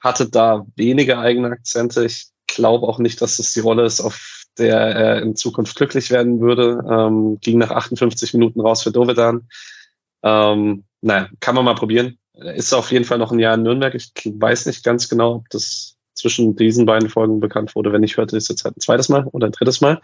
[0.00, 2.04] Hatte da wenige eigene Akzente.
[2.04, 6.10] Ich glaube auch nicht, dass das die Rolle ist, auf der er in Zukunft glücklich
[6.10, 6.84] werden würde.
[6.90, 9.48] Ähm, ging nach 58 Minuten raus für Dovedan.
[10.24, 12.18] Ähm, naja, kann man mal probieren.
[12.54, 13.94] Ist auf jeden Fall noch ein Jahr in Nürnberg.
[13.94, 17.92] Ich weiß nicht ganz genau, ob das zwischen diesen beiden Folgen bekannt wurde.
[17.92, 20.00] Wenn ich hörte, ist jetzt halt ein zweites Mal oder ein drittes Mal.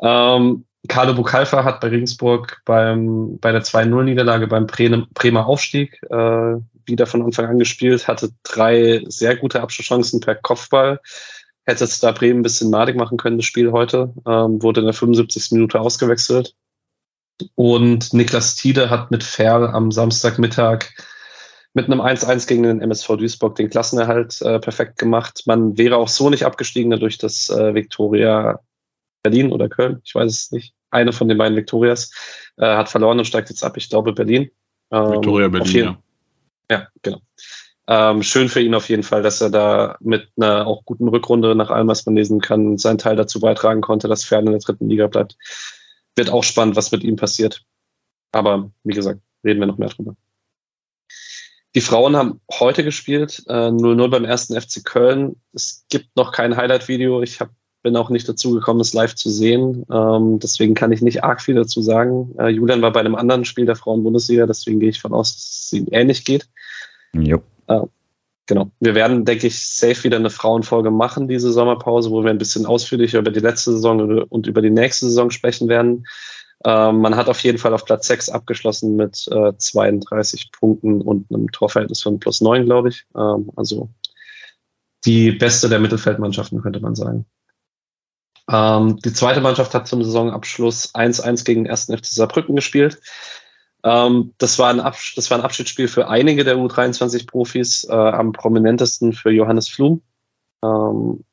[0.00, 7.06] Ähm, Carlo Bukalfa hat bei Regensburg beim, bei der 2-0-Niederlage beim Bremer Aufstieg äh, wieder
[7.06, 11.00] von Anfang an gespielt, hatte drei sehr gute Abschlusschancen per Kopfball
[11.70, 14.12] hätte es da Bremen ein bisschen madig machen können, das Spiel heute.
[14.26, 15.52] Ähm, wurde in der 75.
[15.52, 16.54] Minute ausgewechselt.
[17.54, 20.90] Und Niklas Tiede hat mit Ferl am Samstagmittag
[21.74, 25.42] mit einem 1-1 gegen den MSV Duisburg den Klassenerhalt äh, perfekt gemacht.
[25.46, 28.60] Man wäre auch so nicht abgestiegen durch das äh, Viktoria
[29.22, 30.74] Berlin oder Köln, ich weiß es nicht.
[30.90, 32.12] Eine von den beiden Viktorias
[32.56, 33.76] äh, hat verloren und steigt jetzt ab.
[33.76, 34.50] Ich glaube Berlin.
[34.90, 35.98] Ähm, Viktoria Berlin, ja.
[36.70, 37.20] Ja, genau.
[37.86, 41.54] Ähm, schön für ihn auf jeden Fall, dass er da mit einer auch guten Rückrunde
[41.54, 44.60] nach allem, was man lesen kann, seinen Teil dazu beitragen konnte, dass Fern in der
[44.60, 45.36] dritten Liga bleibt.
[46.16, 47.64] Wird auch spannend, was mit ihm passiert.
[48.32, 50.14] Aber wie gesagt, reden wir noch mehr drüber.
[51.74, 55.36] Die Frauen haben heute gespielt, 0-0 äh, beim ersten FC Köln.
[55.52, 57.22] Es gibt noch kein Highlight-Video.
[57.22, 57.50] Ich hab,
[57.82, 59.86] bin auch nicht dazu gekommen, es live zu sehen.
[59.90, 62.34] Ähm, deswegen kann ich nicht arg viel dazu sagen.
[62.38, 65.66] Äh, Julian war bei einem anderen Spiel der Frauen-Bundesliga, deswegen gehe ich von aus, dass
[65.66, 66.48] es ihm ähnlich geht.
[67.12, 67.40] Jo.
[67.68, 67.82] Äh,
[68.46, 68.70] genau.
[68.80, 72.66] Wir werden, denke ich, safe wieder eine Frauenfolge machen, diese Sommerpause, wo wir ein bisschen
[72.66, 76.04] ausführlicher über die letzte Saison und über die nächste Saison sprechen werden.
[76.64, 81.30] Ähm, man hat auf jeden Fall auf Platz 6 abgeschlossen mit äh, 32 Punkten und
[81.30, 83.06] einem Torverhältnis von plus 9, glaube ich.
[83.16, 83.88] Ähm, also
[85.06, 87.24] die beste der Mittelfeldmannschaften, könnte man sagen.
[88.50, 93.00] Ähm, die zweite Mannschaft hat zum Saisonabschluss 1-1 gegen den ersten FC Saarbrücken gespielt.
[93.82, 94.78] Ähm, das, war ein
[95.16, 100.02] das war ein Abschiedsspiel für einige der U23-Profis, äh, am prominentesten für Johannes Flum.
[100.62, 101.24] Ähm,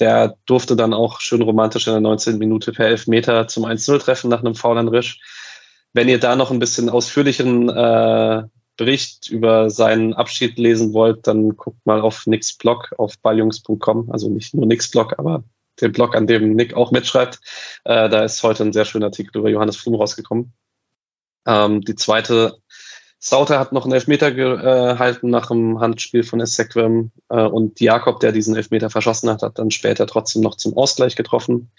[0.00, 2.38] der durfte dann auch schön romantisch in der 19.
[2.38, 5.20] Minute per Elfmeter zum 1-0 treffen nach einem Foul Risch.
[5.92, 8.42] Wenn ihr da noch ein bisschen ausführlichen äh,
[8.76, 14.10] Bericht über seinen Abschied lesen wollt, dann guckt mal auf Nicks Blog auf balljungs.com.
[14.10, 15.42] Also nicht nur Nicks Blog, aber
[15.80, 17.40] den Blog, an dem Nick auch mitschreibt.
[17.84, 20.52] Äh, da ist heute ein sehr schöner Artikel über Johannes Flum rausgekommen.
[21.46, 22.58] Ähm, die zweite,
[23.20, 28.32] Sauter hat noch einen Elfmeter gehalten nach dem Handspiel von Essequem äh, und Jakob, der
[28.32, 31.70] diesen Elfmeter verschossen hat, hat dann später trotzdem noch zum Ausgleich getroffen.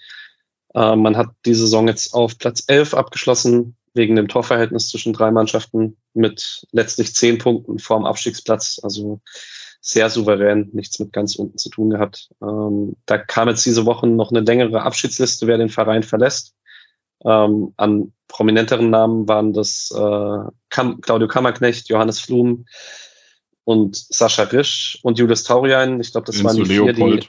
[0.74, 5.30] Äh, man hat die Saison jetzt auf Platz 11 abgeschlossen, wegen dem Torverhältnis zwischen drei
[5.30, 8.78] Mannschaften mit letztlich zehn Punkten vorm Abstiegsplatz.
[8.82, 9.20] Also
[9.80, 12.30] sehr souverän, nichts mit ganz unten zu tun gehabt.
[12.42, 16.54] Ähm, da kam jetzt diese Woche noch eine längere Abschiedsliste, wer den Verein verlässt.
[17.24, 22.66] Ähm, an prominenteren Namen waren das äh, Kam Claudio Kammerknecht, Johannes Flum
[23.64, 26.00] und Sascha Risch und Julius Taurian.
[26.00, 27.24] Ich glaube, das Enzo waren die vier, Leopold.
[27.24, 27.28] die.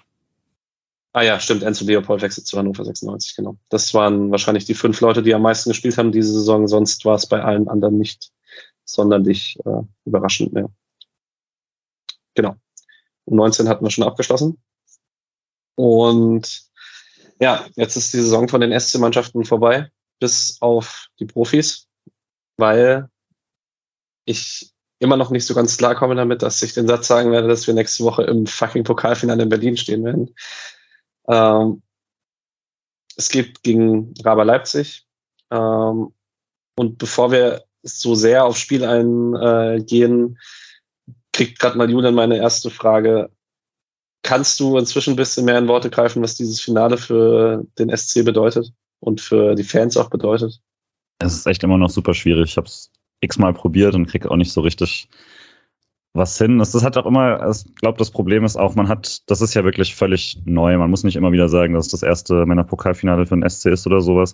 [1.13, 3.57] Ah ja, stimmt, Enzo Leopold wechselt zu Hannover 96, genau.
[3.69, 6.68] Das waren wahrscheinlich die fünf Leute, die am meisten gespielt haben diese Saison.
[6.68, 8.31] Sonst war es bei allen anderen nicht
[8.85, 10.69] sonderlich äh, überraschend mehr.
[12.35, 12.55] Genau.
[13.26, 14.57] Um 19 hatten wir schon abgeschlossen.
[15.76, 16.70] Und
[17.41, 19.89] ja, jetzt ist die Saison von den SC-Mannschaften vorbei,
[20.19, 21.88] bis auf die Profis,
[22.57, 23.09] weil
[24.26, 27.47] ich immer noch nicht so ganz klar komme damit, dass ich den Satz sagen werde,
[27.47, 30.35] dass wir nächste Woche im fucking Pokalfinale in Berlin stehen werden.
[31.27, 31.81] Ähm,
[33.18, 35.07] es geht gegen Raber Leipzig.
[35.49, 36.13] Ähm,
[36.76, 40.38] und bevor wir so sehr aufs Spiel eingehen,
[41.34, 43.31] kriegt gerade mal Julian meine erste Frage.
[44.23, 48.23] Kannst du inzwischen ein bisschen mehr in Worte greifen, was dieses Finale für den SC
[48.23, 50.61] bedeutet und für die Fans auch bedeutet?
[51.19, 52.52] Es ist echt immer noch super schwierig.
[52.52, 52.91] Ich habe es
[53.22, 55.07] x-mal probiert und kriege auch nicht so richtig
[56.14, 56.60] was hin.
[56.60, 59.53] Das, das hat auch immer, ich glaube, das Problem ist auch, man hat, das ist
[59.53, 60.77] ja wirklich völlig neu.
[60.77, 64.02] Man muss nicht immer wieder sagen, dass das erste Männerpokalfinale für den SC ist oder
[64.02, 64.34] sowas,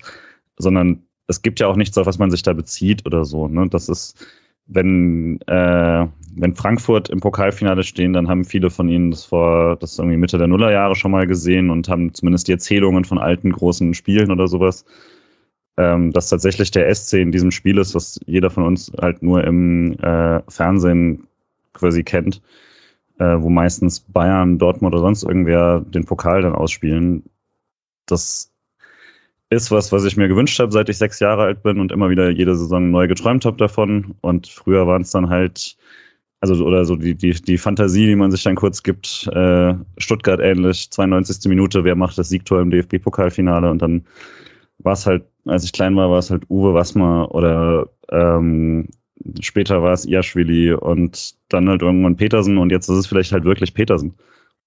[0.57, 3.47] sondern es gibt ja auch nichts, auf was man sich da bezieht oder so.
[3.47, 3.67] Ne?
[3.69, 4.25] Das ist,
[4.67, 9.97] wenn, äh, wenn Frankfurt im Pokalfinale stehen, dann haben viele von ihnen das vor, das
[9.97, 13.93] irgendwie Mitte der Nullerjahre schon mal gesehen und haben zumindest die Erzählungen von alten großen
[13.93, 14.85] Spielen oder sowas.
[15.77, 19.43] Ähm, dass tatsächlich der SC in diesem Spiel ist, was jeder von uns halt nur
[19.43, 21.27] im äh, Fernsehen
[21.73, 22.41] quasi kennt,
[23.19, 27.23] äh, wo meistens Bayern, Dortmund oder sonst irgendwer den Pokal dann ausspielen.
[28.07, 28.51] Das
[29.49, 32.09] ist was, was ich mir gewünscht habe, seit ich sechs Jahre alt bin und immer
[32.09, 34.15] wieder jede Saison neu geträumt habe davon.
[34.21, 35.77] Und früher waren es dann halt,
[36.41, 40.39] also oder so die, die, die Fantasie, die man sich dann kurz gibt, äh, Stuttgart
[40.41, 41.49] ähnlich, 92.
[41.49, 44.05] Minute, wer macht das Siegtor im DFB-Pokalfinale und dann
[44.79, 48.89] war es halt, als ich klein war, war es halt Uwe Wassmer oder ähm,
[49.41, 53.45] später war es Iaschwili und dann halt irgendwann Petersen und jetzt ist es vielleicht halt
[53.45, 54.13] wirklich Petersen.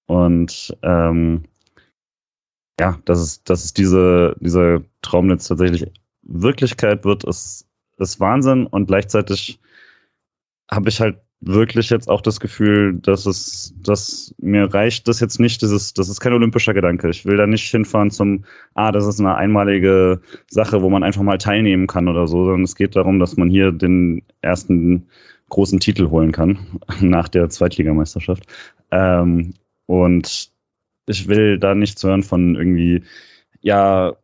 [0.07, 1.43] Und ähm,
[2.79, 5.91] ja, dass es, dass es diese, dieser Traum jetzt tatsächlich
[6.23, 7.67] Wirklichkeit wird, ist,
[7.97, 9.59] ist Wahnsinn und gleichzeitig
[10.69, 15.39] habe ich halt wirklich jetzt auch das Gefühl, dass es, dass mir reicht das jetzt
[15.39, 17.09] nicht, das ist, das ist kein olympischer Gedanke.
[17.09, 18.45] Ich will da nicht hinfahren zum,
[18.75, 22.63] ah, das ist eine einmalige Sache, wo man einfach mal teilnehmen kann oder so, sondern
[22.63, 25.07] es geht darum, dass man hier den ersten
[25.49, 28.45] großen Titel holen kann nach der Zweitligameisterschaft.
[28.91, 29.55] Ähm,
[29.87, 30.51] und
[31.07, 33.03] ich will da nichts hören von irgendwie,
[33.61, 34.15] ja,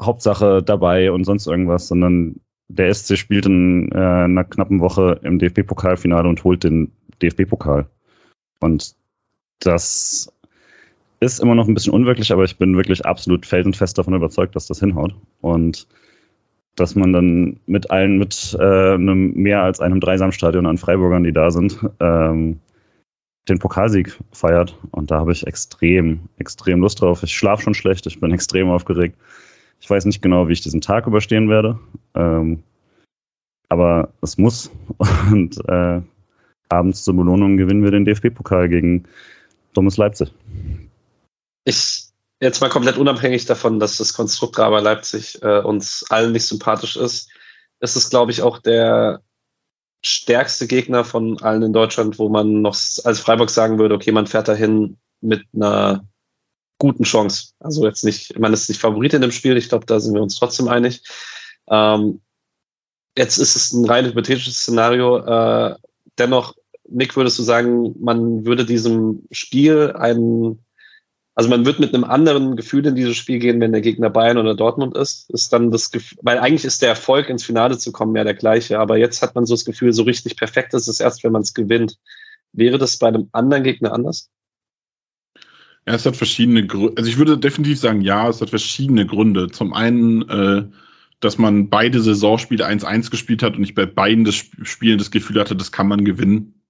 [0.00, 5.38] Hauptsache dabei und sonst irgendwas, sondern der SC spielt in äh, einer knappen Woche im
[5.38, 7.86] DFB-Pokalfinale und holt den DFB-Pokal.
[8.60, 8.94] Und
[9.60, 10.32] das
[11.20, 14.66] ist immer noch ein bisschen unwirklich, aber ich bin wirklich absolut felsenfest davon überzeugt, dass
[14.66, 15.14] das hinhaut.
[15.40, 15.86] Und
[16.76, 21.32] dass man dann mit allen, mit äh, einem mehr als einem Dreisamstadion an Freiburgern, die
[21.32, 22.60] da sind, ähm,
[23.48, 24.76] den Pokalsieg feiert.
[24.90, 27.22] Und da habe ich extrem, extrem Lust drauf.
[27.22, 29.16] Ich schlafe schon schlecht, ich bin extrem aufgeregt.
[29.80, 31.78] Ich weiß nicht genau, wie ich diesen Tag überstehen werde.
[32.14, 32.62] Ähm,
[33.68, 34.70] aber es muss.
[35.30, 36.00] Und äh,
[36.68, 39.04] abends zur Belohnung gewinnen wir den DFB-Pokal gegen
[39.74, 40.32] Dummes Leipzig.
[41.64, 42.08] Ich
[42.40, 46.96] jetzt mal komplett unabhängig davon, dass das Konstrukt Raber Leipzig äh, uns allen nicht sympathisch
[46.96, 47.30] ist,
[47.80, 49.20] ist es, glaube ich, auch der
[50.04, 54.26] stärkste Gegner von allen in Deutschland, wo man noch als Freiburg sagen würde, okay, man
[54.26, 56.06] fährt dahin mit einer
[56.78, 57.52] guten Chance.
[57.58, 60.22] Also jetzt nicht, man ist nicht Favorit in dem Spiel, ich glaube, da sind wir
[60.22, 61.02] uns trotzdem einig.
[61.68, 62.20] Ähm,
[63.16, 65.18] jetzt ist es ein rein hypothetisches Szenario.
[65.18, 65.76] Äh,
[66.18, 66.54] dennoch,
[66.88, 70.64] Nick, würdest du sagen, man würde diesem Spiel einen,
[71.38, 74.38] also man wird mit einem anderen Gefühl in dieses Spiel gehen, wenn der Gegner Bayern
[74.38, 77.92] oder Dortmund ist, ist dann das Gefühl, weil eigentlich ist der Erfolg ins Finale zu
[77.92, 80.88] kommen ja der gleiche, aber jetzt hat man so das Gefühl, so richtig perfekt ist
[80.88, 81.96] es erst, wenn man es gewinnt.
[82.52, 84.30] Wäre das bei einem anderen Gegner anders?
[85.86, 86.94] Ja, es hat verschiedene Gründe.
[86.96, 89.48] Also ich würde definitiv sagen, ja, es hat verschiedene Gründe.
[89.48, 90.64] Zum einen, äh,
[91.20, 95.38] dass man beide Saisonspiele 1-1 gespielt hat und ich bei beiden des Spielen das Gefühl
[95.38, 96.60] hatte, das kann man gewinnen.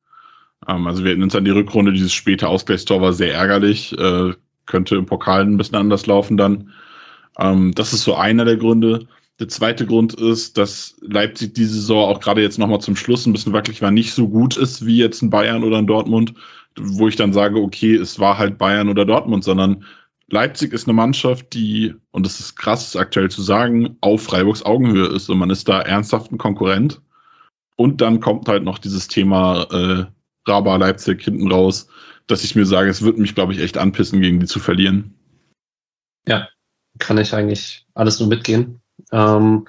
[0.69, 4.35] Ähm, also wir hatten uns an die Rückrunde, dieses späte Ausgleichstor war sehr ärgerlich, äh,
[4.69, 6.73] könnte im Pokal ein bisschen anders laufen dann.
[7.39, 9.07] Ähm, das ist so einer der Gründe.
[9.40, 13.32] Der zweite Grund ist, dass Leipzig diese Saison auch gerade jetzt nochmal zum Schluss ein
[13.32, 16.35] bisschen wackelig war, nicht so gut ist wie jetzt ein Bayern oder ein Dortmund,
[16.77, 19.85] wo ich dann sage, okay, es war halt Bayern oder Dortmund, sondern
[20.31, 25.07] Leipzig ist eine Mannschaft, die, und das ist krass aktuell zu sagen, auf Freiburgs Augenhöhe
[25.07, 27.01] ist und man ist da ernsthaft ein Konkurrent.
[27.77, 30.05] Und dann kommt halt noch dieses Thema äh,
[30.51, 31.89] Raba Leipzig hinten raus,
[32.30, 35.14] dass ich mir sage, es wird mich, glaube ich, echt anpissen, gegen die zu verlieren.
[36.26, 36.48] Ja,
[36.98, 38.80] kann ich eigentlich alles nur mitgehen.
[39.12, 39.66] Ähm,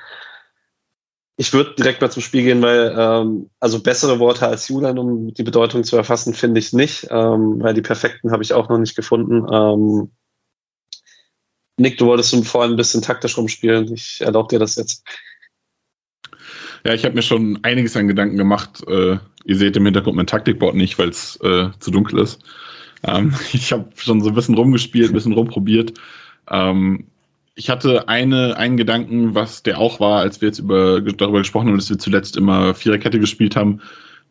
[1.37, 5.33] ich würde direkt mal zum Spiel gehen, weil ähm, also bessere Worte als Julian, um
[5.33, 8.77] die Bedeutung zu erfassen, finde ich nicht, ähm, weil die perfekten habe ich auch noch
[8.77, 9.47] nicht gefunden.
[9.49, 10.11] Ähm,
[11.77, 13.93] Nick, du wolltest vorhin ein bisschen taktisch rumspielen.
[13.93, 15.05] Ich erlaube dir das jetzt.
[16.85, 18.83] Ja, ich habe mir schon einiges an Gedanken gemacht.
[18.87, 22.41] Äh, ihr seht im Hintergrund mein Taktikboard nicht, weil es äh, zu dunkel ist.
[23.03, 25.93] Ähm, ich habe schon so ein bisschen rumgespielt, ein bisschen rumprobiert.
[26.49, 27.05] Ähm,
[27.55, 31.67] ich hatte eine, einen Gedanken, was der auch war, als wir jetzt über, darüber gesprochen
[31.67, 33.81] haben, dass wir zuletzt immer Viererkette gespielt haben.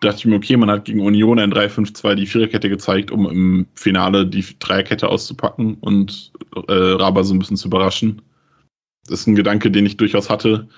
[0.01, 3.29] Da dachte ich mir, okay, man hat gegen Union ein 3-5-2 die Viererkette gezeigt, um
[3.29, 6.33] im Finale die Dreierkette auszupacken und
[6.69, 8.23] äh, Raba so ein bisschen zu überraschen.
[9.09, 10.69] Das ist ein Gedanke, den ich durchaus hatte.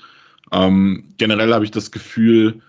[0.52, 2.60] Ähm, generell habe ich das Gefühl,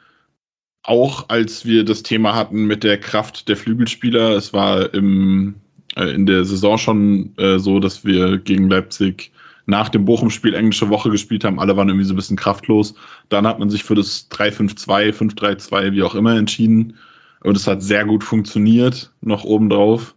[0.84, 5.56] auch als wir das Thema hatten mit der Kraft der Flügelspieler, es war im,
[5.96, 9.32] äh, in der Saison schon äh, so, dass wir gegen Leipzig
[9.68, 11.60] nach dem Bochum-Spiel englische Woche gespielt haben.
[11.60, 12.96] Alle waren irgendwie so ein bisschen kraftlos.
[13.30, 16.98] Dann hat man sich für das 3-5-2, 5-3-2, wie auch immer entschieden.
[17.44, 20.16] Und es hat sehr gut funktioniert, noch obendrauf.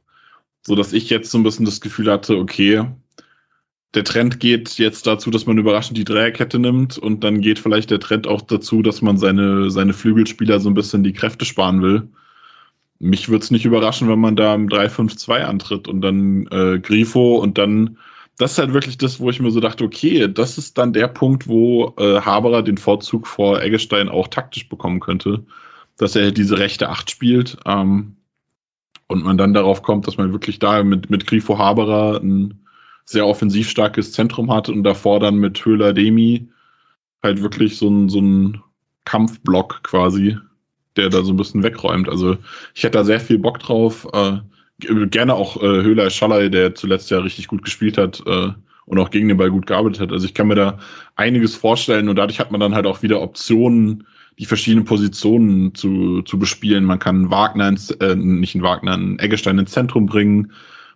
[0.66, 2.86] So dass ich jetzt so ein bisschen das Gefühl hatte, okay,
[3.94, 7.90] der Trend geht jetzt dazu, dass man überraschend die Dreierkette nimmt und dann geht vielleicht
[7.90, 11.80] der Trend auch dazu, dass man seine, seine Flügelspieler so ein bisschen die Kräfte sparen
[11.80, 12.08] will.
[12.98, 17.36] Mich würde es nicht überraschen, wenn man da im 3-5-2 antritt und dann äh, Grifo
[17.36, 17.98] und dann,
[18.38, 21.06] das ist halt wirklich das, wo ich mir so dachte, okay, das ist dann der
[21.06, 25.44] Punkt, wo äh, Haberer den Vorzug vor Eggestein auch taktisch bekommen könnte,
[25.98, 28.16] dass er diese rechte Acht spielt ähm,
[29.06, 32.63] und man dann darauf kommt, dass man wirklich da mit, mit Grifo Haberer ein
[33.04, 36.48] sehr offensiv starkes Zentrum hatte und davor dann mit Höhler Demi
[37.22, 38.62] halt wirklich so ein, so ein
[39.04, 40.38] Kampfblock quasi,
[40.96, 42.08] der da so ein bisschen wegräumt.
[42.08, 42.36] Also
[42.74, 44.06] ich hätte da sehr viel Bock drauf.
[44.12, 44.38] Äh,
[44.78, 48.48] gerne auch äh, Höhler Schallei, der zuletzt ja richtig gut gespielt hat äh,
[48.86, 50.12] und auch gegen den Ball gut gearbeitet hat.
[50.12, 50.78] Also ich kann mir da
[51.16, 54.06] einiges vorstellen und dadurch hat man dann halt auch wieder Optionen,
[54.38, 56.84] die verschiedenen Positionen zu, zu bespielen.
[56.84, 60.52] Man kann Wagner ins, äh, nicht in Wagner, einen Eggestein ins Zentrum bringen.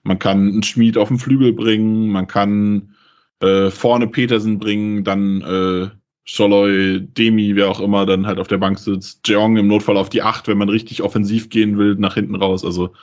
[0.09, 2.95] Man kann einen Schmied auf den Flügel bringen, man kann
[3.41, 5.91] äh, vorne Petersen bringen, dann äh,
[6.25, 10.09] Scholloy, Demi, wer auch immer dann halt auf der Bank sitzt, Jeong im Notfall auf
[10.09, 12.65] die Acht, wenn man richtig offensiv gehen will, nach hinten raus.
[12.65, 12.95] Also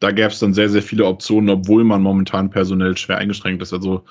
[0.00, 3.74] da gäbe es dann sehr, sehr viele Optionen, obwohl man momentan personell schwer eingeschränkt ist.
[3.74, 4.04] Also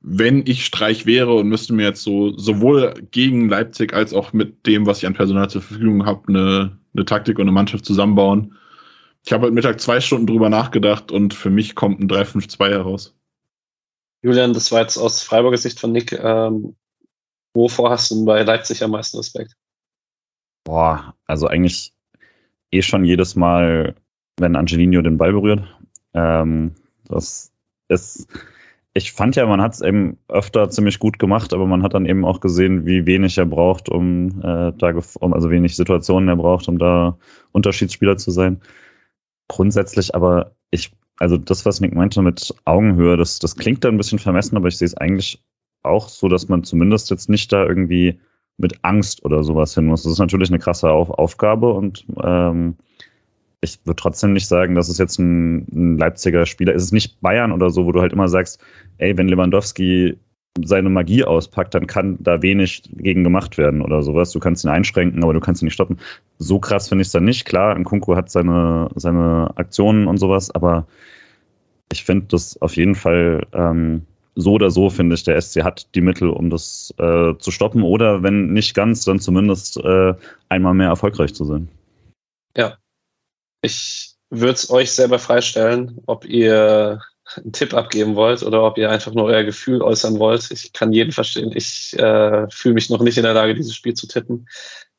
[0.00, 4.66] wenn ich Streich wäre und müsste mir jetzt so sowohl gegen Leipzig als auch mit
[4.66, 8.54] dem, was ich an Personal zur Verfügung habe, eine, eine Taktik und eine Mannschaft zusammenbauen,
[9.28, 13.14] ich habe heute Mittag zwei Stunden drüber nachgedacht und für mich kommt ein 3-5-2 heraus.
[14.22, 16.12] Julian, das war jetzt aus Freiburger Sicht von Nick.
[16.12, 16.74] Ähm,
[17.52, 19.54] wovor hast du bei Leipzig am meisten Respekt?
[20.64, 21.92] Boah, also eigentlich
[22.70, 23.96] eh schon jedes Mal,
[24.38, 25.62] wenn Angelino den Ball berührt.
[26.14, 26.74] Ähm,
[27.04, 27.52] das
[27.88, 28.26] ist,
[28.94, 32.06] ich fand ja, man hat es eben öfter ziemlich gut gemacht, aber man hat dann
[32.06, 36.36] eben auch gesehen, wie wenig er braucht, um äh, da, um, also wenig Situationen er
[36.36, 37.18] braucht, um da
[37.52, 38.62] Unterschiedsspieler zu sein
[39.48, 43.96] grundsätzlich aber ich, also das, was Nick meinte mit Augenhöhe, das, das klingt da ein
[43.96, 45.42] bisschen vermessen, aber ich sehe es eigentlich
[45.82, 48.20] auch so, dass man zumindest jetzt nicht da irgendwie
[48.58, 50.02] mit Angst oder sowas hin muss.
[50.02, 52.76] Das ist natürlich eine krasse Auf Aufgabe und ähm,
[53.60, 56.82] ich würde trotzdem nicht sagen, dass es jetzt ein, ein Leipziger Spieler ist.
[56.82, 58.60] Es ist nicht Bayern oder so, wo du halt immer sagst,
[58.98, 60.16] ey, wenn Lewandowski
[60.64, 64.32] seine Magie auspackt, dann kann da wenig gegen gemacht werden oder sowas.
[64.32, 65.98] Du kannst ihn einschränken, aber du kannst ihn nicht stoppen.
[66.38, 67.44] So krass finde ich es dann nicht.
[67.44, 70.86] Klar, Nkunku hat seine, seine Aktionen und sowas, aber
[71.92, 74.02] ich finde das auf jeden Fall ähm,
[74.34, 77.82] so oder so, finde ich, der SC hat die Mittel, um das äh, zu stoppen
[77.82, 80.14] oder wenn nicht ganz, dann zumindest äh,
[80.48, 81.68] einmal mehr erfolgreich zu sein.
[82.56, 82.78] Ja,
[83.62, 87.00] ich würde es euch selber freistellen, ob ihr
[87.36, 90.50] einen Tipp abgeben wollt oder ob ihr einfach nur euer Gefühl äußern wollt.
[90.50, 91.52] Ich kann jeden verstehen.
[91.54, 94.48] Ich äh, fühle mich noch nicht in der Lage, dieses Spiel zu tippen.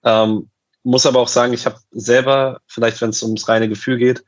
[0.03, 0.49] Ähm,
[0.83, 4.23] muss aber auch sagen, ich habe selber, vielleicht wenn es ums reine Gefühl geht,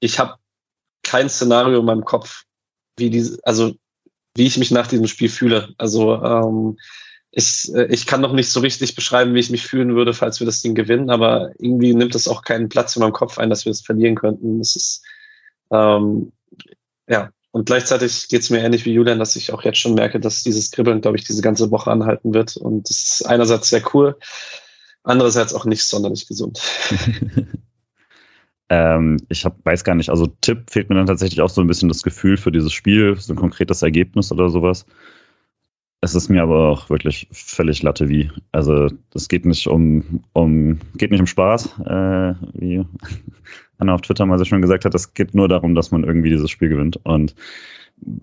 [0.00, 0.34] ich habe
[1.02, 2.44] kein Szenario in meinem Kopf,
[2.96, 3.74] wie diese, also
[4.36, 5.74] wie ich mich nach diesem Spiel fühle.
[5.78, 6.76] Also ähm,
[7.30, 10.40] ich, äh, ich kann noch nicht so richtig beschreiben, wie ich mich fühlen würde, falls
[10.40, 13.50] wir das Ding gewinnen, aber irgendwie nimmt es auch keinen Platz in meinem Kopf ein,
[13.50, 14.60] dass wir es verlieren könnten.
[14.60, 15.02] Es ist
[15.70, 16.32] ähm,
[17.08, 20.20] ja, und gleichzeitig geht es mir ähnlich wie Julian, dass ich auch jetzt schon merke,
[20.20, 22.56] dass dieses Kribbeln, glaube ich, diese ganze Woche anhalten wird.
[22.56, 24.16] Und das ist einerseits sehr cool,
[25.02, 26.60] andererseits auch nicht sonderlich gesund.
[28.68, 31.66] ähm, ich hab, weiß gar nicht, also Tipp fehlt mir dann tatsächlich auch so ein
[31.66, 34.84] bisschen das Gefühl für dieses Spiel, so ein konkretes Ergebnis oder sowas.
[36.00, 38.30] Es ist mir aber auch wirklich völlig Latte wie.
[38.52, 42.84] Also das geht nicht um, um geht nicht um Spaß, äh, wie
[43.78, 46.30] Anna auf Twitter mal so schon gesagt hat, es geht nur darum, dass man irgendwie
[46.30, 46.98] dieses Spiel gewinnt.
[47.04, 47.34] Und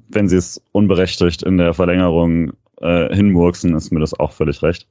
[0.10, 4.88] wenn sie es unberechtigt in der Verlängerung äh, hinmurksen, ist mir das auch völlig recht.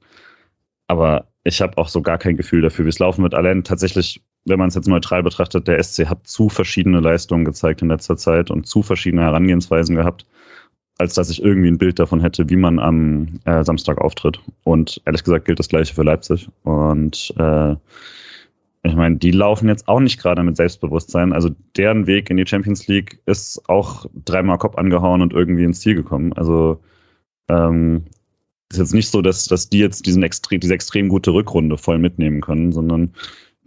[0.87, 3.33] Aber ich habe auch so gar kein Gefühl dafür, wie es laufen wird.
[3.33, 7.81] Allein tatsächlich, wenn man es jetzt neutral betrachtet, der SC hat zu verschiedene Leistungen gezeigt
[7.81, 10.25] in letzter Zeit und zu verschiedene Herangehensweisen gehabt
[10.97, 14.39] als dass ich irgendwie ein Bild davon hätte, wie man am äh, Samstag auftritt.
[14.63, 16.49] Und ehrlich gesagt gilt das gleiche für Leipzig.
[16.63, 17.75] Und äh,
[18.85, 21.33] ich meine, die laufen jetzt auch nicht gerade mit Selbstbewusstsein.
[21.33, 25.79] Also deren Weg in die Champions League ist auch dreimal Kopf angehauen und irgendwie ins
[25.79, 26.33] Ziel gekommen.
[26.33, 26.81] Also
[27.49, 28.05] ähm,
[28.71, 31.99] ist jetzt nicht so, dass, dass die jetzt diesen extrem, diese extrem gute Rückrunde voll
[31.99, 33.13] mitnehmen können, sondern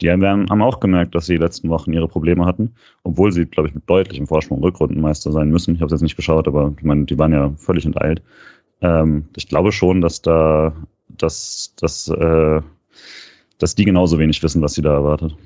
[0.00, 3.46] die haben, haben auch gemerkt, dass sie die letzten Wochen ihre Probleme hatten, obwohl sie,
[3.46, 5.74] glaube ich, mit deutlichem Vorsprung Rückrundenmeister sein müssen.
[5.74, 8.22] Ich habe es jetzt nicht geschaut, aber ich meine, die waren ja völlig enteilt.
[8.80, 10.74] Ähm, ich glaube schon, dass da,
[11.08, 12.60] dass, dass, äh,
[13.58, 15.36] dass die genauso wenig wissen, was sie da erwartet.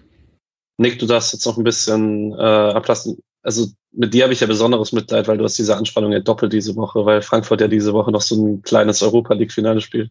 [0.78, 3.18] Nick, du darfst jetzt noch ein bisschen äh, ablassen.
[3.42, 6.52] Also mit dir habe ich ja besonderes Mitleid, weil du hast diese Anspannung ja doppelt
[6.52, 10.10] diese Woche, weil Frankfurt ja diese Woche noch so ein kleines Europa League-Finale spielt.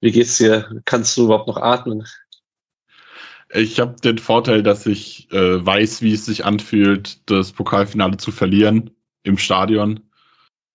[0.00, 0.82] Wie geht's dir?
[0.84, 2.04] Kannst du überhaupt noch atmen?
[3.54, 8.30] Ich habe den Vorteil, dass ich äh, weiß, wie es sich anfühlt, das Pokalfinale zu
[8.30, 8.90] verlieren
[9.22, 10.00] im Stadion.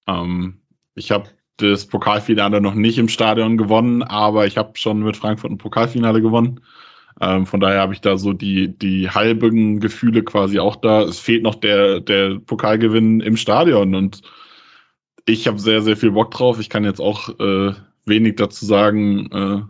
[0.07, 0.61] Ähm,
[0.95, 5.51] ich habe das Pokalfinale noch nicht im Stadion gewonnen, aber ich habe schon mit Frankfurt
[5.51, 6.59] ein Pokalfinale gewonnen.
[7.21, 11.03] Ähm, von daher habe ich da so die, die halben Gefühle quasi auch da.
[11.03, 14.21] Es fehlt noch der, der Pokalgewinn im Stadion und
[15.25, 16.59] ich habe sehr, sehr viel Bock drauf.
[16.59, 17.73] Ich kann jetzt auch äh,
[18.05, 19.61] wenig dazu sagen, äh,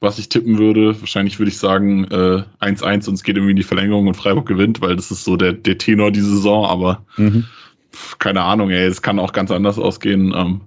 [0.00, 1.00] was ich tippen würde.
[1.00, 4.46] Wahrscheinlich würde ich sagen 1-1 äh, und es geht irgendwie in die Verlängerung und Freiburg
[4.46, 7.46] gewinnt, weil das ist so der, der Tenor diese Saison, aber mhm.
[8.18, 10.32] keine Ahnung, ey, es kann auch ganz anders ausgehen.
[10.36, 10.60] Ähm,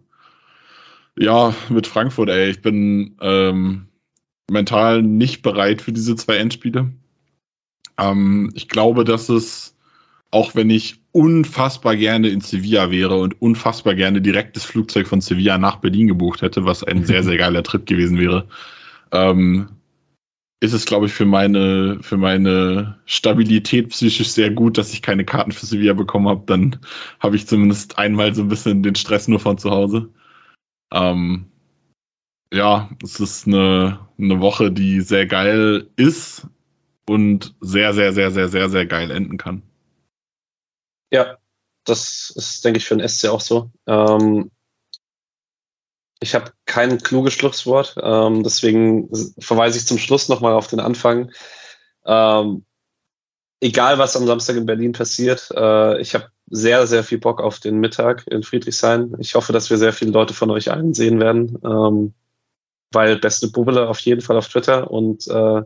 [1.17, 3.87] ja, mit Frankfurt, ey, ich bin ähm,
[4.49, 6.91] mental nicht bereit für diese zwei Endspiele.
[7.97, 9.75] Ähm, ich glaube, dass es,
[10.31, 15.21] auch wenn ich unfassbar gerne in Sevilla wäre und unfassbar gerne direkt das Flugzeug von
[15.21, 18.47] Sevilla nach Berlin gebucht hätte, was ein sehr, sehr geiler Trip gewesen wäre,
[19.11, 19.69] ähm,
[20.61, 25.25] ist es, glaube ich, für meine, für meine Stabilität psychisch sehr gut, dass ich keine
[25.25, 26.43] Karten für Sevilla bekommen habe.
[26.45, 26.77] Dann
[27.19, 30.07] habe ich zumindest einmal so ein bisschen den Stress nur von zu Hause.
[30.93, 31.51] Ähm,
[32.53, 36.47] ja, es ist eine, eine Woche, die sehr geil ist
[37.07, 39.63] und sehr, sehr, sehr, sehr, sehr, sehr geil enden kann.
[41.11, 41.37] Ja,
[41.85, 43.71] das ist, denke ich, für den SC auch so.
[43.87, 44.51] Ähm,
[46.19, 49.09] ich habe kein kluges Schlusswort, ähm, deswegen
[49.39, 51.31] verweise ich zum Schluss nochmal auf den Anfang.
[52.05, 52.65] Ähm,
[53.61, 57.59] egal, was am Samstag in Berlin passiert, äh, ich habe sehr, sehr viel Bock auf
[57.59, 59.15] den Mittag in Friedrichshain.
[59.19, 61.57] Ich hoffe, dass wir sehr viele Leute von euch allen sehen werden.
[61.63, 62.13] Ähm,
[62.91, 65.61] weil beste Bubble auf jeden Fall auf Twitter und äh,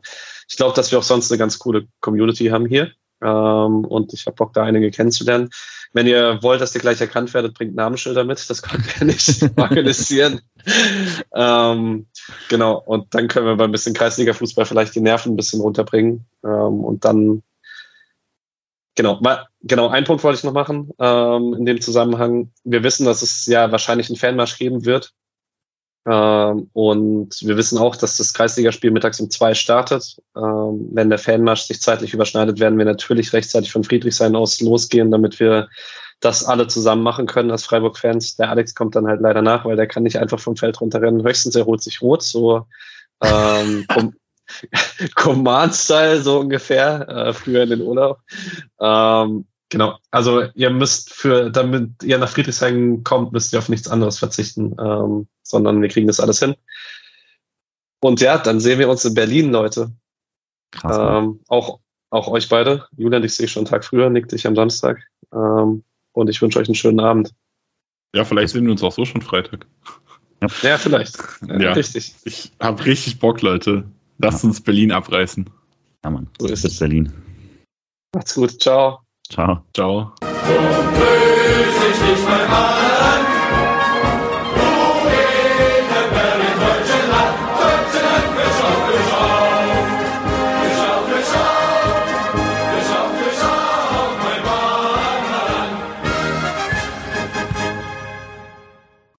[0.47, 2.91] ich glaube, dass wir auch sonst eine ganz coole Community haben hier.
[3.21, 5.49] Ähm, und ich habe Bock, da einige kennenzulernen.
[5.93, 8.47] Wenn ihr wollt, dass ihr gleich erkannt werdet, bringt Namensschilder mit.
[8.49, 10.41] Das können wir nicht organisieren.
[11.33, 12.05] ähm,
[12.49, 12.77] genau.
[12.85, 16.25] Und dann können wir bei ein bisschen Kreisliga-Fußball vielleicht die Nerven ein bisschen runterbringen.
[16.43, 17.41] Ähm, und dann,
[18.95, 22.51] genau, mal, genau, einen Punkt wollte ich noch machen ähm, in dem Zusammenhang.
[22.63, 25.13] Wir wissen, dass es ja wahrscheinlich einen Fanmarsch geben wird.
[26.07, 30.17] Ähm, und wir wissen auch, dass das Kreisligaspiel mittags um zwei startet.
[30.35, 35.11] Ähm, wenn der Fanmarsch sich zeitlich überschneidet, werden wir natürlich rechtzeitig von Friedrichshain aus losgehen,
[35.11, 35.67] damit wir
[36.19, 38.37] das alle zusammen machen können als Freiburg-Fans.
[38.37, 41.25] Der Alex kommt dann halt leider nach, weil der kann nicht einfach vom Feld runterrennen.
[41.25, 42.67] Höchstens er holt sich rot, so
[43.21, 43.85] ähm,
[45.15, 48.19] Command-Style so ungefähr, äh, früher in den Urlaub.
[48.79, 49.97] Ähm, Genau.
[50.11, 54.75] Also ihr müsst für, damit ihr nach Friedrichshain kommt, müsst ihr auf nichts anderes verzichten,
[54.79, 56.55] ähm, sondern wir kriegen das alles hin.
[57.99, 59.91] Und ja, dann sehen wir uns in Berlin, Leute.
[60.71, 62.87] Krass, ähm, auch, auch euch beide.
[62.95, 65.01] Julian, ich sehe schon einen Tag früher, nick dich am Samstag.
[65.33, 67.33] Ähm, und ich wünsche euch einen schönen Abend.
[68.13, 69.65] Ja, vielleicht sehen wir uns auch so schon Freitag.
[70.41, 71.17] Ja, ja vielleicht.
[71.47, 72.13] Ja, ja, richtig.
[72.23, 73.83] Ich habe richtig Bock, Leute.
[74.17, 74.49] Lasst ja.
[74.49, 75.49] uns Berlin abreißen.
[76.03, 76.27] Ja, Mann.
[76.39, 77.11] So ist es Berlin.
[78.13, 78.61] Macht's gut.
[78.61, 78.99] Ciao.
[79.29, 79.63] Ciao.
[79.73, 80.13] Ciao.
[80.21, 80.55] So